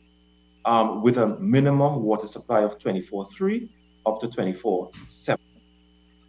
um, 0.66 1.02
with 1.02 1.18
a 1.18 1.28
minimum 1.40 2.04
water 2.04 2.28
supply 2.28 2.62
of 2.62 2.78
24.3 2.80 3.70
up 4.06 4.20
to 4.20 4.28
24.7. 4.28 5.38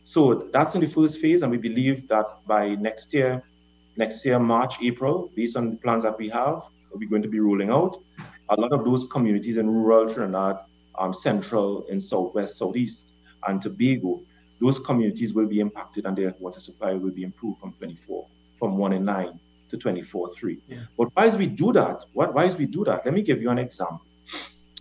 So 0.05 0.49
that's 0.53 0.77
in 0.77 0.81
the 0.81 0.87
first 0.87 1.21
phase, 1.21 1.43
and 1.43 1.51
we 1.51 1.59
believe 1.59 2.07
that 2.09 2.27
by 2.47 2.77
next 2.77 3.13
year, 3.13 3.43
next 3.97 4.25
year, 4.25 4.39
March, 4.39 4.77
April, 4.81 5.31
based 5.35 5.57
on 5.57 5.71
the 5.71 5.77
plans 5.79 6.05
that 6.05 6.17
we 6.17 6.29
have, 6.29 6.63
we're 6.95 7.09
going 7.09 7.23
to 7.23 7.29
be 7.29 7.41
rolling 7.41 7.71
out. 7.71 8.01
A 8.51 8.61
lot 8.61 8.73
of 8.73 8.85
those 8.85 9.05
communities 9.07 9.57
in 9.57 9.69
rural 9.69 10.09
Trinidad, 10.09 10.61
um, 10.97 11.13
central 11.13 11.87
and 11.91 12.01
southwest, 12.01 12.57
southeast, 12.57 13.15
and 13.49 13.61
Tobago, 13.61 14.21
those 14.61 14.79
communities 14.79 15.35
will 15.35 15.47
be 15.47 15.59
impacted 15.59 16.07
and 16.07 16.17
their 16.17 16.35
water 16.39 16.61
supply 16.61 16.93
will 16.95 17.11
be 17.11 17.25
improved 17.25 17.61
from 17.61 17.73
24, 17.73 18.27
from 18.59 18.79
1 18.79 18.93
in 18.93 19.05
9 19.05 19.41
to 19.69 19.77
24.3. 19.77 20.61
But 20.99 21.09
why 21.15 21.27
is 21.27 21.37
we 21.37 21.47
do 21.47 21.73
that? 21.73 22.05
What, 22.13 22.35
why 22.35 22.45
is 22.45 22.57
we 22.57 22.67
do 22.67 22.85
that? 22.85 23.05
Let 23.05 23.15
me 23.15 23.23
give 23.23 23.41
you 23.43 23.51
an 23.51 23.59
example. 23.59 24.03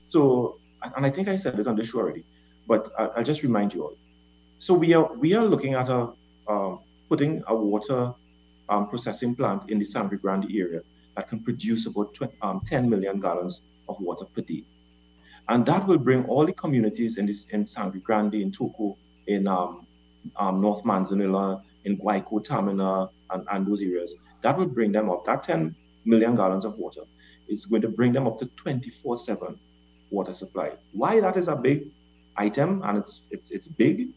So, 0.06 0.60
and 0.96 1.06
I 1.06 1.10
think 1.10 1.28
I 1.28 1.36
said 1.36 1.60
it 1.60 1.68
on 1.68 1.76
the 1.76 1.84
show 1.84 2.00
already, 2.00 2.26
but 2.68 2.92
I, 2.98 3.06
I'll 3.18 3.24
just 3.24 3.44
remind 3.44 3.74
you 3.74 3.84
all. 3.84 3.98
So 4.60 4.74
we 4.74 4.94
are 4.94 5.14
we 5.14 5.34
are 5.34 5.46
looking 5.46 5.74
at 5.74 5.90
a 5.90 6.14
um, 6.48 6.80
putting 7.10 7.44
a 7.48 7.56
water 7.56 8.14
um, 8.70 8.88
processing 8.88 9.36
plant 9.36 9.70
in 9.70 9.80
the 9.80 9.86
Sangre 9.86 10.18
Grande 10.18 10.48
area 10.52 10.82
that 11.16 11.28
can 11.28 11.40
produce 11.42 11.86
about 11.86 12.14
20, 12.14 12.34
um, 12.42 12.62
10 12.66 12.90
million 12.90 13.20
gallons 13.20 13.62
of 13.90 14.00
water 14.00 14.26
per 14.26 14.42
day, 14.42 14.64
and 15.50 15.66
that 15.66 15.86
will 15.88 15.98
bring 15.98 16.26
all 16.26 16.46
the 16.46 16.54
communities 16.54 17.18
in 17.18 17.26
this 17.26 17.50
in 17.50 17.66
Sangre 17.66 18.00
Grande, 18.00 18.36
in 18.36 18.52
Toco, 18.52 18.96
in 19.28 19.48
um, 19.48 19.85
um, 20.38 20.62
North 20.62 20.84
Manzanilla, 20.84 21.62
in 21.86 21.98
Guaico, 21.98 22.46
Tamana, 22.46 23.10
and, 23.30 23.48
and 23.52 23.68
those 23.68 23.82
areas. 23.82 24.16
That 24.42 24.58
will 24.58 24.68
bring 24.68 24.92
them 24.92 25.10
up. 25.10 25.24
That 25.26 25.44
10 25.44 25.76
million 26.04 26.36
gallons 26.36 26.66
of 26.66 26.78
water 26.78 27.02
is 27.48 27.66
going 27.66 27.82
to 27.84 27.90
bring 27.90 28.12
them 28.12 28.28
up 28.28 28.38
to 28.40 28.46
24/7 28.46 29.58
water 30.12 30.34
supply. 30.34 30.74
Why 30.94 31.20
that 31.20 31.38
is 31.38 31.48
a 31.48 31.56
big 31.56 31.88
item 32.38 32.82
and 32.84 32.98
it's 32.98 33.24
it's 33.32 33.52
it's 33.52 33.68
big 33.68 34.10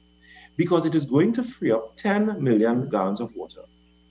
because 0.57 0.85
it 0.85 0.95
is 0.95 1.05
going 1.05 1.33
to 1.33 1.43
free 1.43 1.71
up 1.71 1.95
10 1.97 2.43
million 2.43 2.89
gallons 2.89 3.21
of 3.21 3.35
water, 3.37 3.63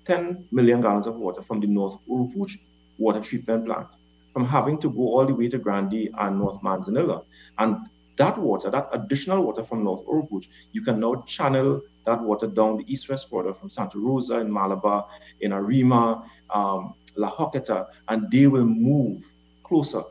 10 0.05 0.47
million 0.51 0.81
gallons 0.81 1.07
of 1.07 1.15
water 1.17 1.41
from 1.41 1.59
the 1.59 1.67
North 1.67 1.97
Oropouche 2.09 2.57
water 2.97 3.19
treatment 3.19 3.65
plant, 3.65 3.87
from 4.33 4.45
having 4.45 4.79
to 4.79 4.89
go 4.89 5.01
all 5.01 5.25
the 5.25 5.35
way 5.35 5.49
to 5.49 5.57
Grande 5.57 6.09
and 6.17 6.39
North 6.39 6.61
Manzanilla. 6.61 7.23
And 7.57 7.87
that 8.17 8.37
water, 8.37 8.69
that 8.69 8.89
additional 8.91 9.43
water 9.43 9.63
from 9.63 9.83
North 9.83 10.05
Oropouche, 10.05 10.47
you 10.71 10.81
can 10.81 10.99
now 10.99 11.23
channel 11.25 11.81
that 12.05 12.21
water 12.21 12.47
down 12.47 12.77
the 12.77 12.91
east-west 12.91 13.29
corridor 13.29 13.53
from 13.53 13.69
Santa 13.69 13.97
Rosa 13.99 14.39
in 14.39 14.51
Malabar, 14.51 15.07
in 15.41 15.53
Arima, 15.53 16.29
um, 16.49 16.93
La 17.15 17.29
Horquetta, 17.29 17.87
and 18.07 18.29
they 18.31 18.47
will 18.47 18.65
move 18.65 19.25
closer 19.63 20.03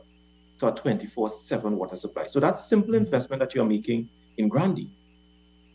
to 0.59 0.67
a 0.67 0.71
24-7 0.71 1.71
water 1.71 1.95
supply. 1.95 2.25
So 2.27 2.39
that 2.39 2.59
simple 2.59 2.95
investment 2.95 3.39
that 3.41 3.53
you're 3.53 3.65
making 3.65 4.09
in 4.37 4.47
Grande 4.47 4.89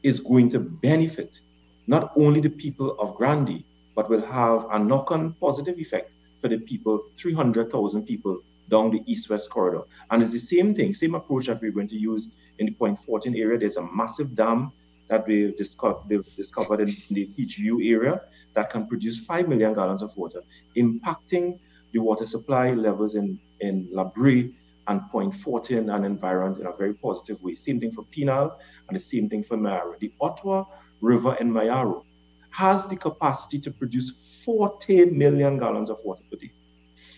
is 0.02 0.20
going 0.20 0.50
to 0.50 0.60
benefit 0.60 1.40
not 1.86 2.12
only 2.16 2.40
the 2.40 2.50
people 2.50 2.98
of 2.98 3.14
Grande, 3.16 3.64
but 3.94 4.08
will 4.08 4.24
have 4.24 4.66
a 4.70 4.78
knock-on 4.78 5.34
positive 5.34 5.78
effect 5.78 6.10
for 6.40 6.48
the 6.48 6.58
people, 6.58 7.04
300,000 7.16 8.04
people 8.04 8.42
down 8.72 8.90
the 8.90 9.02
east-west 9.06 9.50
corridor. 9.50 9.82
And 10.10 10.22
it's 10.22 10.32
the 10.32 10.38
same 10.54 10.74
thing, 10.74 10.94
same 10.94 11.14
approach 11.14 11.46
that 11.46 11.60
we're 11.60 11.76
going 11.78 11.88
to 11.88 12.00
use 12.10 12.32
in 12.58 12.66
the 12.66 12.72
Point 12.72 12.98
Fortin 12.98 13.36
area. 13.36 13.58
There's 13.58 13.76
a 13.76 13.86
massive 13.92 14.34
dam 14.34 14.72
that 15.08 15.26
we 15.26 15.52
discovered, 15.58 16.24
discovered 16.36 16.80
in 16.80 16.96
the 17.10 17.26
TGU 17.26 17.86
area 17.94 18.22
that 18.54 18.70
can 18.70 18.86
produce 18.86 19.26
5 19.26 19.46
million 19.46 19.74
gallons 19.74 20.00
of 20.00 20.16
water, 20.16 20.40
impacting 20.76 21.58
the 21.92 21.98
water 21.98 22.24
supply 22.24 22.72
levels 22.72 23.14
in, 23.14 23.38
in 23.60 23.88
La 23.92 24.04
Brea 24.04 24.54
and 24.88 25.02
Point 25.10 25.34
Fortin 25.34 25.90
and 25.90 26.06
environs 26.06 26.58
in 26.58 26.66
a 26.66 26.72
very 26.72 26.94
positive 26.94 27.42
way. 27.42 27.54
Same 27.54 27.78
thing 27.78 27.92
for 27.92 28.04
Penal 28.04 28.58
and 28.88 28.96
the 28.96 29.00
same 29.00 29.28
thing 29.28 29.42
for 29.42 29.58
Mayaro. 29.58 29.98
The 29.98 30.12
Ortoire 30.18 30.66
River 31.02 31.36
in 31.40 31.52
Mayaro 31.52 32.04
has 32.50 32.86
the 32.86 32.96
capacity 32.96 33.58
to 33.60 33.70
produce 33.70 34.10
40 34.44 35.06
million 35.10 35.58
gallons 35.58 35.90
of 35.90 35.98
water 36.04 36.22
per 36.30 36.38
day. 36.38 36.52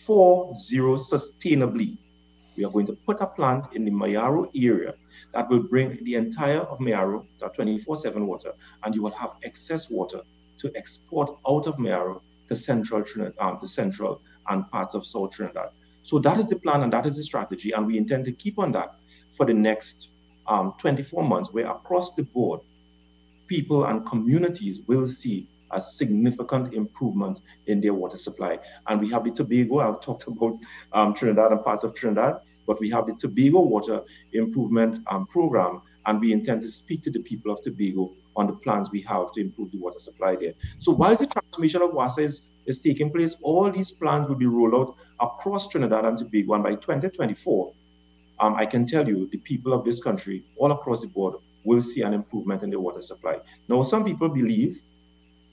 Four 0.05 0.55
zero 0.57 0.97
sustainably. 0.97 1.97
We 2.57 2.65
are 2.65 2.71
going 2.71 2.87
to 2.87 2.93
put 2.93 3.21
a 3.21 3.27
plant 3.27 3.67
in 3.73 3.85
the 3.85 3.91
Mayaro 3.91 4.51
area 4.55 4.95
that 5.33 5.49
will 5.49 5.63
bring 5.63 6.03
the 6.05 6.15
entire 6.15 6.61
of 6.61 6.79
Mayaro 6.79 7.25
to 7.41 7.49
24-7 7.49 8.27
water, 8.27 8.53
and 8.83 8.95
you 8.95 9.03
will 9.03 9.13
have 9.13 9.31
excess 9.43 9.91
water 9.91 10.21
to 10.59 10.71
export 10.77 11.39
out 11.49 11.67
of 11.67 11.77
Mayaro 11.77 12.21
to 12.49 12.55
central 12.55 13.03
Trinidad, 13.03 13.35
um, 13.39 13.59
to 13.61 13.67
central 13.67 14.21
and 14.49 14.71
parts 14.71 14.95
of 14.95 15.07
South 15.07 15.33
Trinidad. 15.33 15.71
So 16.03 16.19
that 16.19 16.39
is 16.39 16.49
the 16.49 16.57
plan 16.57 16.83
and 16.83 16.93
that 16.93 17.07
is 17.07 17.17
the 17.17 17.25
strategy, 17.25 17.73
and 17.73 17.87
we 17.87 17.97
intend 17.97 18.27
to 18.27 18.33
keep 18.33 18.59
on 18.59 18.73
that 18.73 18.95
for 19.31 19.47
the 19.47 19.55
next 19.55 20.11
um, 20.47 20.75
24 20.79 21.25
months, 21.25 21.53
where 21.53 21.67
across 21.67 22.15
the 22.15 22.25
board, 22.25 22.61
people 23.47 23.85
and 23.85 24.07
communities 24.07 24.81
will 24.87 25.09
see 25.09 25.49
a 25.75 25.81
significant 25.81 26.73
improvement 26.75 27.41
in 27.67 27.81
their 27.81 27.95
water 27.95 28.19
supply. 28.19 28.59
And 28.87 29.01
we 29.01 29.11
have 29.11 29.25
the 29.25 29.31
Tobago, 29.31 29.81
I've 29.81 30.01
talked 30.01 30.27
about 30.27 30.57
um, 30.93 31.15
Trinidad 31.15 31.53
and 31.53 31.63
parts 31.63 31.85
of 31.85 31.95
Trinidad, 31.95 32.41
but 32.67 32.81
we 32.81 32.91
have 32.91 33.07
the 33.07 33.15
Tobago 33.15 33.61
Water 33.61 34.03
Improvement 34.33 35.01
um, 35.09 35.27
Program, 35.27 35.83
and 36.07 36.21
we 36.21 36.33
intend 36.33 36.63
to 36.63 36.69
speak 36.69 37.03
to 37.03 37.11
the 37.11 37.21
people 37.21 37.53
of 37.53 37.63
Tobago 37.63 38.13
on 38.37 38.47
the 38.47 38.53
plans 38.53 38.91
we 38.91 39.01
have 39.03 39.33
to 39.33 39.41
improve 39.41 39.71
the 39.71 39.79
water 39.79 39.99
supply 39.99 40.37
there. 40.37 40.55
So 40.79 40.93
while 40.93 41.15
the 41.15 41.27
transformation 41.27 41.83
of 41.83 41.91
WASA 41.93 42.23
is, 42.23 42.49
is 42.67 42.81
taking 42.81 43.11
place, 43.11 43.37
all 43.43 43.71
these 43.71 43.91
plans 43.91 44.29
will 44.29 44.37
be 44.37 44.47
rolled 44.47 44.75
out 44.75 44.97
across 45.21 45.69
Trinidad 45.69 46.05
and 46.05 46.17
Tobago. 46.17 46.55
And 46.55 46.63
by 46.63 46.75
2024, 46.75 47.73
um, 48.41 48.55
I 48.57 48.67
can 48.67 48.85
tell 48.85 49.07
you 49.07 49.29
the 49.31 49.39
people 49.39 49.73
of 49.73 49.85
this 49.85 50.03
country, 50.03 50.45
all 50.57 50.73
across 50.73 51.03
the 51.03 51.09
board, 51.09 51.35
will 51.65 51.83
see 51.83 52.03
an 52.03 52.13
improvement 52.13 52.63
in 52.63 52.71
the 52.71 52.79
water 52.79 53.01
supply. 53.01 53.39
Now, 53.69 53.83
some 53.83 54.05
people 54.05 54.29
believe 54.29 54.81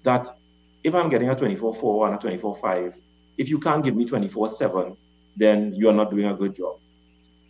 that 0.04 0.38
if 0.84 0.95
I'm 0.95 1.10
getting 1.10 1.30
a 1.30 1.36
24-4 1.36 2.08
and 2.08 2.16
a 2.16 2.38
24-5, 2.38 2.95
if 3.38 3.49
you 3.49 3.60
can't 3.60 3.84
give 3.84 3.95
me 3.95 4.06
24-7, 4.06 4.95
then 5.36 5.74
you're 5.74 5.93
not 5.93 6.12
doing 6.12 6.26
a 6.26 6.34
good 6.34 6.56
job. 6.56 6.78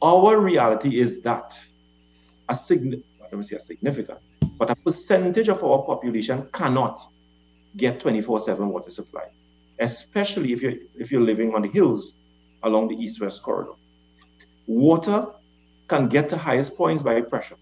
Our 0.02 0.39
reality 0.39 0.99
is 0.99 1.22
that 1.22 1.60
a 2.49 2.56
sign, 2.56 3.04
let 3.22 3.34
me 3.34 3.43
say 3.43 3.56
a 3.56 3.60
significant, 3.60 4.20
but 4.58 4.70
a 4.70 4.76
percentage 4.76 5.49
of 5.49 5.64
our 5.64 5.84
population 5.84 6.47
cannot 6.52 6.99
get 7.78 7.99
24-7 7.99 8.60
water 8.68 8.89
supply, 8.89 9.26
especially 9.80 10.54
if 10.54 10.62
you're, 10.62 10.74
if 10.97 11.12
you're 11.12 11.22
living 11.22 11.54
on 11.56 11.62
the 11.62 11.70
hills 11.70 12.16
along 12.64 12.89
the 12.89 12.95
east-west 12.95 13.41
corridor. 13.43 13.74
Water 14.68 15.28
can 15.88 16.08
get 16.08 16.30
to 16.30 16.38
highest 16.38 16.76
points 16.76 17.02
by 17.02 17.22
pressure. 17.22 17.56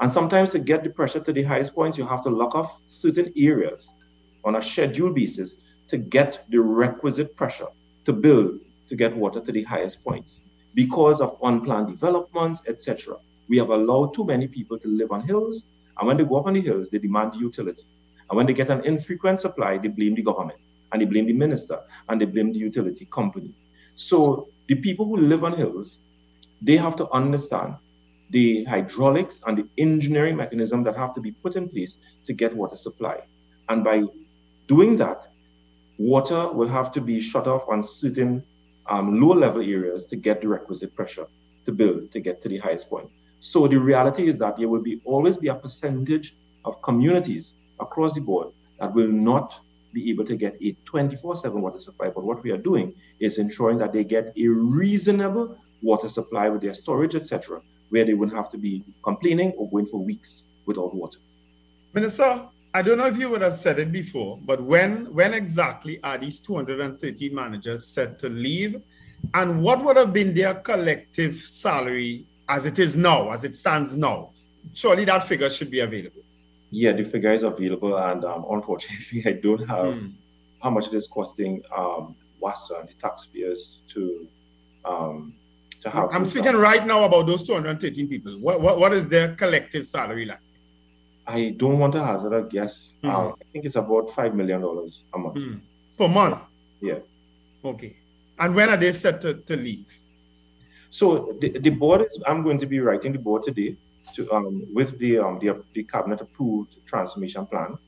And 0.00 0.10
sometimes 0.10 0.52
to 0.52 0.58
get 0.58 0.82
the 0.82 0.90
pressure 0.90 1.20
to 1.20 1.32
the 1.32 1.42
highest 1.42 1.74
points, 1.74 1.98
you 1.98 2.06
have 2.06 2.22
to 2.24 2.30
lock 2.30 2.54
off 2.54 2.80
certain 2.86 3.32
areas 3.36 3.92
on 4.44 4.56
a 4.56 4.62
scheduled 4.62 5.14
basis 5.14 5.64
to 5.88 5.98
get 5.98 6.44
the 6.48 6.60
requisite 6.60 7.36
pressure 7.36 7.68
to 8.04 8.12
build 8.12 8.60
to 8.86 8.96
get 8.96 9.16
water 9.16 9.40
to 9.40 9.52
the 9.52 9.62
highest 9.62 10.04
points. 10.04 10.42
Because 10.74 11.20
of 11.20 11.36
unplanned 11.42 11.88
developments, 11.88 12.62
etc., 12.66 13.16
we 13.48 13.58
have 13.58 13.70
allowed 13.70 14.14
too 14.14 14.24
many 14.24 14.48
people 14.48 14.78
to 14.78 14.88
live 14.88 15.12
on 15.12 15.26
hills, 15.26 15.64
and 15.98 16.06
when 16.06 16.16
they 16.16 16.24
go 16.24 16.36
up 16.36 16.46
on 16.46 16.54
the 16.54 16.60
hills, 16.60 16.90
they 16.90 16.98
demand 16.98 17.34
the 17.34 17.38
utility. 17.38 17.84
And 18.28 18.36
when 18.36 18.46
they 18.46 18.54
get 18.54 18.70
an 18.70 18.84
infrequent 18.84 19.40
supply, 19.40 19.78
they 19.78 19.88
blame 19.88 20.14
the 20.14 20.22
government, 20.22 20.58
and 20.90 21.00
they 21.00 21.06
blame 21.06 21.26
the 21.26 21.32
minister, 21.32 21.80
and 22.08 22.20
they 22.20 22.24
blame 22.24 22.52
the 22.52 22.58
utility 22.58 23.06
company. 23.06 23.52
So 23.94 24.48
the 24.68 24.76
people 24.76 25.06
who 25.06 25.16
live 25.18 25.44
on 25.44 25.56
hills, 25.56 26.00
they 26.62 26.76
have 26.76 26.96
to 26.96 27.10
understand 27.10 27.74
the 28.30 28.64
hydraulics 28.64 29.42
and 29.46 29.58
the 29.58 29.66
engineering 29.76 30.36
mechanism 30.36 30.82
that 30.84 30.96
have 30.96 31.12
to 31.14 31.20
be 31.20 31.32
put 31.32 31.56
in 31.56 31.68
place 31.68 31.98
to 32.24 32.32
get 32.32 32.54
water 32.54 32.76
supply. 32.76 33.20
And 33.68 33.84
by 33.84 34.04
doing 34.74 34.96
that, 34.96 35.20
water 35.98 36.42
will 36.58 36.72
have 36.78 36.88
to 36.96 37.00
be 37.10 37.16
shut 37.20 37.46
off 37.46 37.64
on 37.68 37.78
certain 37.82 38.42
um, 38.92 39.20
low 39.20 39.34
level 39.44 39.62
areas 39.78 40.06
to 40.06 40.16
get 40.16 40.40
the 40.40 40.48
requisite 40.48 40.92
pressure 40.98 41.26
to 41.66 41.70
build 41.80 42.10
to 42.14 42.18
get 42.20 42.40
to 42.42 42.48
the 42.48 42.58
highest 42.66 42.88
point. 42.88 43.08
So 43.40 43.58
the 43.68 43.80
reality 43.90 44.24
is 44.30 44.38
that 44.38 44.56
there 44.56 44.70
will 44.72 44.84
be 44.90 45.00
always 45.04 45.36
be 45.36 45.48
a 45.48 45.54
percentage 45.54 46.34
of 46.64 46.80
communities 46.88 47.54
across 47.86 48.14
the 48.14 48.22
board 48.30 48.48
that 48.80 48.90
will 48.98 49.12
not 49.30 49.48
be 49.92 50.02
able 50.10 50.24
to 50.24 50.36
get 50.44 50.54
a 50.66 50.68
24/7 50.90 51.60
water 51.66 51.80
supply. 51.88 52.08
But 52.16 52.24
what 52.28 52.42
we 52.44 52.50
are 52.54 52.62
doing 52.70 52.86
is 53.26 53.32
ensuring 53.38 53.78
that 53.82 53.92
they 53.92 54.04
get 54.16 54.32
a 54.44 54.46
reasonable 54.80 55.46
water 55.82 56.08
supply 56.08 56.48
with 56.48 56.62
their 56.62 56.76
storage, 56.82 57.14
etc., 57.20 57.60
where 57.90 58.04
they 58.06 58.14
wouldn't 58.14 58.38
have 58.42 58.50
to 58.54 58.58
be 58.68 58.74
complaining 59.08 59.50
or 59.58 59.68
going 59.74 59.86
for 59.92 59.98
weeks 60.12 60.30
without 60.68 60.94
water. 60.94 61.18
Minister, 61.92 62.28
I 62.74 62.80
don't 62.82 62.96
know 62.98 63.06
if 63.06 63.18
you 63.18 63.28
would 63.28 63.42
have 63.42 63.52
said 63.54 63.78
it 63.78 63.92
before, 63.92 64.38
but 64.44 64.62
when 64.62 65.12
when 65.12 65.34
exactly 65.34 66.02
are 66.02 66.16
these 66.16 66.40
230 66.40 67.30
managers 67.30 67.86
set 67.86 68.18
to 68.20 68.28
leave? 68.28 68.80
And 69.34 69.62
what 69.62 69.84
would 69.84 69.96
have 69.96 70.12
been 70.12 70.34
their 70.34 70.54
collective 70.54 71.36
salary 71.36 72.26
as 72.48 72.66
it 72.66 72.78
is 72.78 72.96
now, 72.96 73.30
as 73.30 73.44
it 73.44 73.54
stands 73.54 73.96
now? 73.96 74.30
Surely 74.74 75.04
that 75.04 75.24
figure 75.24 75.50
should 75.50 75.70
be 75.70 75.80
available. 75.80 76.22
Yeah, 76.70 76.92
the 76.92 77.04
figure 77.04 77.32
is 77.32 77.42
available, 77.42 77.96
and 77.98 78.24
um, 78.24 78.46
unfortunately, 78.50 79.22
I 79.30 79.32
don't 79.32 79.66
have 79.68 79.94
Hmm. 79.94 80.06
how 80.62 80.70
much 80.70 80.86
it 80.88 80.94
is 80.94 81.06
costing 81.06 81.62
um, 81.76 82.16
WASA 82.40 82.80
and 82.80 82.88
the 82.88 82.94
taxpayers 82.94 83.80
to 83.88 84.26
um, 84.84 85.34
to 85.82 85.90
have. 85.90 86.08
I'm 86.12 86.24
speaking 86.24 86.56
right 86.56 86.84
now 86.86 87.04
about 87.04 87.26
those 87.26 87.44
213 87.44 88.08
people. 88.08 88.32
What, 88.40 88.60
what, 88.62 88.78
what 88.78 88.92
is 88.94 89.08
their 89.08 89.34
collective 89.34 89.84
salary 89.86 90.24
like? 90.24 90.38
I 91.26 91.54
don't 91.56 91.78
want 91.78 91.92
to 91.94 92.04
hazard 92.04 92.32
a 92.32 92.42
guess. 92.42 92.94
Um, 93.04 93.34
I 93.40 93.44
think 93.52 93.64
it's 93.64 93.76
about 93.76 94.10
five 94.10 94.34
million 94.34 94.60
dollars 94.60 95.04
a 95.14 95.18
month. 95.18 95.38
Hmm. 95.38 95.54
Per 95.96 96.08
month? 96.08 96.38
Yeah. 96.80 96.98
Okay. 97.64 97.96
And 98.38 98.54
when 98.54 98.68
are 98.68 98.76
they 98.76 98.92
set 98.92 99.20
to, 99.20 99.34
to 99.34 99.56
leave? 99.56 99.86
So 100.90 101.36
the, 101.40 101.58
the 101.58 101.70
board 101.70 102.02
is. 102.02 102.18
I'm 102.26 102.42
going 102.42 102.58
to 102.58 102.66
be 102.66 102.80
writing 102.80 103.12
the 103.12 103.18
board 103.18 103.42
today 103.42 103.76
to 104.14 104.30
um, 104.32 104.66
with 104.74 104.98
the 104.98 105.18
um, 105.18 105.38
the, 105.38 105.62
the 105.74 105.84
cabinet 105.84 106.20
approved 106.20 106.84
transformation 106.86 107.46
plan, 107.46 107.78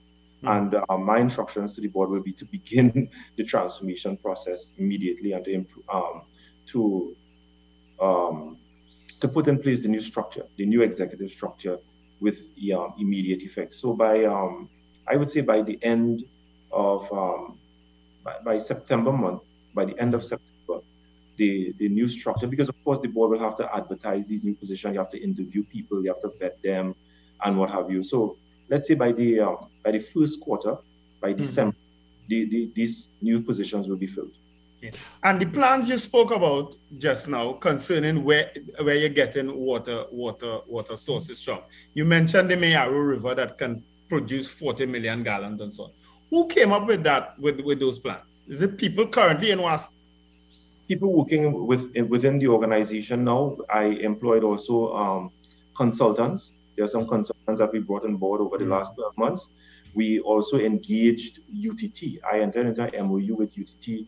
and 0.44 0.74
uh, 0.74 0.98
my 0.98 1.18
instructions 1.18 1.74
to 1.74 1.80
the 1.80 1.88
board 1.88 2.10
will 2.10 2.22
be 2.22 2.32
to 2.32 2.44
begin 2.44 3.10
the 3.36 3.44
transformation 3.44 4.16
process 4.16 4.72
immediately 4.78 5.32
and 5.32 5.44
to 5.44 5.52
improve 5.52 5.84
um, 5.92 6.22
to 6.66 7.14
um, 8.00 8.58
to 9.20 9.28
put 9.28 9.48
in 9.48 9.58
place 9.58 9.82
the 9.82 9.88
new 9.88 10.00
structure, 10.00 10.46
the 10.56 10.66
new 10.66 10.82
executive 10.82 11.30
structure 11.30 11.78
with 12.20 12.50
um, 12.74 12.94
immediate 12.98 13.42
effect. 13.42 13.74
So 13.74 13.94
by 13.94 14.24
um, 14.24 14.68
I 15.06 15.16
would 15.16 15.30
say 15.30 15.40
by 15.42 15.62
the 15.62 15.78
end 15.82 16.24
of 16.72 17.10
um, 17.12 17.58
by, 18.24 18.36
by 18.44 18.58
September 18.58 19.12
month, 19.12 19.42
by 19.74 19.84
the 19.84 19.98
end 19.98 20.14
of 20.14 20.24
September, 20.24 20.80
the, 21.36 21.74
the 21.78 21.88
new 21.88 22.08
structure, 22.08 22.46
because 22.46 22.68
of 22.68 22.84
course 22.84 23.00
the 23.00 23.08
board 23.08 23.30
will 23.30 23.38
have 23.38 23.56
to 23.56 23.74
advertise 23.74 24.28
these 24.28 24.44
new 24.44 24.54
positions, 24.54 24.94
you 24.94 25.00
have 25.00 25.10
to 25.10 25.22
interview 25.22 25.64
people, 25.64 26.02
you 26.02 26.08
have 26.08 26.20
to 26.22 26.30
vet 26.38 26.62
them, 26.62 26.94
and 27.44 27.58
what 27.58 27.70
have 27.70 27.90
you. 27.90 28.02
So 28.02 28.36
let's 28.70 28.86
say 28.86 28.94
by 28.94 29.12
the 29.12 29.40
um, 29.40 29.56
by 29.82 29.90
the 29.90 29.98
first 29.98 30.40
quarter, 30.40 30.76
by 31.20 31.32
December, 31.32 31.76
the, 32.28 32.44
the, 32.48 32.70
these 32.74 33.08
new 33.20 33.40
positions 33.40 33.88
will 33.88 33.96
be 33.96 34.06
filled. 34.06 34.32
And 35.22 35.40
the 35.40 35.46
plans 35.46 35.88
you 35.88 35.98
spoke 35.98 36.30
about 36.30 36.76
just 36.98 37.28
now 37.28 37.54
concerning 37.54 38.24
where 38.24 38.50
where 38.82 38.96
you're 38.96 39.08
getting 39.08 39.54
water 39.56 40.04
water 40.10 40.60
water 40.66 40.96
sources 40.96 41.42
from. 41.42 41.60
You 41.94 42.04
mentioned 42.04 42.50
the 42.50 42.56
Mayaro 42.56 43.08
River 43.08 43.34
that 43.34 43.58
can 43.58 43.82
produce 44.08 44.48
40 44.48 44.86
million 44.86 45.22
gallons 45.22 45.60
and 45.60 45.72
so 45.72 45.84
on. 45.84 45.90
Who 46.30 46.46
came 46.48 46.72
up 46.72 46.86
with 46.86 47.02
that 47.04 47.38
with, 47.38 47.60
with 47.60 47.80
those 47.80 47.98
plans? 47.98 48.44
Is 48.48 48.62
it 48.62 48.76
people 48.76 49.06
currently 49.06 49.50
in 49.50 49.60
WAS? 49.62 49.90
People 50.88 51.12
working 51.12 51.66
with 51.66 51.96
within 52.08 52.38
the 52.38 52.48
organization 52.48 53.24
now. 53.24 53.56
I 53.72 53.84
employed 53.84 54.44
also 54.44 54.94
um, 54.94 55.30
consultants. 55.74 56.54
There 56.76 56.84
are 56.84 56.88
some 56.88 57.06
consultants 57.06 57.60
that 57.60 57.72
we 57.72 57.78
brought 57.78 58.04
on 58.04 58.16
board 58.16 58.40
over 58.40 58.58
the 58.58 58.66
last 58.66 58.94
12 58.96 59.16
months. 59.16 59.48
We 59.94 60.18
also 60.20 60.58
engaged 60.58 61.38
UTT. 61.54 62.18
I 62.30 62.40
entered 62.40 62.66
into 62.66 62.82
an 62.82 63.06
MOU 63.06 63.36
with 63.36 63.56
UTT 63.56 64.06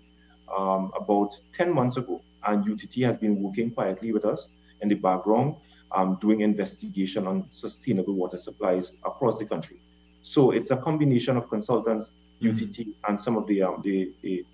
um, 0.57 0.93
about 0.97 1.35
10 1.53 1.73
months 1.73 1.97
ago, 1.97 2.21
and 2.47 2.69
UTT 2.69 3.03
has 3.03 3.19
been 3.19 3.41
working 3.43 3.71
quietly 3.71 4.13
with 4.13 4.25
us 4.25 4.51
in 4.81 4.89
the 4.89 4.95
background, 4.95 5.57
um, 5.93 6.19
doing 6.21 6.41
investigation 6.41 7.27
on 7.27 7.47
sustainable 7.51 8.15
water 8.15 8.39
supplies 8.39 8.93
across 9.05 9.39
the 9.39 9.45
country. 9.45 9.79
So 10.23 10.51
it's 10.51 10.71
a 10.71 10.77
combination 10.77 11.37
of 11.37 11.49
consultants, 11.49 12.13
UTT, 12.43 12.87
and 13.09 13.19
some 13.19 13.37
of 13.37 13.47
the, 13.47 13.63
um, 13.63 13.81
the, 13.83 14.13
the 14.23 14.45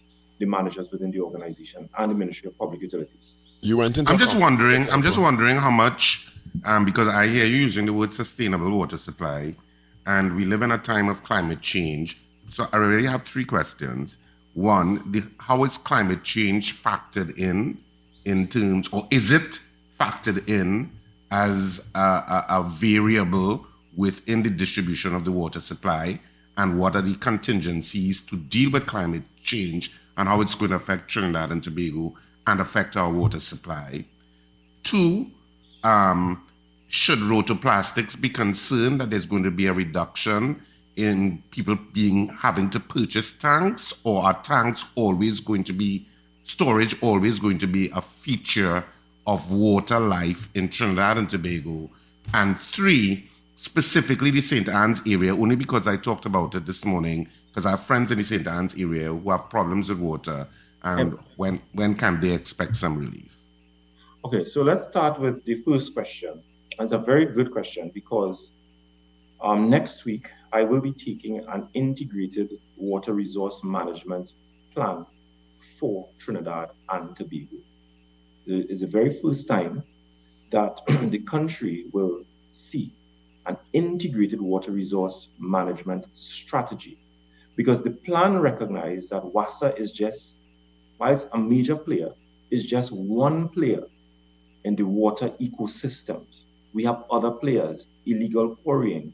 the 0.42 0.46
managers 0.46 0.90
within 0.90 1.12
the 1.12 1.20
organization 1.20 1.88
and 1.98 2.10
the 2.10 2.14
Ministry 2.16 2.48
of 2.48 2.58
Public 2.58 2.80
Utilities. 2.80 3.34
You 3.60 3.76
went 3.76 3.96
into 3.96 4.10
I'm 4.10 4.18
just 4.18 4.36
wondering. 4.38 4.90
I'm 4.90 5.02
just 5.02 5.16
wondering 5.16 5.56
how 5.56 5.70
much, 5.70 6.26
um, 6.64 6.84
because 6.84 7.06
I 7.06 7.28
hear 7.28 7.46
you 7.46 7.58
using 7.58 7.86
the 7.86 7.92
word 7.92 8.12
sustainable 8.12 8.76
water 8.76 8.98
supply, 8.98 9.54
and 10.04 10.34
we 10.34 10.44
live 10.44 10.62
in 10.62 10.72
a 10.72 10.78
time 10.78 11.08
of 11.08 11.22
climate 11.22 11.60
change. 11.60 12.18
So 12.50 12.66
I 12.72 12.76
really 12.78 13.06
have 13.06 13.22
three 13.24 13.44
questions. 13.44 14.16
One, 14.54 15.10
the, 15.10 15.24
how 15.38 15.64
is 15.64 15.78
climate 15.78 16.24
change 16.24 16.82
factored 16.82 17.36
in, 17.38 17.78
in 18.24 18.48
terms, 18.48 18.88
or 18.92 19.06
is 19.10 19.30
it 19.30 19.60
factored 19.98 20.46
in 20.48 20.90
as 21.30 21.88
a, 21.94 21.98
a, 21.98 22.46
a 22.50 22.62
variable 22.76 23.66
within 23.96 24.42
the 24.42 24.50
distribution 24.50 25.14
of 25.14 25.24
the 25.24 25.32
water 25.32 25.60
supply? 25.60 26.20
And 26.58 26.78
what 26.78 26.94
are 26.96 27.02
the 27.02 27.14
contingencies 27.16 28.22
to 28.24 28.36
deal 28.36 28.70
with 28.72 28.86
climate 28.86 29.22
change 29.42 29.90
and 30.18 30.28
how 30.28 30.42
it's 30.42 30.54
going 30.54 30.70
to 30.70 30.76
affect 30.76 31.10
Trinidad 31.10 31.50
and 31.50 31.64
Tobago 31.64 32.14
and 32.46 32.60
affect 32.60 32.96
our 32.96 33.10
water 33.10 33.40
supply? 33.40 34.04
Two, 34.82 35.30
um, 35.82 36.44
should 36.88 37.20
rotoplastics 37.20 38.20
be 38.20 38.28
concerned 38.28 39.00
that 39.00 39.08
there's 39.08 39.24
going 39.24 39.42
to 39.44 39.50
be 39.50 39.66
a 39.66 39.72
reduction 39.72 40.62
in 40.96 41.42
people 41.50 41.76
being 41.92 42.28
having 42.28 42.70
to 42.70 42.80
purchase 42.80 43.32
tanks, 43.32 43.92
or 44.04 44.24
are 44.24 44.42
tanks 44.42 44.84
always 44.94 45.40
going 45.40 45.64
to 45.64 45.72
be 45.72 46.06
storage 46.44 47.00
always 47.02 47.38
going 47.38 47.58
to 47.58 47.66
be 47.66 47.90
a 47.90 48.02
feature 48.02 48.84
of 49.26 49.50
water 49.50 50.00
life 50.00 50.48
in 50.54 50.68
Trinidad 50.68 51.18
and 51.18 51.30
Tobago? 51.30 51.90
And 52.34 52.58
three, 52.60 53.28
specifically 53.56 54.30
the 54.30 54.40
St. 54.40 54.68
Anne's 54.68 55.00
area, 55.06 55.34
only 55.34 55.56
because 55.56 55.86
I 55.86 55.96
talked 55.96 56.26
about 56.26 56.54
it 56.54 56.66
this 56.66 56.84
morning, 56.84 57.28
because 57.48 57.66
I 57.66 57.70
have 57.70 57.84
friends 57.84 58.10
in 58.10 58.18
the 58.18 58.24
St. 58.24 58.46
Anne's 58.46 58.74
area 58.74 59.08
who 59.08 59.30
have 59.30 59.48
problems 59.50 59.88
with 59.88 59.98
water, 59.98 60.46
and 60.82 61.18
when 61.36 61.60
when 61.72 61.94
can 61.94 62.20
they 62.20 62.32
expect 62.32 62.76
some 62.76 62.98
relief? 62.98 63.36
Okay, 64.24 64.44
so 64.44 64.62
let's 64.62 64.84
start 64.84 65.20
with 65.20 65.44
the 65.44 65.54
first 65.54 65.94
question. 65.94 66.42
It's 66.78 66.92
a 66.92 66.98
very 66.98 67.26
good 67.26 67.50
question 67.50 67.90
because 67.92 68.52
um, 69.42 69.68
next 69.68 70.04
week, 70.04 70.30
I 70.52 70.62
will 70.62 70.80
be 70.80 70.92
taking 70.92 71.44
an 71.48 71.68
integrated 71.74 72.50
water 72.76 73.12
resource 73.12 73.62
management 73.64 74.34
plan 74.74 75.06
for 75.78 76.08
Trinidad 76.18 76.70
and 76.90 77.14
Tobago. 77.16 77.56
It 78.46 78.70
is 78.70 78.80
the 78.80 78.86
very 78.86 79.10
first 79.10 79.48
time 79.48 79.82
that 80.50 80.80
the 81.10 81.18
country 81.18 81.86
will 81.92 82.24
see 82.52 82.94
an 83.46 83.56
integrated 83.72 84.40
water 84.40 84.70
resource 84.70 85.28
management 85.38 86.06
strategy 86.12 86.98
because 87.56 87.82
the 87.82 87.90
plan 87.90 88.38
recognizes 88.38 89.10
that 89.10 89.22
WASA 89.24 89.74
is 89.78 89.92
just, 89.92 90.38
whilst 90.98 91.28
a 91.34 91.38
major 91.38 91.76
player, 91.76 92.10
is 92.50 92.68
just 92.68 92.92
one 92.92 93.48
player 93.48 93.82
in 94.64 94.76
the 94.76 94.84
water 94.84 95.30
ecosystems. 95.40 96.42
We 96.72 96.84
have 96.84 97.04
other 97.10 97.30
players, 97.30 97.88
illegal 98.06 98.56
quarrying. 98.56 99.12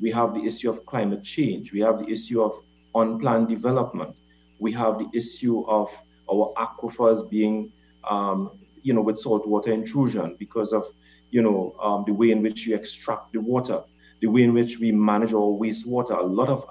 We 0.00 0.10
have 0.10 0.34
the 0.34 0.44
issue 0.44 0.70
of 0.70 0.84
climate 0.86 1.22
change. 1.22 1.72
We 1.72 1.80
have 1.80 1.98
the 1.98 2.08
issue 2.10 2.42
of 2.42 2.60
unplanned 2.94 3.48
development. 3.48 4.16
We 4.58 4.72
have 4.72 4.98
the 4.98 5.08
issue 5.12 5.64
of 5.66 5.90
our 6.30 6.52
aquifers 6.56 7.28
being, 7.28 7.72
um, 8.08 8.50
you 8.82 8.92
know, 8.94 9.02
with 9.02 9.18
saltwater 9.18 9.72
intrusion 9.72 10.36
because 10.38 10.72
of, 10.72 10.86
you 11.30 11.42
know, 11.42 11.74
um, 11.80 12.04
the 12.06 12.12
way 12.12 12.30
in 12.30 12.42
which 12.42 12.66
you 12.66 12.74
extract 12.74 13.32
the 13.32 13.40
water, 13.40 13.82
the 14.20 14.28
way 14.28 14.42
in 14.42 14.52
which 14.52 14.78
we 14.78 14.92
manage 14.92 15.32
our 15.32 15.40
wastewater. 15.40 16.18
A 16.18 16.22
lot 16.22 16.48
of 16.48 16.64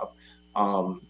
um, 0.55 1.01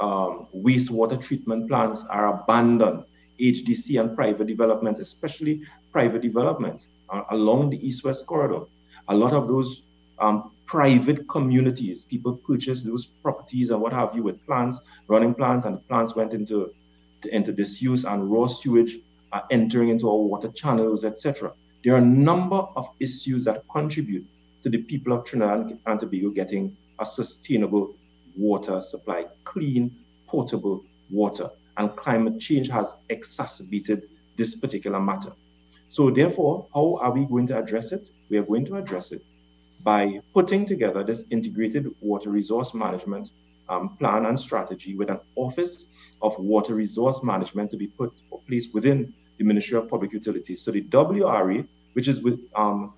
um, 0.00 0.46
wastewater 0.54 1.20
treatment 1.20 1.68
plants 1.68 2.04
are 2.08 2.42
abandoned. 2.42 3.04
HDC 3.40 3.98
and 3.98 4.14
private 4.14 4.46
development, 4.46 4.98
especially 4.98 5.62
private 5.92 6.20
development 6.20 6.88
uh, 7.08 7.22
along 7.30 7.70
the 7.70 7.86
east-west 7.86 8.26
corridor. 8.26 8.64
A 9.08 9.14
lot 9.14 9.32
of 9.32 9.48
those 9.48 9.82
um, 10.18 10.52
private 10.70 11.28
communities, 11.28 12.04
people 12.04 12.32
purchased 12.32 12.86
those 12.86 13.04
properties 13.04 13.70
and 13.70 13.80
what 13.80 13.92
have 13.92 14.14
you 14.14 14.22
with 14.22 14.46
plants, 14.46 14.82
running 15.08 15.34
plants, 15.34 15.64
and 15.64 15.74
the 15.74 15.80
plants 15.80 16.14
went 16.14 16.32
into, 16.32 16.72
into 17.32 17.50
disuse 17.50 18.04
and 18.04 18.30
raw 18.30 18.46
sewage 18.46 18.98
are 19.32 19.44
entering 19.50 19.88
into 19.88 20.08
our 20.08 20.16
water 20.16 20.48
channels, 20.52 21.04
etc. 21.04 21.52
There 21.82 21.94
are 21.94 21.98
a 21.98 22.12
number 22.30 22.54
of 22.76 22.88
issues 23.00 23.44
that 23.46 23.64
contribute 23.68 24.24
to 24.62 24.70
the 24.70 24.78
people 24.78 25.12
of 25.12 25.24
Trinidad 25.24 25.76
and 25.86 25.98
Tobago 25.98 26.30
getting 26.30 26.76
a 27.00 27.04
sustainable 27.04 27.92
water 28.36 28.80
supply, 28.80 29.26
clean, 29.42 29.90
potable 30.28 30.84
water. 31.10 31.50
And 31.78 31.96
climate 31.96 32.38
change 32.38 32.68
has 32.68 32.94
exacerbated 33.08 34.08
this 34.36 34.54
particular 34.54 35.00
matter. 35.00 35.32
So, 35.88 36.10
therefore, 36.10 36.68
how 36.72 36.96
are 37.00 37.10
we 37.10 37.24
going 37.24 37.48
to 37.48 37.58
address 37.58 37.90
it? 37.90 38.08
We 38.28 38.38
are 38.38 38.44
going 38.44 38.66
to 38.66 38.76
address 38.76 39.10
it 39.10 39.24
by 39.82 40.20
putting 40.34 40.66
together 40.66 41.02
this 41.02 41.24
integrated 41.30 41.88
water 42.00 42.30
resource 42.30 42.74
management 42.74 43.30
um, 43.68 43.96
plan 43.96 44.26
and 44.26 44.38
strategy 44.38 44.96
with 44.96 45.10
an 45.10 45.20
Office 45.36 45.96
of 46.22 46.38
Water 46.38 46.74
Resource 46.74 47.22
Management 47.22 47.70
to 47.70 47.76
be 47.76 47.86
put 47.86 48.12
or 48.30 48.40
placed 48.46 48.74
within 48.74 49.14
the 49.38 49.44
Ministry 49.44 49.78
of 49.78 49.88
Public 49.88 50.12
Utilities. 50.12 50.62
So, 50.62 50.70
the 50.70 50.82
WRE, 50.82 51.66
which 51.94 52.08
is 52.08 52.20
with 52.20 52.40
um, 52.54 52.92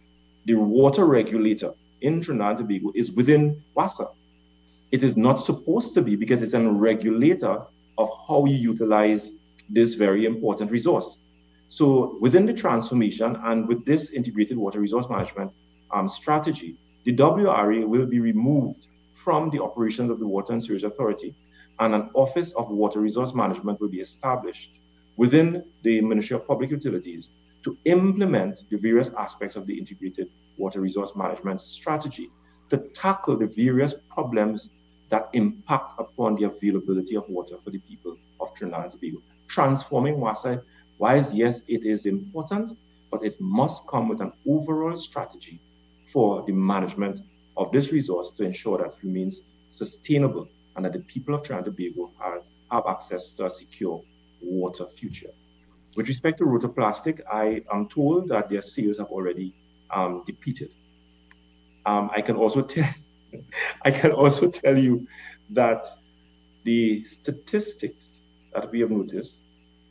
the 0.45 0.55
water 0.55 1.05
regulator 1.05 1.73
in 2.01 2.21
Trinidad 2.21 2.59
and 2.59 2.69
Tobago, 2.69 2.93
is 2.95 3.13
within 3.13 3.63
WASA. 3.77 4.07
It 4.91 5.03
is 5.03 5.17
not 5.17 5.37
supposed 5.37 5.95
to 5.95 6.03
be 6.03 6.17
because 6.17 6.43
it's 6.43 6.55
a 6.55 6.69
regulator 6.69 7.63
of 7.97 8.11
how 8.27 8.45
you 8.47 8.57
utilize 8.57 9.33
this 9.71 9.95
very 9.95 10.25
important 10.25 10.71
resource. 10.71 11.19
So 11.69 12.19
within 12.21 12.45
the 12.45 12.53
transformation 12.53 13.37
and 13.45 13.67
with 13.67 13.87
this 13.87 14.11
integrated 14.11 14.59
water 14.59 14.81
resource 14.81 15.09
management 15.09 15.53
um, 15.93 16.09
strategy, 16.09 16.77
the 17.05 17.13
WRA 17.13 17.87
will 17.87 18.07
be 18.07 18.21
removed 18.21 18.87
from 19.13 19.51
the 19.51 19.63
operations 19.63 20.11
of 20.11 20.19
the 20.19 20.27
Water 20.27 20.53
and 20.53 20.63
Sewage 20.63 20.85
Authority, 20.85 21.35
and 21.79 21.95
an 21.95 22.11
Office 22.15 22.53
of 22.53 22.71
Water 22.71 23.01
Resource 23.01 23.35
Management 23.35 23.81
will 23.81 23.89
be 23.89 24.01
established 24.01 24.73
within 25.17 25.65
the 25.83 26.01
Ministry 26.01 26.37
of 26.37 26.47
Public 26.47 26.71
Utilities 26.71 27.31
to 27.63 27.77
implement 27.85 28.61
the 28.71 28.77
various 28.77 29.11
aspects 29.19 29.57
of 29.57 29.67
the 29.67 29.79
integrated 29.79 30.29
water 30.59 30.81
resource 30.81 31.15
management 31.15 31.61
strategy 31.61 32.31
to 32.69 32.79
tackle 32.95 33.37
the 33.37 33.47
various 33.47 33.95
problems 34.09 34.71
that 35.09 35.29
impact 35.33 35.95
upon 35.99 36.35
the 36.37 36.45
availability 36.45 37.17
of 37.17 37.29
water 37.29 37.57
for 37.59 37.71
the 37.71 37.79
people 37.81 38.17
of 38.41 38.55
Trinidad 38.55 38.85
and 38.85 38.93
Tobago. 38.93 39.19
Transforming 39.47 40.19
WASA, 40.19 40.63
whilst 40.99 41.35
yes, 41.35 41.63
it 41.69 41.85
is 41.85 42.07
important, 42.07 42.71
but 43.11 43.23
it 43.23 43.39
must 43.41 43.87
come 43.89 44.09
with 44.09 44.21
an 44.21 44.33
overall 44.47 44.95
strategy 44.95 45.61
for 46.13 46.45
the 46.47 46.53
management 46.53 47.21
of 47.57 47.73
this 47.73 47.93
resource 47.93 48.31
to 48.33 48.45
ensure 48.45 48.79
that 48.79 48.89
it 48.89 48.97
remains 49.03 49.43
sustainable 49.71 50.49
and 50.77 50.85
that 50.85 50.93
the 50.93 51.01
people 51.01 51.35
of 51.35 51.43
Trinidad 51.43 51.69
and 51.69 51.77
Tobago 51.77 52.11
have, 52.21 52.43
have 52.71 52.85
access 52.87 53.33
to 53.35 53.47
a 53.47 53.51
secure 53.51 54.03
water 54.41 54.87
future. 54.87 55.31
With 55.97 56.09
respect 56.09 56.39
to 56.39 56.45
rotoplastic, 56.45 57.21
I 57.31 57.63
am 57.73 57.89
told 57.89 58.29
that 58.29 58.49
their 58.49 58.63
sales 58.63 58.99
have 58.99 59.09
already 59.09 59.55
um, 59.91 60.25
depleted. 60.27 60.73
Um, 61.85 62.11
I 62.15 62.23
can 62.23 62.37
also 62.37 62.63
tell 62.63 62.89
I 63.83 63.91
can 63.91 64.13
also 64.13 64.51
tell 64.51 64.79
you 64.79 65.07
that 65.51 65.85
the 66.65 67.05
statistics 67.05 68.21
that 68.55 68.71
we 68.71 68.81
have 68.81 68.91
noticed 68.91 69.41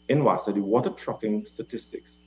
in 0.10 0.24
WASA, 0.24 0.54
the 0.54 0.62
water 0.62 0.90
trucking 0.90 1.46
statistics, 1.46 2.26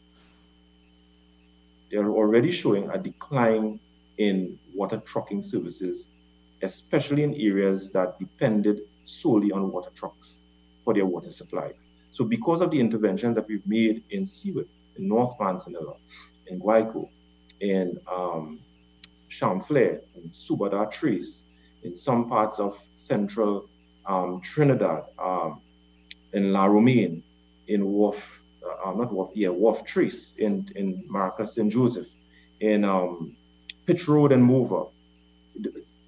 they 1.94 2.00
are 2.00 2.10
already 2.10 2.50
showing 2.50 2.90
a 2.90 2.98
decline 2.98 3.78
in 4.18 4.58
water 4.74 4.96
trucking 5.06 5.44
services, 5.44 6.08
especially 6.60 7.22
in 7.22 7.32
areas 7.34 7.92
that 7.92 8.18
depended 8.18 8.80
solely 9.04 9.52
on 9.52 9.70
water 9.70 9.90
trucks 9.94 10.40
for 10.82 10.92
their 10.92 11.06
water 11.06 11.30
supply. 11.30 11.70
So 12.10 12.24
because 12.24 12.60
of 12.60 12.72
the 12.72 12.80
interventions 12.80 13.36
that 13.36 13.46
we've 13.46 13.64
made 13.64 14.02
in 14.10 14.26
Seaward, 14.26 14.66
in 14.96 15.06
North 15.06 15.38
Manzanilla, 15.38 15.94
in 16.48 16.58
Guaico, 16.58 17.08
in 17.60 17.96
um, 18.12 18.58
Champlain, 19.28 20.00
in 20.16 20.30
Subada 20.30 20.90
Trace, 20.90 21.44
in 21.84 21.94
some 21.94 22.28
parts 22.28 22.58
of 22.58 22.76
central 22.96 23.68
um, 24.04 24.40
Trinidad, 24.40 25.04
um, 25.16 25.60
in 26.32 26.52
La 26.52 26.64
Romaine, 26.64 27.22
in 27.68 27.86
Wharf, 27.86 28.42
uh, 28.84 28.92
not 28.92 29.12
Wharf, 29.12 29.30
yeah, 29.34 29.48
Wharf 29.48 29.84
Trace, 29.84 30.36
in, 30.36 30.66
in 30.76 31.04
Maracas 31.10 31.48
St. 31.48 31.72
Joseph, 31.72 32.08
in 32.60 32.84
um, 32.84 33.34
Pitch 33.86 34.06
Road 34.08 34.32
and 34.32 34.44
Mover. 34.44 34.84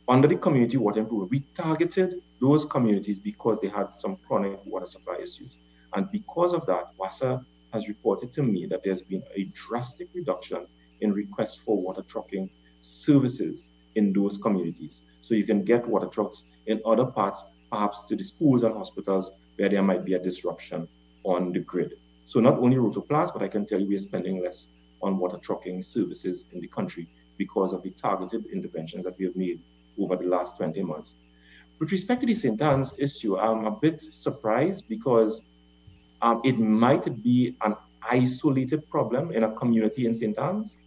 Under 0.09 0.29
the 0.29 0.37
community 0.37 0.77
water 0.77 1.01
improvement, 1.01 1.31
we 1.31 1.41
targeted 1.55 2.23
those 2.41 2.65
communities 2.65 3.19
because 3.19 3.59
they 3.61 3.69
had 3.69 3.93
some 3.95 4.17
chronic 4.27 4.65
water 4.65 4.87
supply 4.87 5.17
issues. 5.17 5.59
And 5.95 6.11
because 6.13 6.53
of 6.53 6.67
that, 6.67 6.97
WASA 6.99 7.45
has 7.73 7.89
reported 7.89 8.33
to 8.35 8.43
me 8.43 8.67
that 8.67 8.85
there's 8.85 9.03
been 9.03 9.23
a 9.35 9.45
drastic 9.55 10.09
reduction 10.15 10.67
in 11.01 11.13
requests 11.13 11.57
for 11.57 11.77
water 11.77 12.03
trucking 12.03 12.51
services 12.81 13.69
in 13.95 14.13
those 14.13 14.39
communities. 14.39 15.07
So 15.23 15.35
you 15.35 15.45
can 15.45 15.65
get 15.65 15.87
water 15.89 16.07
trucks 16.07 16.45
in 16.67 16.81
other 16.85 17.07
parts, 17.07 17.43
perhaps 17.73 18.05
to 18.05 18.17
the 18.17 18.23
schools 18.23 18.63
and 18.63 18.77
hospitals 18.77 19.33
where 19.57 19.69
there 19.69 19.83
might 19.83 20.05
be 20.05 20.15
a 20.15 20.19
disruption 20.19 20.87
on 21.25 21.53
the 21.53 21.61
grid. 21.61 21.95
So 22.27 22.41
not 22.41 22.59
only 22.59 22.77
Rotoplas, 22.77 23.33
but 23.33 23.43
I 23.45 23.49
can 23.49 23.65
tell 23.65 23.81
you 23.81 23.87
we 23.87 23.95
are 23.95 24.01
spending 24.01 24.43
less 24.43 24.71
on 25.01 25.17
water 25.17 25.39
trucking 25.39 25.81
services 25.81 26.47
in 26.53 26.61
the 26.61 26.67
country 26.67 27.09
because 27.39 27.73
of 27.73 27.85
the 27.85 27.91
targeted 27.91 28.47
interventions 28.47 29.05
that 29.05 29.17
we 29.17 29.27
have 29.27 29.37
made 29.37 29.61
over 29.97 30.17
the 30.17 30.27
last 30.27 30.57
20 30.57 30.83
months. 30.83 31.15
With 31.79 31.93
respect 31.93 32.23
to 32.23 32.27
the 32.27 32.35
St. 32.35 32.61
Anne's 32.61 32.99
issue, 32.99 33.39
I'm 33.39 33.65
a 33.67 33.71
bit 33.71 34.03
surprised 34.11 34.89
because 34.89 35.43
um, 36.21 36.41
it 36.45 36.59
might 36.59 37.23
be 37.23 37.55
an 37.61 37.77
isolated 38.03 38.91
problem 38.91 39.31
in 39.31 39.45
a 39.45 39.53
community 39.53 40.05
in 40.05 40.13
St. 40.13 40.37
Anne's, 40.37 40.79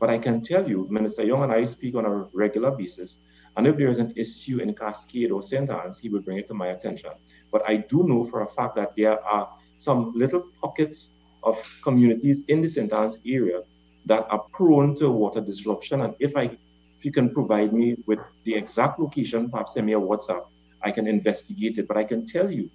but 0.00 0.08
I 0.08 0.16
can 0.16 0.40
tell 0.40 0.66
you, 0.66 0.86
Minister 0.88 1.24
Young 1.24 1.42
and 1.42 1.52
I 1.52 1.64
speak 1.64 1.94
on 1.94 2.06
a 2.06 2.10
regular 2.32 2.70
basis. 2.70 3.18
And 3.58 3.66
if 3.66 3.76
there 3.76 3.88
is 3.88 3.98
an 3.98 4.14
issue 4.16 4.60
in 4.60 4.74
Cascade 4.74 5.30
or 5.30 5.42
St. 5.42 5.68
Anne's, 5.68 5.98
he 5.98 6.08
will 6.08 6.20
bring 6.20 6.38
it 6.38 6.46
to 6.48 6.54
my 6.54 6.68
attention. 6.68 7.10
But 7.52 7.68
I 7.68 7.76
do 7.76 8.06
know 8.06 8.24
for 8.24 8.42
a 8.42 8.46
fact 8.46 8.76
that 8.76 8.96
there 8.96 9.22
are 9.22 9.50
some 9.76 10.12
little 10.14 10.44
pockets 10.60 11.10
of 11.42 11.56
communities 11.82 12.42
in 12.48 12.60
the 12.60 12.68
St. 12.68 12.92
Anne's 12.92 13.18
area 13.26 13.62
that 14.06 14.26
are 14.30 14.40
prone 14.52 14.94
to 14.96 15.10
water 15.10 15.40
disruption. 15.40 16.02
And 16.02 16.14
if 16.18 16.36
I 16.36 16.56
if 16.98 17.04
you 17.04 17.12
can 17.12 17.32
provide 17.32 17.72
me 17.74 17.96
with 18.06 18.18
the 18.44 18.54
exact 18.54 18.98
location, 18.98 19.50
perhaps 19.50 19.74
send 19.74 19.86
me 19.86 19.92
a 19.92 20.00
WhatsApp, 20.00 20.46
I 20.82 20.90
can 20.90 21.06
investigate 21.06 21.76
it. 21.76 21.86
But 21.86 21.98
I 21.98 22.04
can 22.04 22.24
tell 22.24 22.50
you, 22.50 22.70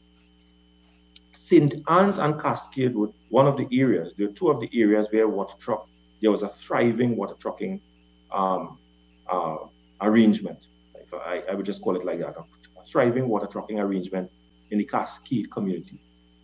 St. 1.31 1.73
Anne's 1.89 2.19
and 2.19 2.39
Cascade 2.39 2.95
were 2.95 3.09
one 3.29 3.47
of 3.47 3.57
the 3.57 3.67
areas, 3.71 4.13
there 4.17 4.27
are 4.27 4.31
two 4.31 4.49
of 4.49 4.59
the 4.59 4.69
areas 4.73 5.07
where 5.11 5.27
water 5.27 5.55
truck 5.57 5.87
there 6.21 6.31
was 6.31 6.43
a 6.43 6.47
thriving 6.47 7.17
water 7.17 7.33
trucking 7.39 7.81
um, 8.31 8.77
uh, 9.29 9.57
arrangement. 10.01 10.67
I, 11.13 11.43
I, 11.49 11.55
would 11.55 11.65
just 11.65 11.81
call 11.81 11.97
it 11.97 12.05
like 12.05 12.19
that 12.19 12.37
a 12.37 12.83
thriving 12.83 13.27
water 13.27 13.47
trucking 13.47 13.79
arrangement 13.79 14.31
in 14.69 14.77
the 14.77 14.85
Cascade 14.85 15.51
community. 15.51 15.99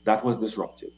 That 0.07 0.25
was 0.25 0.37
disrupted. 0.37 0.91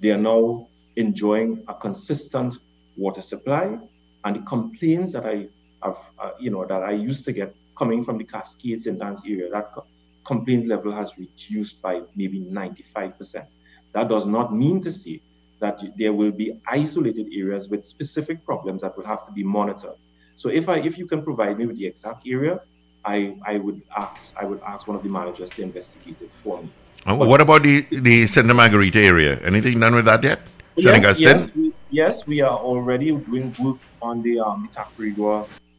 They 0.00 0.10
are 0.12 0.18
now 0.18 0.68
enjoying 0.96 1.64
a 1.68 1.74
consistent 1.74 2.56
water 2.96 3.22
supply, 3.22 3.78
and 4.24 4.36
the 4.36 4.42
complaints 4.42 5.12
that 5.14 5.26
I 5.26 5.48
of, 5.82 5.98
uh, 6.18 6.32
you 6.40 6.50
know, 6.50 6.66
that 6.66 6.82
I 6.82 6.92
used 6.92 7.24
to 7.26 7.32
get 7.32 7.54
coming 7.78 8.04
from 8.04 8.18
the 8.18 8.24
Cascades 8.24 8.86
and 8.86 9.02
Anne's 9.02 9.22
area, 9.26 9.48
that 9.50 9.66
co- 9.74 9.86
complaint 10.26 10.66
level 10.66 10.92
has 10.92 11.12
reduced 11.18 11.80
by 11.82 12.02
maybe 12.16 12.40
95%. 12.40 13.46
That 13.94 14.08
does 14.08 14.26
not 14.26 14.54
mean 14.54 14.80
to 14.82 14.92
say 14.92 15.22
that 15.60 15.80
there 15.96 16.12
will 16.12 16.32
be 16.32 16.60
isolated 16.68 17.28
areas 17.32 17.68
with 17.70 17.84
specific 17.84 18.44
problems 18.44 18.82
that 18.82 18.96
will 18.96 19.06
have 19.06 19.24
to 19.26 19.32
be 19.32 19.44
monitored. 19.44 19.96
So 20.36 20.50
if 20.50 20.68
I 20.68 20.78
if 20.80 20.98
you 20.98 21.06
can 21.06 21.22
provide 21.22 21.58
me 21.58 21.66
with 21.66 21.76
the 21.76 21.86
exact 21.86 22.22
area, 22.26 22.60
I 23.04 23.36
I 23.46 23.58
would 23.58 23.82
ask 23.96 24.32
I 24.40 24.44
would 24.46 24.60
ask 24.66 24.86
one 24.88 24.96
of 24.96 25.02
the 25.04 25.10
managers 25.10 25.52
to 25.54 25.62
investigate 25.62 26.20
it 26.20 26.32
for 26.42 26.62
me. 26.62 26.74
Uh, 27.06 27.14
what 27.14 27.40
about 27.40 27.62
the, 27.62 27.82
the 28.00 28.26
Santa 28.26 28.54
Margarita 28.54 28.98
area? 28.98 29.38
Anything 29.40 29.80
done 29.80 29.94
with 29.94 30.04
that 30.04 30.22
yet? 30.22 30.40
Yes, 30.76 31.20
yes, 31.20 31.54
we, 31.54 31.72
yes, 31.90 32.26
we 32.26 32.40
are 32.40 32.56
already 32.56 33.10
doing 33.10 33.54
work 33.58 33.78
on 34.00 34.22
the 34.22 34.38
um, 34.40 34.68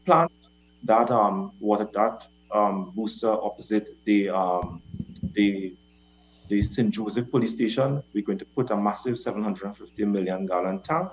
plant, 0.04 0.32
that 0.84 1.10
um, 1.10 1.52
water 1.60 1.88
that 1.94 2.26
um, 2.52 2.92
booster 2.94 3.30
opposite 3.30 3.90
the 4.04 4.28
um, 4.28 4.82
the 5.32 5.74
the 6.48 6.62
St. 6.62 6.90
Joseph 6.90 7.30
police 7.30 7.54
station. 7.54 8.02
We're 8.12 8.24
going 8.24 8.38
to 8.38 8.44
put 8.44 8.70
a 8.70 8.76
massive 8.76 9.18
750 9.18 10.04
million 10.04 10.46
gallon 10.46 10.80
tank. 10.80 11.12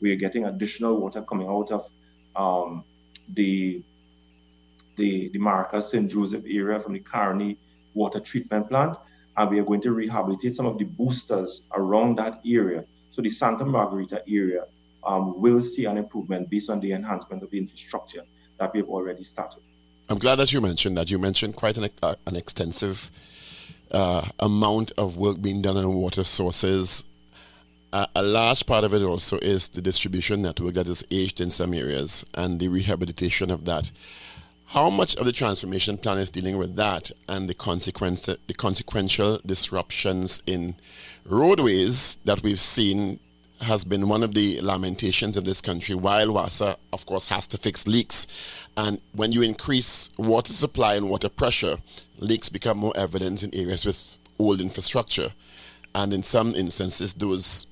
We 0.00 0.12
are 0.12 0.16
getting 0.16 0.44
additional 0.44 1.00
water 1.00 1.22
coming 1.22 1.48
out 1.48 1.70
of 1.72 1.90
um, 2.36 2.84
the 3.34 3.82
the 4.96 5.28
the 5.30 5.38
Maracas 5.38 5.84
St. 5.84 6.10
Joseph 6.10 6.44
area 6.46 6.78
from 6.80 6.92
the 6.94 7.00
Carney 7.00 7.58
water 7.94 8.20
treatment 8.20 8.68
plant, 8.68 8.96
and 9.36 9.50
we 9.50 9.58
are 9.58 9.64
going 9.64 9.80
to 9.82 9.92
rehabilitate 9.92 10.54
some 10.54 10.66
of 10.66 10.78
the 10.78 10.84
boosters 10.84 11.62
around 11.74 12.16
that 12.18 12.40
area. 12.46 12.84
So 13.10 13.22
the 13.22 13.30
Santa 13.30 13.64
Margarita 13.64 14.22
area 14.28 14.64
um, 15.04 15.40
will 15.40 15.60
see 15.60 15.84
an 15.84 15.98
improvement 15.98 16.50
based 16.50 16.70
on 16.70 16.80
the 16.80 16.92
enhancement 16.92 17.42
of 17.42 17.50
the 17.50 17.58
infrastructure 17.58 18.22
that 18.58 18.72
we 18.72 18.80
have 18.80 18.88
already 18.88 19.22
started. 19.22 19.62
I'm 20.08 20.18
glad 20.18 20.36
that 20.36 20.52
you 20.52 20.60
mentioned 20.60 20.96
that. 20.98 21.10
You 21.10 21.18
mentioned 21.18 21.56
quite 21.56 21.76
an, 21.76 21.90
uh, 22.02 22.14
an 22.26 22.36
extensive 22.36 23.10
uh, 23.90 24.26
amount 24.38 24.92
of 24.96 25.16
work 25.16 25.40
being 25.40 25.62
done 25.62 25.76
on 25.76 25.94
water 25.94 26.24
sources. 26.24 27.04
Uh, 27.92 28.06
a 28.14 28.22
large 28.22 28.66
part 28.66 28.84
of 28.84 28.94
it 28.94 29.02
also 29.02 29.38
is 29.38 29.68
the 29.68 29.80
distribution 29.80 30.42
network 30.42 30.74
that 30.74 30.88
is 30.88 31.04
aged 31.10 31.40
in 31.40 31.50
some 31.50 31.72
areas 31.72 32.24
and 32.34 32.60
the 32.60 32.68
rehabilitation 32.68 33.50
of 33.50 33.64
that. 33.64 33.90
How 34.70 34.90
much 34.90 35.14
of 35.14 35.24
the 35.24 35.32
transformation 35.32 35.96
plan 35.96 36.18
is 36.18 36.28
dealing 36.28 36.58
with 36.58 36.74
that 36.74 37.12
and 37.28 37.48
the 37.48 37.54
consequence, 37.54 38.26
the 38.26 38.54
consequential 38.54 39.40
disruptions 39.46 40.42
in 40.44 40.74
roadways 41.24 42.16
that 42.24 42.42
we've 42.42 42.60
seen 42.60 43.20
has 43.60 43.84
been 43.84 44.08
one 44.08 44.24
of 44.24 44.34
the 44.34 44.60
lamentations 44.60 45.36
in 45.36 45.44
this 45.44 45.60
country. 45.60 45.94
While 45.94 46.32
WASA, 46.32 46.76
of 46.92 47.06
course, 47.06 47.26
has 47.26 47.46
to 47.48 47.58
fix 47.58 47.86
leaks, 47.86 48.26
and 48.76 49.00
when 49.12 49.30
you 49.30 49.42
increase 49.42 50.10
water 50.18 50.52
supply 50.52 50.94
and 50.94 51.08
water 51.08 51.28
pressure, 51.28 51.78
leaks 52.18 52.48
become 52.48 52.76
more 52.76 52.92
evident 52.96 53.44
in 53.44 53.54
areas 53.54 53.86
with 53.86 54.18
old 54.40 54.60
infrastructure, 54.60 55.30
and 55.94 56.12
in 56.12 56.24
some 56.24 56.56
instances, 56.56 57.14
those 57.14 57.68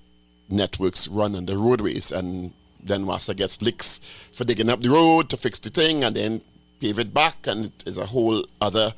networks 0.48 1.08
run 1.08 1.32
the 1.44 1.58
roadways, 1.58 2.12
and 2.12 2.52
then 2.80 3.04
WASA 3.04 3.34
gets 3.34 3.60
leaks 3.60 4.00
for 4.32 4.44
digging 4.44 4.70
up 4.70 4.80
the 4.80 4.90
road 4.90 5.28
to 5.30 5.36
fix 5.36 5.58
the 5.58 5.70
thing, 5.70 6.04
and 6.04 6.14
then 6.14 6.40
pave 6.84 6.98
it 6.98 7.14
back, 7.14 7.46
and 7.46 7.64
it 7.64 7.82
is 7.86 7.96
a 7.96 8.04
whole 8.04 8.44
other 8.60 8.92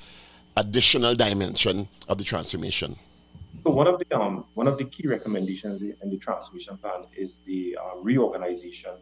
additional 0.57 1.15
dimension 1.15 1.89
of 2.09 2.19
the 2.19 2.25
transformation. 2.25 2.97
So 3.63 3.71
one 3.71 3.87
of 3.87 4.01
the 4.01 4.19
um, 4.19 4.45
one 4.55 4.67
of 4.67 4.77
the 4.77 4.87
key 4.87 5.07
recommendations 5.07 5.81
in 6.03 6.11
the 6.11 6.17
transformation 6.17 6.77
plan 6.79 7.05
is 7.17 7.39
the 7.51 7.79
uh, 7.81 7.97
reorganization 8.03 8.95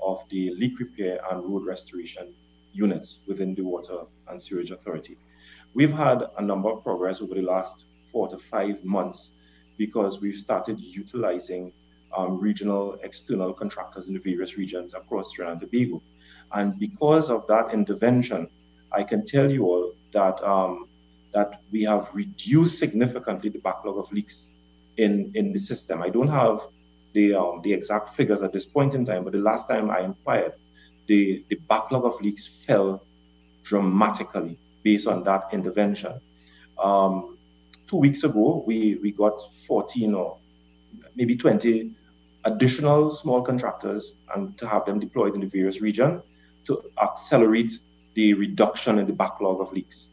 of 0.00 0.24
the 0.30 0.54
leak 0.54 0.80
repair 0.80 1.20
and 1.30 1.44
road 1.44 1.66
restoration 1.66 2.32
units 2.72 3.18
within 3.26 3.54
the 3.54 3.62
Water 3.62 3.98
and 4.28 4.40
Sewage 4.40 4.70
Authority. 4.70 5.18
We've 5.74 5.92
had 5.92 6.24
a 6.38 6.42
number 6.42 6.70
of 6.70 6.82
progress 6.82 7.20
over 7.20 7.34
the 7.34 7.42
last 7.42 7.84
four 8.10 8.28
to 8.28 8.38
five 8.38 8.82
months 8.82 9.32
because 9.76 10.22
we've 10.22 10.40
started 10.48 10.80
utilizing 10.80 11.70
um, 12.16 12.38
regional 12.38 12.98
external 13.02 13.52
contractors 13.52 14.08
in 14.08 14.14
the 14.14 14.20
various 14.20 14.56
regions 14.56 14.94
across 14.94 15.32
Trinidad 15.32 15.60
and 15.60 15.70
Tobago. 15.70 16.02
And 16.54 16.78
because 16.78 17.30
of 17.30 17.46
that 17.48 17.72
intervention, 17.72 18.48
I 18.92 19.02
can 19.02 19.24
tell 19.24 19.50
you 19.50 19.64
all 19.64 19.92
that 20.12 20.42
um, 20.42 20.86
that 21.32 21.62
we 21.70 21.82
have 21.84 22.08
reduced 22.12 22.78
significantly 22.78 23.48
the 23.48 23.58
backlog 23.60 23.96
of 23.98 24.12
leaks 24.12 24.52
in, 24.98 25.32
in 25.34 25.50
the 25.52 25.58
system. 25.58 26.02
I 26.02 26.10
don't 26.10 26.28
have 26.28 26.60
the 27.14 27.34
um, 27.34 27.62
the 27.62 27.72
exact 27.72 28.10
figures 28.10 28.42
at 28.42 28.52
this 28.52 28.66
point 28.66 28.94
in 28.94 29.04
time, 29.04 29.24
but 29.24 29.32
the 29.32 29.38
last 29.38 29.66
time 29.68 29.90
I 29.90 30.00
inquired, 30.00 30.52
the, 31.06 31.44
the 31.48 31.56
backlog 31.68 32.04
of 32.04 32.20
leaks 32.20 32.46
fell 32.46 33.02
dramatically 33.62 34.58
based 34.82 35.06
on 35.06 35.24
that 35.24 35.44
intervention. 35.52 36.20
Um, 36.78 37.38
two 37.86 37.96
weeks 37.96 38.24
ago, 38.24 38.64
we, 38.66 38.96
we 38.96 39.12
got 39.12 39.40
14 39.66 40.14
or 40.14 40.38
maybe 41.14 41.36
20 41.36 41.90
additional 42.44 43.10
small 43.10 43.42
contractors 43.42 44.14
and 44.34 44.56
to 44.58 44.66
have 44.66 44.84
them 44.84 44.98
deployed 44.98 45.34
in 45.34 45.40
the 45.40 45.46
various 45.46 45.80
regions 45.80 46.22
to 46.64 46.82
accelerate 47.02 47.72
the 48.14 48.34
reduction 48.34 48.98
in 48.98 49.06
the 49.06 49.12
backlog 49.12 49.60
of 49.60 49.72
leaks. 49.72 50.10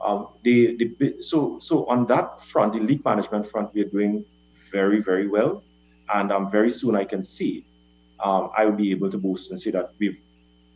Um, 0.00 0.28
the, 0.42 0.76
the, 0.98 1.22
so, 1.22 1.58
so 1.58 1.86
on 1.86 2.06
that 2.06 2.40
front, 2.40 2.74
the 2.74 2.80
leak 2.80 3.04
management 3.04 3.46
front, 3.46 3.74
we 3.74 3.80
are 3.82 3.88
doing 3.88 4.24
very, 4.70 5.00
very 5.00 5.26
well. 5.28 5.62
And 6.12 6.30
um, 6.32 6.50
very 6.50 6.70
soon 6.70 6.94
I 6.94 7.04
can 7.04 7.22
see 7.22 7.64
um, 8.20 8.50
I 8.56 8.64
will 8.64 8.76
be 8.76 8.90
able 8.90 9.10
to 9.10 9.18
boast 9.18 9.50
and 9.50 9.60
say 9.60 9.70
that 9.72 9.92
we've, 9.98 10.18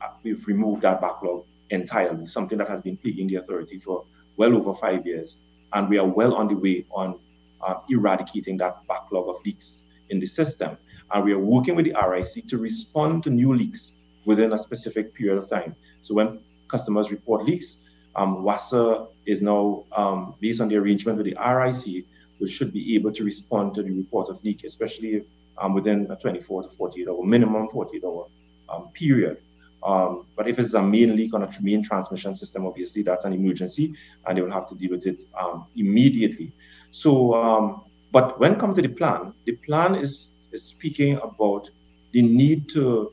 uh, 0.01 0.11
we've 0.23 0.47
removed 0.47 0.83
that 0.83 1.01
backlog 1.01 1.45
entirely, 1.71 2.27
something 2.27 2.59
that 2.59 2.69
has 2.69 2.81
been 2.81 2.97
plaguing 2.97 3.29
the 3.29 3.37
authority 3.37 3.79
for 3.79 4.05
well 4.37 4.55
over 4.55 4.75
five 4.75 5.07
years. 5.07 5.39
And 5.73 5.89
we 5.89 5.99
are 5.99 6.07
well 6.07 6.35
on 6.35 6.49
the 6.49 6.55
way 6.55 6.85
on 6.91 7.19
uh, 7.63 7.75
eradicating 7.89 8.57
that 8.59 8.87
backlog 8.89 9.29
of 9.29 9.37
leaks 9.45 9.85
in 10.11 10.21
the 10.21 10.27
system. 10.27 10.77
And 11.13 11.25
we 11.25 11.33
are 11.33 11.39
working 11.39 11.75
with 11.75 11.87
the 11.87 11.95
RIC 11.95 12.47
to 12.49 12.59
respond 12.59 13.23
to 13.25 13.31
new 13.31 13.55
leaks 13.55 14.02
within 14.25 14.53
a 14.53 14.59
specific 14.59 15.15
period 15.15 15.39
of 15.39 15.49
time. 15.49 15.75
So 16.03 16.15
when 16.15 16.41
customers 16.69 17.11
report 17.11 17.45
leaks, 17.45 17.81
um, 18.17 18.43
WASA 18.43 19.09
is 19.27 19.43
now, 19.43 19.85
um, 19.93 20.35
based 20.41 20.61
on 20.61 20.69
the 20.69 20.77
arrangement 20.77 21.19
with 21.19 21.27
the 21.27 21.37
RIC, 21.37 22.05
we 22.41 22.49
should 22.49 22.73
be 22.73 22.95
able 22.95 23.13
to 23.13 23.25
respond 23.25 23.75
to 23.75 23.83
the 23.83 23.91
report 23.91 24.29
of 24.29 24.43
leak, 24.45 24.65
especially 24.65 25.25
um, 25.59 25.75
within 25.75 26.11
a 26.11 26.17
24 26.17 26.65
to 26.65 26.69
48 26.69 27.09
hour, 27.09 27.25
minimum 27.25 27.69
48 27.69 28.05
hour 28.05 28.27
um, 28.69 28.89
period. 28.89 29.39
Um, 29.83 30.27
but 30.37 30.49
if 30.49 30.59
it's 30.59 30.75
a 30.75 30.83
main 30.83 31.17
leak 31.17 31.35
on 31.35 31.43
a 31.43 31.51
main 31.61 31.83
transmission 31.83 32.35
system, 32.35 32.67
obviously 32.67 33.03
that's 33.03 33.25
an 33.25 33.33
emergency 33.33 33.95
and 34.27 34.37
they 34.37 34.43
will 34.43 34.53
have 34.53 34.67
to 34.69 34.75
deal 34.75 34.93
with 34.93 35.07
it 35.07 35.23
um, 35.39 35.67
immediately. 35.77 36.53
So, 36.91 37.85
but 38.13 38.39
when 38.39 38.57
come 38.57 38.75
to 38.75 38.83
the 38.83 38.89
plan, 38.89 39.33
the 39.45 39.53
plan 39.53 39.95
is, 39.95 40.31
is 40.53 40.63
speaking 40.63 41.17
about 41.17 41.71
the 42.13 42.23
need 42.23 42.69
to 42.71 43.13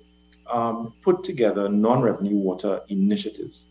put 1.02 1.24
together 1.24 1.70
non-revenue 1.70 2.38
water 2.38 2.82
initiatives 2.90 3.68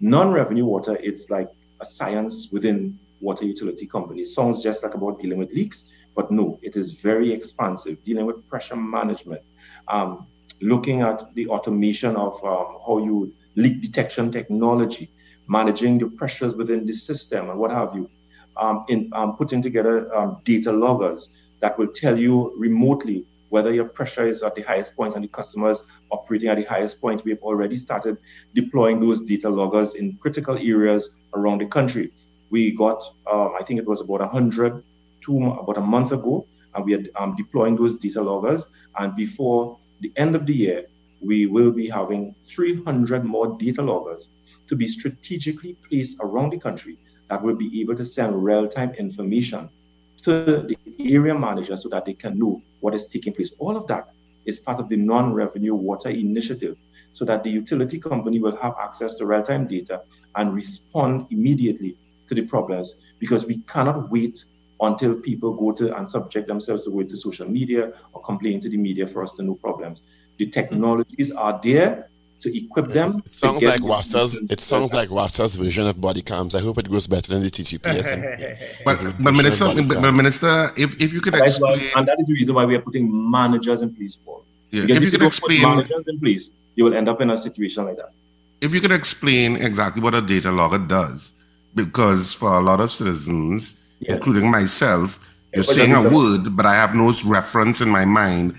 non-revenue 0.00 0.64
water, 0.64 0.96
it's 1.02 1.30
like 1.30 1.48
a 1.80 1.84
science 1.84 2.50
within 2.50 2.98
water 3.20 3.44
utility 3.44 3.86
companies. 3.86 4.34
Sounds 4.34 4.62
just 4.62 4.82
like 4.82 4.94
about 4.94 5.20
dealing 5.20 5.38
with 5.38 5.52
leaks, 5.52 5.92
but 6.16 6.30
no, 6.30 6.58
it 6.62 6.76
is 6.76 6.92
very 6.92 7.32
expansive, 7.32 8.02
dealing 8.02 8.26
with 8.26 8.46
pressure 8.48 8.76
management, 8.76 9.42
um, 9.88 10.26
looking 10.60 11.02
at 11.02 11.22
the 11.34 11.46
automation 11.48 12.16
of 12.16 12.42
um, 12.44 12.78
how 12.86 12.98
you 13.04 13.32
leak 13.56 13.82
detection 13.82 14.30
technology, 14.30 15.10
managing 15.46 15.98
the 15.98 16.06
pressures 16.06 16.54
within 16.54 16.86
the 16.86 16.92
system 16.92 17.50
and 17.50 17.58
what 17.58 17.70
have 17.70 17.94
you, 17.94 18.08
um, 18.56 18.84
in 18.88 19.10
um, 19.12 19.36
putting 19.36 19.60
together 19.60 20.14
um, 20.14 20.40
data 20.44 20.72
loggers 20.72 21.28
that 21.60 21.78
will 21.78 21.88
tell 21.88 22.18
you 22.18 22.54
remotely 22.56 23.24
whether 23.50 23.72
your 23.72 23.84
pressure 23.84 24.26
is 24.26 24.42
at 24.42 24.54
the 24.54 24.62
highest 24.62 24.96
points 24.96 25.14
and 25.14 25.22
the 25.22 25.28
customers 25.28 25.84
operating 26.10 26.48
at 26.48 26.56
the 26.56 26.64
highest 26.64 27.00
point. 27.00 27.24
We've 27.24 27.42
already 27.42 27.76
started 27.76 28.16
deploying 28.54 29.00
those 29.00 29.20
data 29.22 29.50
loggers 29.50 29.94
in 29.94 30.16
critical 30.16 30.56
areas 30.56 31.10
around 31.34 31.60
the 31.60 31.66
country. 31.66 32.12
We 32.50 32.72
got, 32.74 33.02
um, 33.30 33.54
I 33.58 33.62
think 33.62 33.78
it 33.78 33.86
was 33.86 34.00
about 34.00 34.20
100 34.20 34.82
two, 35.20 35.50
about 35.50 35.76
a 35.76 35.80
month 35.82 36.12
ago, 36.12 36.46
and 36.74 36.84
we 36.84 36.94
are 36.94 37.02
um, 37.16 37.34
deploying 37.36 37.76
those 37.76 37.98
data 37.98 38.22
loggers. 38.22 38.66
And 38.98 39.14
before 39.14 39.78
the 40.00 40.12
end 40.16 40.34
of 40.34 40.46
the 40.46 40.54
year, 40.54 40.86
we 41.20 41.46
will 41.46 41.70
be 41.70 41.88
having 41.88 42.34
300 42.44 43.24
more 43.24 43.56
data 43.58 43.82
loggers 43.82 44.28
to 44.68 44.76
be 44.76 44.86
strategically 44.86 45.74
placed 45.88 46.18
around 46.20 46.52
the 46.52 46.58
country 46.58 46.98
that 47.28 47.42
will 47.42 47.56
be 47.56 47.80
able 47.80 47.94
to 47.96 48.06
send 48.06 48.42
real-time 48.42 48.94
information 48.94 49.68
to 50.22 50.66
the 50.68 50.76
area 50.98 51.34
manager 51.34 51.76
so 51.76 51.88
that 51.88 52.04
they 52.04 52.14
can 52.14 52.38
know 52.38 52.62
what 52.80 52.94
is 52.94 53.06
taking 53.06 53.32
place. 53.32 53.52
All 53.58 53.76
of 53.76 53.86
that 53.88 54.10
is 54.46 54.58
part 54.58 54.78
of 54.78 54.88
the 54.88 54.96
non-revenue 54.96 55.74
water 55.74 56.08
initiative 56.08 56.76
so 57.12 57.24
that 57.24 57.42
the 57.42 57.50
utility 57.50 57.98
company 57.98 58.38
will 58.38 58.56
have 58.56 58.74
access 58.80 59.14
to 59.16 59.26
real-time 59.26 59.66
data 59.66 60.02
and 60.36 60.54
respond 60.54 61.26
immediately 61.30 61.96
to 62.26 62.34
the 62.34 62.42
problems 62.42 62.96
because 63.18 63.46
we 63.46 63.58
cannot 63.58 64.10
wait 64.10 64.44
until 64.80 65.14
people 65.14 65.52
go 65.52 65.72
to 65.72 65.96
and 65.96 66.08
subject 66.08 66.48
themselves 66.48 66.84
to 66.84 66.90
go 66.90 67.02
to 67.02 67.16
social 67.16 67.48
media 67.48 67.92
or 68.12 68.22
complain 68.22 68.60
to 68.60 68.68
the 68.68 68.76
media 68.76 69.06
for 69.06 69.22
us 69.22 69.32
to 69.34 69.42
know 69.42 69.54
problems. 69.54 70.02
The 70.38 70.46
technologies 70.46 71.30
are 71.32 71.60
there. 71.62 72.09
To 72.40 72.56
equip 72.56 72.86
them. 72.88 73.22
It 73.26 73.34
sounds 73.34 73.62
like 73.62 73.80
Wasa's. 73.82 74.34
It 74.50 74.60
sounds 74.60 74.92
like 74.92 75.08
Wasa's 75.10 75.56
version 75.56 75.86
of 75.86 76.00
body 76.00 76.22
cams. 76.22 76.54
I 76.54 76.60
hope 76.60 76.78
it 76.78 76.90
goes 76.90 77.06
better 77.06 77.32
than 77.32 77.42
the 77.42 77.50
TTPS. 77.50 78.58
But, 78.84 78.96
but 79.20 79.32
minister, 79.32 79.66
but, 79.74 80.00
but 80.02 80.12
minister, 80.12 80.70
if, 80.76 81.00
if 81.00 81.12
you 81.12 81.20
could 81.20 81.34
That's 81.34 81.60
why, 81.60 81.72
explain, 81.74 81.92
and 81.96 82.08
that 82.08 82.18
is 82.20 82.26
the 82.28 82.34
reason 82.34 82.54
why 82.54 82.64
we 82.64 82.74
are 82.76 82.80
putting 82.80 83.06
managers 83.30 83.82
in 83.82 83.94
place 83.94 84.14
for. 84.14 84.42
yeah, 84.70 84.82
Because 84.82 84.96
if 84.98 85.02
you 85.02 85.08
if 85.08 85.12
could 85.12 85.20
you 85.20 85.28
don't 85.28 85.40
put 85.40 85.50
explain, 85.52 85.62
managers 85.62 86.08
in 86.08 86.18
place, 86.20 86.50
you 86.76 86.84
will 86.84 86.94
end 86.94 87.08
up 87.08 87.20
in 87.20 87.30
a 87.30 87.36
situation 87.38 87.84
like 87.84 87.96
that. 87.96 88.10
if 88.60 88.72
you 88.74 88.80
could 88.80 88.92
explain 88.92 89.56
exactly 89.56 90.00
what 90.02 90.14
a 90.14 90.20
data 90.22 90.50
logger 90.50 90.78
does, 90.78 91.34
because 91.74 92.32
for 92.32 92.54
a 92.54 92.60
lot 92.60 92.80
of 92.80 92.90
citizens, 92.92 93.76
Yeah. 94.00 94.14
including 94.14 94.50
myself, 94.50 95.20
you're 95.54 95.64
but 95.64 95.74
saying 95.74 95.90
that 95.92 96.04
a 96.04 96.06
is 96.06 96.12
a- 96.12 96.16
word, 96.16 96.56
but 96.56 96.64
I 96.66 96.74
have 96.74 96.94
no 96.96 97.12
reference 97.26 97.80
in 97.80 97.88
my 97.90 98.04
mind 98.04 98.54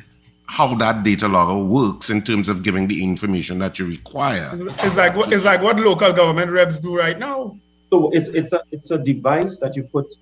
how 0.52 0.76
that 0.76 1.02
data 1.04 1.30
logger 1.30 1.64
works 1.64 2.10
in 2.10 2.22
terms 2.22 2.50
of 2.50 2.62
giving 2.62 2.86
the 2.90 3.02
information 3.02 3.58
that 3.60 3.80
you 3.80 3.88
require. 3.88 4.50
It's 4.54 4.98
like 4.98 5.16
what 5.16 5.32
it's 5.32 5.46
like 5.46 5.62
what 5.62 5.80
local 5.80 6.12
government 6.12 6.52
reps 6.52 6.82
do 6.82 6.98
right 6.98 7.18
now. 7.18 7.58
So 7.90 8.12
it's 8.12 8.28
it's 8.28 8.52
a 8.52 8.62
it's 8.70 8.92
a 8.92 9.02
device 9.02 9.60
that 9.60 9.78
you 9.78 9.84
put, 9.84 10.14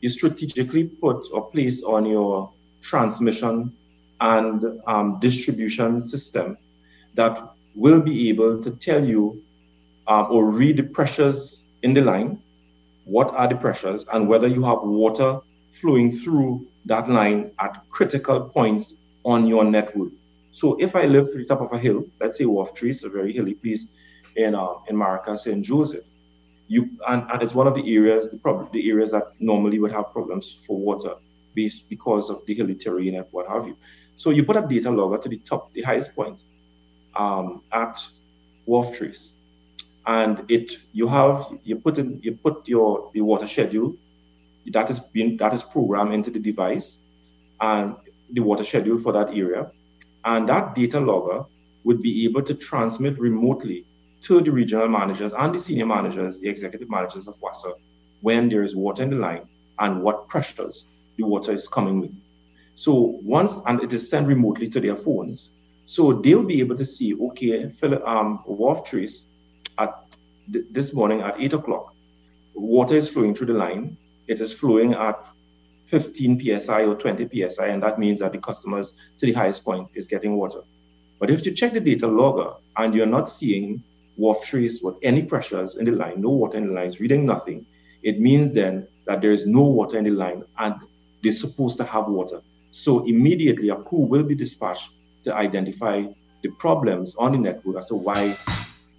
you 0.00 0.10
strategically 0.10 0.84
put 0.84 1.26
or 1.32 1.50
place 1.50 1.82
on 1.82 2.06
your 2.06 2.52
transmission 2.82 3.72
and 4.20 4.64
um, 4.86 5.18
distribution 5.18 5.98
system 5.98 6.56
that 7.14 7.42
will 7.74 8.00
be 8.00 8.28
able 8.28 8.62
to 8.62 8.70
tell 8.70 9.04
you 9.04 9.42
um, 10.06 10.28
or 10.30 10.50
read 10.50 10.76
the 10.76 10.84
pressures 10.84 11.64
in 11.82 11.94
the 11.94 12.02
line, 12.02 12.40
what 13.06 13.32
are 13.32 13.48
the 13.48 13.56
pressures, 13.56 14.06
and 14.12 14.28
whether 14.28 14.46
you 14.46 14.62
have 14.62 14.82
water 14.82 15.40
flowing 15.72 16.12
through 16.12 16.64
that 16.86 17.08
line 17.08 17.50
at 17.58 17.82
critical 17.88 18.40
points 18.40 18.94
on 19.28 19.46
your 19.46 19.62
network. 19.62 20.12
So 20.52 20.80
if 20.80 20.96
I 20.96 21.04
live 21.04 21.26
to 21.32 21.36
the 21.38 21.44
top 21.44 21.60
of 21.60 21.70
a 21.72 21.78
hill, 21.78 22.06
let's 22.18 22.38
say 22.38 22.46
Wharf 22.46 22.74
Tree, 22.74 22.90
it's 22.90 23.04
a 23.04 23.10
very 23.10 23.32
hilly 23.32 23.54
place 23.54 23.86
in 24.36 24.54
uh, 24.54 24.74
in 24.88 24.96
Maracas, 24.96 25.40
St. 25.40 25.62
Joseph, 25.62 26.06
you 26.66 26.88
and, 27.06 27.30
and 27.30 27.42
it's 27.42 27.54
one 27.54 27.66
of 27.66 27.74
the 27.74 27.84
areas, 27.94 28.30
the 28.30 28.38
problem, 28.38 28.70
the 28.72 28.90
areas 28.90 29.10
that 29.10 29.26
normally 29.38 29.78
would 29.78 29.92
have 29.92 30.10
problems 30.12 30.50
for 30.66 30.78
water 30.78 31.14
based 31.54 31.90
because 31.90 32.30
of 32.30 32.44
the 32.46 32.54
hilly 32.54 32.74
terrain 32.74 33.16
and 33.16 33.26
what 33.30 33.46
have 33.48 33.66
you. 33.66 33.76
So 34.16 34.30
you 34.30 34.44
put 34.44 34.56
a 34.56 34.62
data 34.62 34.90
logger 34.90 35.18
to 35.18 35.28
the 35.28 35.38
top, 35.38 35.72
the 35.74 35.82
highest 35.82 36.16
point 36.16 36.40
um, 37.14 37.62
at 37.70 37.98
Wharf 38.64 38.96
Trees, 38.96 39.34
and 40.06 40.42
it 40.48 40.72
you 40.92 41.06
have 41.06 41.46
you 41.64 41.76
put 41.76 41.98
in 41.98 42.18
you 42.22 42.32
put 42.32 42.66
your 42.66 43.10
the 43.12 43.20
water 43.20 43.46
schedule 43.46 43.94
that 44.72 44.88
is 44.90 45.00
being 45.00 45.36
that 45.36 45.52
is 45.52 45.62
programmed 45.62 46.14
into 46.14 46.30
the 46.30 46.38
device 46.38 46.98
and 47.60 47.96
the 48.32 48.40
water 48.40 48.64
schedule 48.64 48.98
for 48.98 49.12
that 49.12 49.28
area. 49.28 49.70
And 50.24 50.48
that 50.48 50.74
data 50.74 51.00
logger 51.00 51.44
would 51.84 52.02
be 52.02 52.24
able 52.24 52.42
to 52.42 52.54
transmit 52.54 53.18
remotely 53.18 53.86
to 54.22 54.40
the 54.40 54.50
regional 54.50 54.88
managers 54.88 55.32
and 55.32 55.54
the 55.54 55.58
senior 55.58 55.86
managers 55.86 56.40
the 56.40 56.48
executive 56.48 56.90
managers 56.90 57.28
of 57.28 57.40
WASA 57.40 57.72
when 58.20 58.48
there 58.48 58.62
is 58.62 58.74
water 58.74 59.02
in 59.04 59.10
the 59.10 59.16
line 59.16 59.46
and 59.78 60.02
what 60.02 60.28
pressures 60.28 60.86
the 61.16 61.24
water 61.24 61.52
is 61.52 61.68
coming 61.68 62.00
with. 62.00 62.14
So 62.74 63.18
once 63.22 63.60
and 63.66 63.82
it 63.82 63.92
is 63.92 64.10
sent 64.10 64.26
remotely 64.26 64.68
to 64.70 64.80
their 64.80 64.96
phones 64.96 65.52
so 65.86 66.12
they'll 66.12 66.44
be 66.44 66.60
able 66.60 66.76
to 66.76 66.84
see 66.84 67.14
okay 67.14 67.70
um, 68.04 68.42
wharf 68.44 68.84
trace 68.84 69.26
at 69.78 70.04
th- 70.52 70.66
this 70.70 70.92
morning 70.92 71.22
at 71.22 71.40
8 71.40 71.54
o'clock 71.54 71.94
water 72.58 72.96
is 72.96 73.10
flowing 73.10 73.34
through 73.34 73.46
the 73.46 73.54
line. 73.54 73.96
It 74.26 74.40
is 74.40 74.52
flowing 74.52 74.94
at 74.94 75.24
15 75.88 76.60
psi 76.60 76.84
or 76.84 76.94
20 76.94 77.48
psi, 77.48 77.66
and 77.66 77.82
that 77.82 77.98
means 77.98 78.20
that 78.20 78.32
the 78.32 78.38
customers 78.38 78.94
to 79.18 79.26
the 79.26 79.32
highest 79.32 79.64
point 79.64 79.88
is 79.94 80.06
getting 80.06 80.36
water. 80.36 80.60
But 81.18 81.30
if 81.30 81.44
you 81.44 81.52
check 81.52 81.72
the 81.72 81.80
data 81.80 82.06
logger 82.06 82.52
and 82.76 82.94
you're 82.94 83.06
not 83.06 83.28
seeing 83.28 83.82
wharf 84.16 84.44
trace 84.44 84.82
with 84.82 84.96
any 85.02 85.22
pressures 85.22 85.76
in 85.76 85.86
the 85.86 85.92
line, 85.92 86.20
no 86.20 86.30
water 86.30 86.58
in 86.58 86.68
the 86.68 86.72
lines, 86.72 87.00
reading 87.00 87.24
nothing, 87.24 87.64
it 88.02 88.20
means 88.20 88.52
then 88.52 88.86
that 89.06 89.22
there 89.22 89.32
is 89.32 89.46
no 89.46 89.62
water 89.62 89.98
in 89.98 90.04
the 90.04 90.10
line 90.10 90.44
and 90.58 90.74
they're 91.22 91.32
supposed 91.32 91.78
to 91.78 91.84
have 91.84 92.06
water. 92.06 92.40
So 92.70 93.06
immediately 93.06 93.70
a 93.70 93.76
crew 93.76 94.00
will 94.00 94.22
be 94.22 94.34
dispatched 94.34 94.90
to 95.24 95.34
identify 95.34 96.04
the 96.42 96.50
problems 96.58 97.14
on 97.16 97.32
the 97.32 97.38
network 97.38 97.76
as 97.78 97.86
to 97.86 97.94
why 97.94 98.36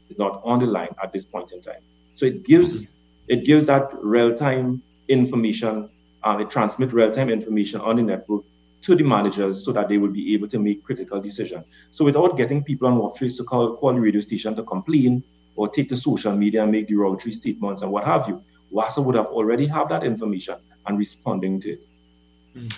it's 0.07 0.17
not 0.17 0.41
on 0.43 0.59
the 0.59 0.65
line 0.65 0.93
at 1.03 1.13
this 1.13 1.23
point 1.23 1.51
in 1.51 1.61
time. 1.61 1.81
So 2.15 2.25
it 2.25 2.43
gives 2.43 2.91
it 3.27 3.45
gives 3.45 3.67
that 3.67 3.91
real-time 4.01 4.81
information, 5.07 5.89
um, 6.23 6.41
it 6.41 6.49
transmits 6.49 6.93
real-time 6.93 7.29
information 7.29 7.81
on 7.81 7.95
the 7.97 8.03
network 8.03 8.43
to 8.81 8.95
the 8.95 9.03
managers 9.03 9.63
so 9.63 9.71
that 9.71 9.89
they 9.89 9.97
will 9.97 10.11
be 10.11 10.33
able 10.33 10.47
to 10.47 10.59
make 10.59 10.83
critical 10.83 11.21
decisions. 11.21 11.65
So 11.91 12.05
without 12.05 12.37
getting 12.37 12.63
people 12.63 12.87
on 12.87 12.97
Wharf 12.97 13.17
Trace 13.17 13.37
to 13.37 13.43
call, 13.43 13.75
call 13.77 13.93
the 13.93 13.99
radio 13.99 14.21
station 14.21 14.55
to 14.55 14.63
complain 14.63 15.23
or 15.55 15.67
take 15.67 15.89
to 15.89 15.97
social 15.97 16.35
media 16.35 16.63
and 16.63 16.71
make 16.71 16.87
the 16.87 16.93
derogatory 16.93 17.33
statements 17.33 17.81
and 17.81 17.91
what 17.91 18.05
have 18.05 18.27
you, 18.27 18.41
WASA 18.71 19.03
would 19.03 19.15
have 19.15 19.27
already 19.27 19.65
have 19.67 19.89
that 19.89 20.03
information 20.03 20.55
and 20.85 20.97
responding 20.97 21.59
to 21.61 21.71
it. 21.71 21.81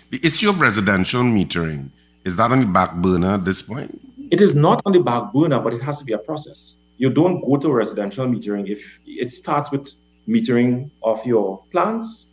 The 0.10 0.20
issue 0.24 0.50
of 0.50 0.60
residential 0.60 1.22
metering, 1.22 1.90
is 2.26 2.36
that 2.36 2.52
on 2.52 2.60
the 2.60 2.66
back 2.66 2.96
burner 2.96 3.34
at 3.34 3.46
this 3.46 3.62
point? 3.62 4.00
It 4.32 4.42
is 4.42 4.56
not 4.56 4.82
on 4.86 4.94
the 4.94 5.00
back 5.00 5.34
burner, 5.34 5.60
but 5.60 5.74
it 5.74 5.82
has 5.82 6.00
to 6.00 6.06
be 6.06 6.14
a 6.14 6.18
process. 6.18 6.78
You 6.98 7.10
don't 7.10 7.42
go 7.42 7.58
to 7.58 7.72
residential 7.72 8.26
metering 8.26 8.70
if 8.70 9.00
it 9.06 9.32
starts 9.32 9.72
with 9.72 9.92
metering 10.28 10.90
of 11.04 11.26
your 11.26 11.64
plants. 11.72 12.31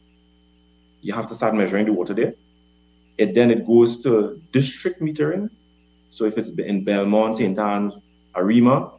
You 1.00 1.12
have 1.12 1.26
to 1.28 1.34
start 1.34 1.54
measuring 1.54 1.86
the 1.86 1.92
water 1.92 2.14
there. 2.14 2.34
It 3.18 3.34
then 3.34 3.50
it 3.50 3.66
goes 3.66 4.00
to 4.04 4.40
district 4.52 5.00
metering. 5.00 5.50
So 6.10 6.24
if 6.24 6.38
it's 6.38 6.50
in 6.50 6.84
Belmont, 6.84 7.36
St. 7.36 7.58
Anne's, 7.58 7.94
Arima, 8.34 8.92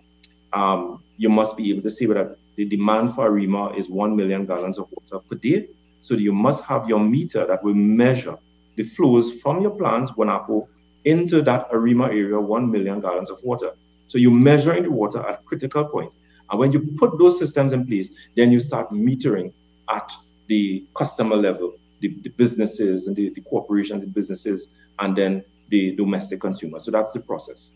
um, 0.54 1.04
you 1.18 1.30
must 1.30 1.58
be 1.58 1.70
able 1.72 1.82
to 1.84 1.89
see 1.89 2.08
whether 2.08 2.38
the 2.56 2.66
demand 2.66 3.14
for 3.14 3.26
Arima 3.28 3.74
is 3.74 3.89
1 3.89 4.16
million 4.16 4.45
gallons 4.45 4.78
of 4.78 4.88
water 4.91 5.20
per 5.20 5.36
day. 5.36 5.70
So 6.00 6.16
you 6.16 6.34
must 6.34 6.64
have 6.66 6.88
your 6.88 7.00
meter 7.00 7.45
that 7.45 7.64
will 7.64 7.74
measure 7.74 8.38
the 8.76 8.84
flows 8.84 9.41
from 9.41 9.62
your 9.62 9.72
plants, 9.72 10.12
Guanapo, 10.12 10.68
into 11.06 11.41
that 11.41 11.68
Arima 11.72 12.06
area, 12.06 12.39
1 12.39 12.72
million 12.72 13.02
gallons 13.02 13.30
of 13.30 13.41
water. 13.43 13.72
So 14.08 14.18
you're 14.18 14.32
measuring 14.32 14.84
the 14.84 14.91
water 14.91 15.26
at 15.28 15.45
critical 15.45 15.86
points. 15.86 16.18
And 16.50 16.60
when 16.60 16.72
you 16.72 16.80
put 16.97 17.18
those 17.20 17.38
systems 17.38 17.74
in 17.74 17.86
place, 17.86 18.12
then 18.36 18.52
you 18.52 18.60
start 18.60 18.89
metering 18.91 19.54
at 19.89 20.14
the 20.47 20.86
customer 20.95 21.36
level, 21.36 21.76
the, 22.00 22.16
the 22.22 22.30
businesses 22.30 23.08
and 23.08 23.16
the, 23.16 23.30
the 23.30 23.41
corporations 23.41 24.04
and 24.04 24.14
businesses, 24.14 24.70
and 25.00 25.16
then 25.16 25.43
the 25.70 25.95
domestic 25.95 26.41
consumer. 26.41 26.80
So 26.80 26.91
that's 26.91 27.14
the 27.14 27.20
process. 27.20 27.72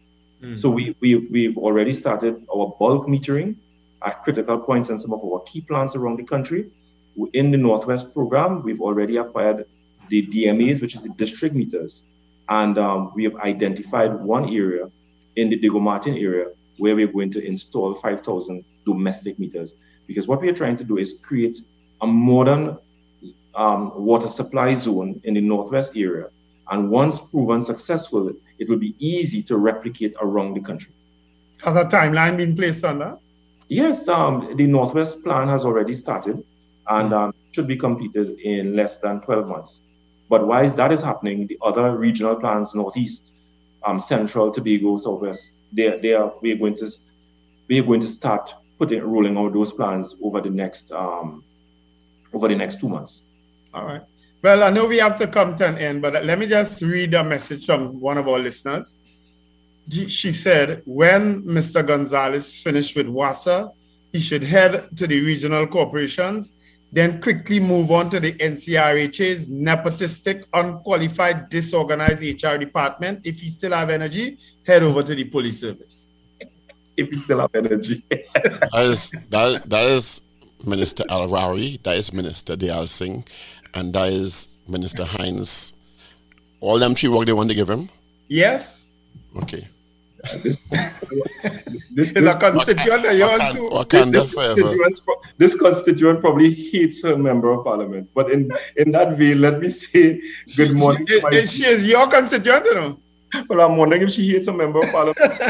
So 0.56 0.70
we, 0.70 0.94
we, 1.00 1.16
we've 1.16 1.58
already 1.58 1.94
started 1.94 2.46
our 2.54 2.76
bulk 2.78 3.08
metering 3.08 3.56
at 4.06 4.24
critical 4.24 4.60
points 4.60 4.90
in 4.90 5.00
some 5.00 5.14
of 5.14 5.24
our 5.24 5.40
key 5.46 5.62
plants 5.62 5.96
around 5.96 6.18
the 6.18 6.24
country. 6.24 6.70
In 7.32 7.52
the 7.52 7.58
Northwest 7.58 8.14
program, 8.14 8.62
we've 8.62 8.82
already 8.82 9.18
acquired 9.18 9.66
the 10.10 10.28
DMAs, 10.28 10.82
which 10.82 10.96
is 10.96 11.04
the 11.04 11.14
district 11.14 11.56
meters. 11.56 12.04
And 12.50 12.78
um, 12.78 13.14
we 13.16 13.24
have 13.24 13.36
identified 13.38 14.14
one 14.20 14.50
area 14.50 14.92
in 15.38 15.50
the 15.50 15.56
Diego 15.56 15.80
Martin 15.80 16.18
area 16.18 16.48
where 16.78 16.96
we're 16.96 17.08
going 17.08 17.32
to 17.32 17.46
install 17.46 17.94
5,000 17.94 18.66
domestic 18.86 19.40
meters. 19.40 19.76
Because 20.08 20.28
what 20.28 20.42
we 20.42 20.50
are 20.50 20.54
trying 20.54 20.76
to 20.76 20.84
do 20.84 20.98
is 20.98 21.22
create 21.24 21.58
a 22.02 22.08
modern 22.08 22.78
um, 23.56 23.91
water 23.95 24.28
supply 24.28 24.74
zone 24.74 25.22
in 25.24 25.34
the 25.36 25.41
Northwest 25.41 25.95
area. 25.95 26.30
And 26.70 26.89
once 26.89 27.20
proven 27.20 27.62
successful, 27.62 28.32
it 28.60 28.70
will 28.70 28.78
be 28.78 28.95
easy 28.99 29.43
to 29.43 29.58
replicate 29.58 30.14
around 30.22 30.56
the 30.56 30.62
country. 30.62 30.93
Has 31.64 31.76
a 31.76 31.86
timeline 31.86 32.38
been 32.38 32.56
placed 32.56 32.84
on 32.84 32.99
that? 32.99 33.20
Yes, 33.68 34.08
um, 34.08 34.56
the 34.56 34.68
Northwest 34.68 35.24
plan 35.24 35.47
has 35.47 35.66
already 35.66 35.93
started 35.93 36.43
and 36.88 37.14
um, 37.14 37.34
should 37.51 37.68
be 37.68 37.76
completed 37.76 38.39
in 38.39 38.76
less 38.76 38.99
than 38.99 39.22
12 39.22 39.47
months. 39.47 39.82
But 40.30 40.47
whilst 40.47 40.78
that 40.78 40.91
is 40.91 41.01
happening, 41.01 41.47
the 41.47 41.58
other 41.62 41.95
regional 41.97 42.36
plans, 42.36 42.76
Northeast, 42.76 43.34
um, 43.86 43.99
Central, 43.99 44.51
Tobago, 44.51 44.97
Southwest, 44.97 45.54
they, 45.72 45.97
they 45.99 46.14
are, 46.14 46.34
we're 46.41 46.58
going 46.58 46.76
to, 46.76 46.89
we're 47.70 47.84
going 47.84 48.01
to 48.01 48.08
start 48.08 48.54
putting, 48.80 49.01
rolling 49.01 49.38
out 49.38 49.54
those 49.54 49.72
plans 49.72 50.16
over 50.22 50.41
the 50.41 50.49
next, 50.49 50.91
um, 50.91 51.43
over 52.34 52.47
the 52.47 52.56
next 52.56 52.80
two 52.80 52.89
months. 52.89 53.24
All 53.74 53.86
right. 53.86 54.02
Well, 54.44 54.64
I 54.64 54.70
know 54.70 54.86
we 54.86 54.98
have 54.98 55.18
to 55.20 55.28
come 55.28 55.56
to 55.56 55.68
an 55.68 55.78
end, 55.78 56.02
but 56.02 56.26
let 56.26 56.38
me 56.38 56.46
just 56.46 56.82
read 56.82 57.14
a 57.14 57.24
message 57.24 57.66
from 57.66 58.00
one 58.00 58.18
of 58.18 58.28
our 58.28 58.40
listeners. 58.40 58.98
She 59.90 60.32
said, 60.32 60.82
when 60.86 61.44
Mr. 61.44 61.86
Gonzales 61.86 62.62
finished 62.62 62.96
with 62.96 63.08
WASA, 63.08 63.72
he 64.12 64.20
should 64.20 64.44
head 64.44 64.90
to 64.98 65.08
the 65.08 65.22
regional 65.22 65.66
corporations, 65.66 66.60
then 66.92 67.20
quickly 67.22 67.60
move 67.60 67.90
on 67.90 68.10
to 68.12 68.20
the 68.20 68.34
NCRHA's 68.34 69.50
nepotistic, 69.50 70.44
unqualified, 70.54 71.50
disorganized 71.50 72.22
HR 72.22 72.58
department. 72.58 73.26
If 73.26 73.40
he 73.40 73.48
still 73.50 73.72
have 73.72 73.90
energy, 73.90 74.38
head 74.68 74.84
over 74.84 75.02
to 75.04 75.16
the 75.16 75.24
police 75.24 75.62
service. 75.62 76.12
If 76.96 77.10
he 77.10 77.16
still 77.16 77.40
have 77.40 77.50
energy. 77.56 78.06
that 78.12 78.70
is 78.76 79.12
that, 79.32 79.68
that 79.68 79.84
is 79.90 80.22
Minister 80.64 81.04
Al 81.10 81.28
Rawi, 81.28 81.82
that 81.82 81.98
is 81.98 82.14
Minister 82.14 82.56
Deyalsingh, 82.56 83.28
and 83.74 83.94
that 83.94 84.10
is 84.10 84.48
Minister 84.68 85.04
Hinds. 85.06 85.74
All 86.60 86.80
them 86.80 86.96
three 86.96 87.10
work 87.10 87.26
they 87.26 87.34
want 87.34 87.50
to 87.50 87.56
give 87.56 87.70
him? 87.70 87.90
Yes. 88.30 88.90
Okay. 89.42 89.68
This, 90.42 90.58
this, 91.92 92.12
Is 92.14 92.34
a 92.34 92.40
constituent 92.40 93.06
of 93.06 93.18
yours 93.18 93.42
too? 93.52 93.70
Wakanda 93.70 94.14
this 94.14 94.34
forever. 94.34 94.56
constituent, 94.56 95.20
this 95.38 95.60
constituent 95.60 96.22
probably 96.22 96.54
hates 96.54 97.04
her 97.04 97.18
member 97.18 97.52
of 97.52 97.66
parliament. 97.66 98.10
But 98.16 98.32
in 98.32 98.50
in 98.78 98.94
that 98.94 99.18
vein, 99.18 99.42
let 99.42 99.60
me 99.60 99.70
say 99.70 100.22
good 100.56 100.74
morning. 100.74 101.06
to 101.08 101.14
She, 101.14 101.22
my- 101.22 101.30
is, 101.34 101.52
she 101.52 101.66
is 101.66 101.86
your 101.86 102.08
constituent, 102.08 102.64
you 102.66 102.74
know? 102.76 103.00
well, 103.50 103.62
I'm 103.62 103.76
wondering 103.76 104.04
if 104.04 104.12
she 104.12 104.30
hates 104.30 104.48
a 104.48 104.54
member 104.54 104.80
of 104.80 104.90
parliament. 104.92 105.18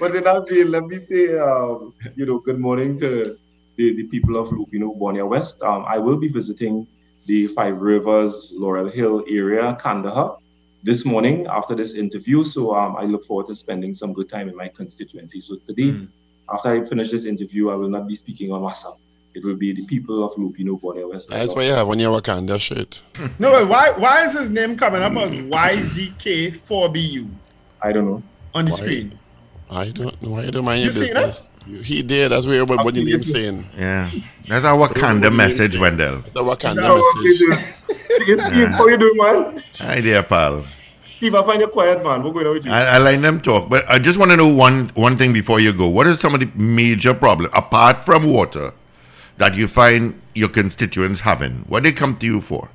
but 0.00 0.16
in 0.16 0.24
that 0.24 0.46
vein, 0.48 0.70
let 0.70 0.84
me 0.84 0.96
say, 0.96 1.36
um, 1.38 1.92
you 2.16 2.24
know, 2.24 2.38
good 2.38 2.58
morning 2.58 2.96
to 2.98 3.36
the, 3.76 3.94
the 3.96 4.04
people 4.04 4.36
of 4.36 4.48
Lopinot, 4.50 4.98
Bon 4.98 5.16
Air 5.16 5.26
West. 5.26 5.62
Um, 5.62 5.84
I 5.86 5.98
will 5.98 6.16
be 6.18 6.28
visiting 6.28 6.86
the 7.26 7.46
Five 7.48 7.80
Rivers, 7.80 8.52
Laurel 8.54 8.88
Hill 8.90 9.24
area, 9.28 9.76
Kandahar, 9.80 10.36
this 10.82 11.04
morning 11.04 11.46
after 11.46 11.74
this 11.74 11.94
interview. 11.94 12.42
So 12.44 12.74
um, 12.74 12.96
I 12.96 13.04
look 13.04 13.24
forward 13.24 13.46
to 13.46 13.54
spending 13.54 13.94
some 13.94 14.12
good 14.12 14.28
time 14.28 14.48
in 14.48 14.56
my 14.56 14.68
constituency. 14.68 15.40
So 15.40 15.56
today, 15.66 16.06
after 16.52 16.70
I 16.70 16.84
finish 16.84 17.10
this 17.10 17.24
interview, 17.24 17.70
I 17.70 17.76
will 17.76 17.88
not 17.88 18.06
be 18.08 18.14
speaking 18.14 18.50
on 18.52 18.60
WhatsApp. 18.62 18.98
It 19.34 19.42
will 19.44 19.56
be 19.56 19.72
the 19.72 19.86
people 19.86 20.22
of 20.24 20.32
Lopinot, 20.34 20.80
Bon 20.82 20.98
Air 20.98 21.08
West. 21.08 21.28
That's 21.30 21.54
why 21.54 21.62
you 21.64 21.72
have 21.72 21.88
on 21.88 21.98
your 21.98 22.20
Wakanda 22.20 22.60
shirt. 22.60 23.02
No, 23.38 23.50
but 23.52 23.68
why 23.68 23.90
why 23.92 24.24
is 24.26 24.34
his 24.34 24.50
name 24.50 24.76
coming 24.76 25.00
up 25.00 25.12
as 25.16 25.30
YZK4BU 25.32 27.30
I 27.80 27.92
don't 27.92 28.04
know. 28.06 28.22
on 28.54 28.64
the 28.66 28.70
Why? 28.72 28.76
screen? 28.76 29.18
I 29.70 29.88
don't 29.90 30.20
know. 30.22 30.36
I 30.38 30.50
don't 30.50 30.64
mind 30.64 30.80
You 30.80 30.84
your 30.86 30.92
seen 30.92 31.14
business. 31.14 31.48
He 31.66 32.02
did. 32.02 32.32
That's 32.32 32.46
where 32.46 32.64
what, 32.64 32.80
I've 32.80 32.84
what 32.84 32.94
the 32.94 33.00
seen 33.00 33.10
name 33.10 33.20
it. 33.20 33.24
saying. 33.24 33.66
Yeah. 33.76 34.10
That's 34.48 34.64
our 34.64 34.76
Wakanda 34.88 35.24
What 35.24 35.32
message, 35.34 35.78
Wendell. 35.78 36.18
It's 36.26 36.34
a 36.36 36.40
Wakanda 36.40 36.82
How 36.82 36.96
you 36.96 37.24
message. 37.24 37.38
doing? 37.38 37.98
See, 38.26 38.34
Steve, 38.36 38.68
how 38.68 38.86
you 38.88 38.96
doing, 38.98 39.16
man? 39.16 39.64
Hi 39.78 40.00
there, 40.00 40.22
pal. 40.22 40.66
Steve, 41.18 41.34
I 41.36 41.42
find 41.44 41.60
you 41.60 41.68
quiet, 41.68 42.02
man. 42.04 42.22
What's 42.24 42.34
going 42.34 42.46
on 42.48 42.54
with 42.54 42.66
you? 42.66 42.72
I, 42.72 42.82
I 42.96 42.98
let 42.98 43.20
them 43.22 43.40
talk, 43.40 43.68
but 43.70 43.84
I 43.88 43.98
just 43.98 44.18
want 44.18 44.32
to 44.32 44.36
know 44.36 44.48
one 44.48 44.90
one 44.94 45.16
thing 45.16 45.32
before 45.32 45.60
you 45.60 45.72
go. 45.72 45.88
What 45.88 46.06
is 46.08 46.18
some 46.20 46.34
of 46.34 46.40
the 46.40 46.50
major 46.56 47.14
problem 47.14 47.50
apart 47.54 48.02
from 48.02 48.24
water 48.32 48.72
that 49.38 49.54
you 49.54 49.68
find 49.68 50.20
your 50.34 50.48
constituents 50.48 51.20
having? 51.20 51.64
What 51.68 51.84
they 51.84 51.92
come 51.92 52.16
to 52.16 52.26
you 52.26 52.40
for? 52.40 52.68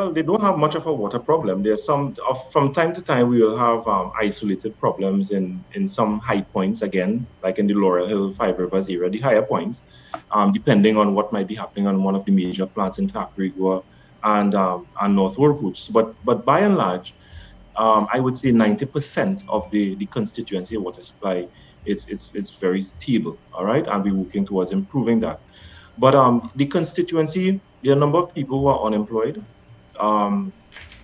Well, 0.00 0.12
they 0.12 0.22
don't 0.22 0.40
have 0.40 0.56
much 0.56 0.76
of 0.76 0.86
a 0.86 0.94
water 0.94 1.18
problem. 1.18 1.62
There's 1.62 1.84
some, 1.84 2.16
from 2.50 2.72
time 2.72 2.94
to 2.94 3.02
time, 3.02 3.28
we 3.28 3.42
will 3.42 3.58
have 3.58 3.86
um, 3.86 4.12
isolated 4.18 4.80
problems 4.80 5.30
in, 5.30 5.62
in 5.74 5.86
some 5.86 6.20
high 6.20 6.40
points, 6.40 6.80
again, 6.80 7.26
like 7.42 7.58
in 7.58 7.66
the 7.66 7.74
Laurel 7.74 8.08
Hill, 8.08 8.32
Five 8.32 8.58
Rivers 8.58 8.88
area, 8.88 9.10
the 9.10 9.18
higher 9.18 9.42
points, 9.42 9.82
um, 10.30 10.52
depending 10.52 10.96
on 10.96 11.12
what 11.12 11.34
might 11.34 11.46
be 11.46 11.54
happening 11.54 11.86
on 11.86 12.02
one 12.02 12.16
of 12.16 12.24
the 12.24 12.32
major 12.32 12.64
plants 12.64 12.96
in 12.98 13.08
Tacarigua 13.08 13.84
and, 14.22 14.54
um, 14.54 14.86
and 15.02 15.14
North 15.14 15.36
Workouts. 15.36 15.92
But, 15.92 16.14
but 16.24 16.46
by 16.46 16.60
and 16.60 16.78
large, 16.78 17.14
um, 17.76 18.08
I 18.10 18.20
would 18.20 18.38
say 18.38 18.52
90% 18.52 19.44
of 19.50 19.70
the, 19.70 19.96
the 19.96 20.06
constituency 20.06 20.78
water 20.78 21.02
supply 21.02 21.46
is, 21.84 22.06
is, 22.06 22.30
is 22.32 22.52
very 22.52 22.80
stable, 22.80 23.38
all 23.52 23.66
right? 23.66 23.86
And 23.86 24.02
we're 24.02 24.14
working 24.14 24.46
towards 24.46 24.72
improving 24.72 25.20
that. 25.20 25.42
But 25.98 26.14
um, 26.14 26.50
the 26.56 26.64
constituency, 26.64 27.60
there 27.82 27.92
are 27.92 27.96
a 27.96 28.00
number 28.00 28.16
of 28.16 28.34
people 28.34 28.60
who 28.60 28.68
are 28.68 28.82
unemployed. 28.82 29.44
Um, 30.00 30.52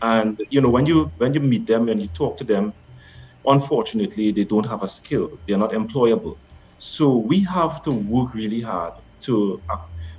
and 0.02 0.38
you 0.50 0.60
know, 0.60 0.70
when 0.70 0.86
you 0.86 1.12
when 1.16 1.34
you 1.34 1.40
meet 1.40 1.66
them 1.66 1.88
and 1.88 2.00
you 2.00 2.08
talk 2.08 2.36
to 2.38 2.44
them, 2.44 2.72
unfortunately, 3.46 4.32
they 4.32 4.44
don't 4.44 4.66
have 4.66 4.82
a 4.82 4.88
skill. 4.88 5.40
They're 5.46 5.58
not 5.58 5.72
employable. 5.72 6.36
So 6.78 7.16
we 7.18 7.40
have 7.44 7.82
to 7.84 7.92
work 7.92 8.34
really 8.34 8.60
hard 8.60 8.92
to 9.24 9.62
uh, 9.70 9.76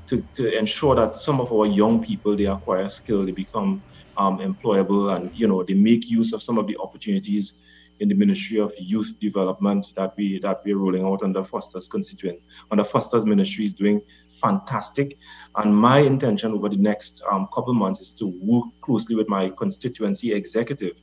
to, 0.09 0.23
to 0.35 0.57
ensure 0.57 0.95
that 0.95 1.15
some 1.15 1.39
of 1.41 1.51
our 1.51 1.65
young 1.67 2.01
people 2.01 2.35
they 2.35 2.45
acquire 2.45 2.89
skill, 2.89 3.25
they 3.25 3.31
become 3.31 3.83
um, 4.17 4.39
employable, 4.39 5.15
and 5.15 5.29
you 5.33 5.47
know 5.47 5.63
they 5.63 5.73
make 5.75 6.09
use 6.09 6.33
of 6.33 6.41
some 6.43 6.57
of 6.57 6.67
the 6.67 6.77
opportunities 6.77 7.55
in 7.99 8.09
the 8.09 8.15
Ministry 8.15 8.59
of 8.59 8.73
Youth 8.77 9.15
Development 9.19 9.87
that 9.95 10.15
we 10.17 10.39
that 10.39 10.61
we're 10.63 10.77
rolling 10.77 11.05
out 11.05 11.23
under 11.23 11.43
Foster's 11.43 11.87
constituent. 11.87 12.39
Under 12.71 12.83
Foster's 12.83 13.25
ministry 13.25 13.65
is 13.65 13.73
doing 13.73 14.01
fantastic, 14.29 15.17
and 15.55 15.75
my 15.75 15.99
intention 15.99 16.51
over 16.53 16.69
the 16.69 16.77
next 16.77 17.21
um, 17.31 17.47
couple 17.53 17.73
months 17.73 17.99
is 17.99 18.11
to 18.13 18.27
work 18.41 18.65
closely 18.81 19.15
with 19.15 19.27
my 19.27 19.49
constituency 19.49 20.33
executive 20.33 21.01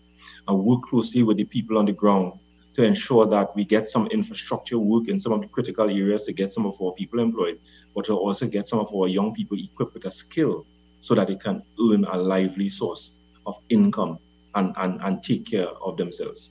and 0.49 0.59
work 0.59 0.83
closely 0.83 1.23
with 1.23 1.37
the 1.37 1.45
people 1.45 1.79
on 1.79 1.87
the 1.87 1.93
ground 1.93 2.33
to 2.75 2.83
ensure 2.83 3.27
that 3.27 3.55
we 3.55 3.65
get 3.65 3.87
some 3.87 4.07
infrastructure 4.09 4.79
work 4.79 5.09
in 5.09 5.19
some 5.19 5.33
of 5.33 5.41
the 5.41 5.47
critical 5.47 5.89
areas 5.89 6.25
to 6.25 6.33
get 6.33 6.53
some 6.53 6.67
of 6.67 6.81
our 6.83 6.93
people 6.93 7.21
employed, 7.21 7.59
but 7.95 8.05
to 8.05 8.17
also 8.17 8.47
get 8.47 8.67
some 8.67 8.81
of 8.81 8.93
our 8.93 9.07
young 9.07 9.33
people 9.33 9.57
equipped 9.57 9.95
with 9.95 10.05
a 10.07 10.11
skill 10.11 10.67
so 11.01 11.15
that 11.15 11.29
they 11.29 11.37
can 11.37 11.63
earn 11.81 12.05
a 12.05 12.17
lively 12.17 12.69
source 12.69 13.13
of 13.47 13.57
income 13.69 14.19
and, 14.55 14.75
and, 14.79 15.01
and 15.03 15.23
take 15.23 15.47
care 15.47 15.69
of 15.69 15.97
themselves. 15.97 16.51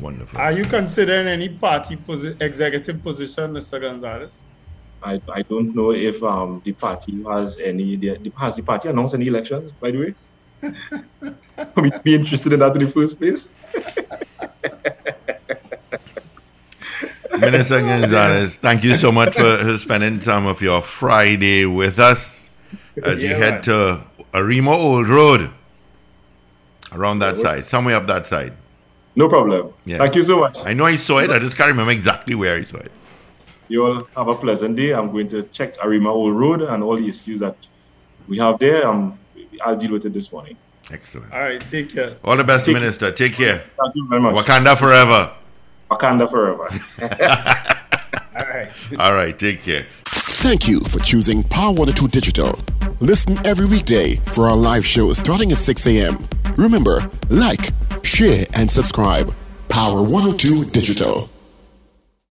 Wonderful. 0.00 0.40
Are 0.40 0.52
you 0.52 0.64
considering 0.64 1.26
any 1.26 1.48
party 1.48 1.96
posi- 1.96 2.40
executive 2.40 3.02
position, 3.02 3.52
Mr. 3.52 3.80
Gonzales? 3.80 4.46
I, 5.02 5.20
I 5.32 5.42
don't 5.42 5.74
know 5.74 5.92
if 5.92 6.22
um, 6.22 6.62
the 6.64 6.72
party 6.72 7.22
has 7.24 7.58
any, 7.58 7.96
the, 7.96 8.16
the, 8.18 8.32
has 8.38 8.56
the 8.56 8.62
party 8.62 8.88
announced 8.88 9.14
any 9.14 9.26
elections, 9.26 9.72
by 9.72 9.90
the 9.90 9.98
way? 9.98 10.14
For 11.74 11.82
me 11.82 11.90
be 12.02 12.14
interested 12.14 12.52
in 12.52 12.60
that 12.60 12.74
in 12.76 12.84
the 12.84 12.90
first 12.90 13.18
place. 13.18 13.50
Minister 17.38 17.80
Gonzales, 17.80 18.56
thank 18.56 18.84
you 18.84 18.94
so 18.94 19.10
much 19.10 19.34
for 19.34 19.56
for 19.56 19.78
spending 19.78 20.20
time 20.20 20.46
of 20.46 20.60
your 20.60 20.80
Friday 20.82 21.64
with 21.64 21.98
us 21.98 22.50
as 23.02 23.22
you 23.22 23.30
head 23.30 23.54
man. 23.54 23.62
to 23.62 24.04
Arima 24.34 24.70
Old 24.70 25.08
Road. 25.08 25.50
Around 26.92 27.20
that 27.20 27.38
side, 27.38 27.64
somewhere 27.64 27.96
up 27.96 28.06
that 28.06 28.26
side. 28.26 28.52
No 29.14 29.28
problem. 29.28 29.72
Yeah. 29.84 29.98
Thank 29.98 30.14
you 30.14 30.22
so 30.22 30.38
much. 30.40 30.58
I 30.64 30.72
know 30.72 30.84
I 30.84 30.96
saw 30.96 31.18
it, 31.18 31.30
I 31.30 31.38
just 31.38 31.56
can't 31.56 31.68
remember 31.70 31.92
exactly 31.92 32.34
where 32.34 32.56
I 32.56 32.64
saw 32.64 32.78
it. 32.78 32.92
You 33.68 33.86
all 33.86 34.08
have 34.16 34.28
a 34.28 34.34
pleasant 34.34 34.76
day. 34.76 34.92
I'm 34.92 35.12
going 35.12 35.28
to 35.28 35.44
check 35.44 35.76
Arima 35.82 36.10
Old 36.10 36.34
Road 36.34 36.62
and 36.62 36.82
all 36.82 36.96
the 36.96 37.08
issues 37.08 37.40
that 37.40 37.56
we 38.28 38.38
have 38.38 38.58
there. 38.58 38.86
Um, 38.86 39.18
I'll 39.64 39.76
deal 39.76 39.92
with 39.92 40.04
it 40.04 40.12
this 40.12 40.32
morning. 40.32 40.56
Excellent. 40.90 41.32
All 41.32 41.40
right, 41.40 41.60
take 41.70 41.90
care. 41.90 42.16
All 42.24 42.36
the 42.36 42.44
best, 42.44 42.66
Take- 42.66 42.74
Minister. 42.74 43.12
Take 43.12 43.34
care. 43.34 43.58
Thank 43.58 43.94
you 43.94 44.06
very 44.08 44.20
much. 44.20 44.34
Wakanda 44.34 44.76
forever. 44.76 45.32
Wakanda 45.90 46.28
forever. 46.28 46.68
All 48.36 48.46
right. 48.46 48.70
All 48.98 49.14
right, 49.14 49.38
take 49.38 49.62
care. 49.62 49.86
Thank 50.06 50.66
you 50.66 50.80
for 50.80 50.98
choosing 50.98 51.44
Power 51.44 51.72
102 51.72 52.08
Digital. 52.08 52.58
Listen 53.00 53.38
every 53.46 53.66
weekday 53.66 54.16
for 54.32 54.48
our 54.48 54.56
live 54.56 54.84
show 54.84 55.12
starting 55.12 55.52
at 55.52 55.58
6 55.58 55.86
a.m. 55.86 56.18
Remember, 56.56 57.08
like, 57.30 57.70
share, 58.02 58.46
and 58.54 58.70
subscribe. 58.70 59.34
Power 59.68 60.02
102 60.02 60.66
Digital. 60.66 61.31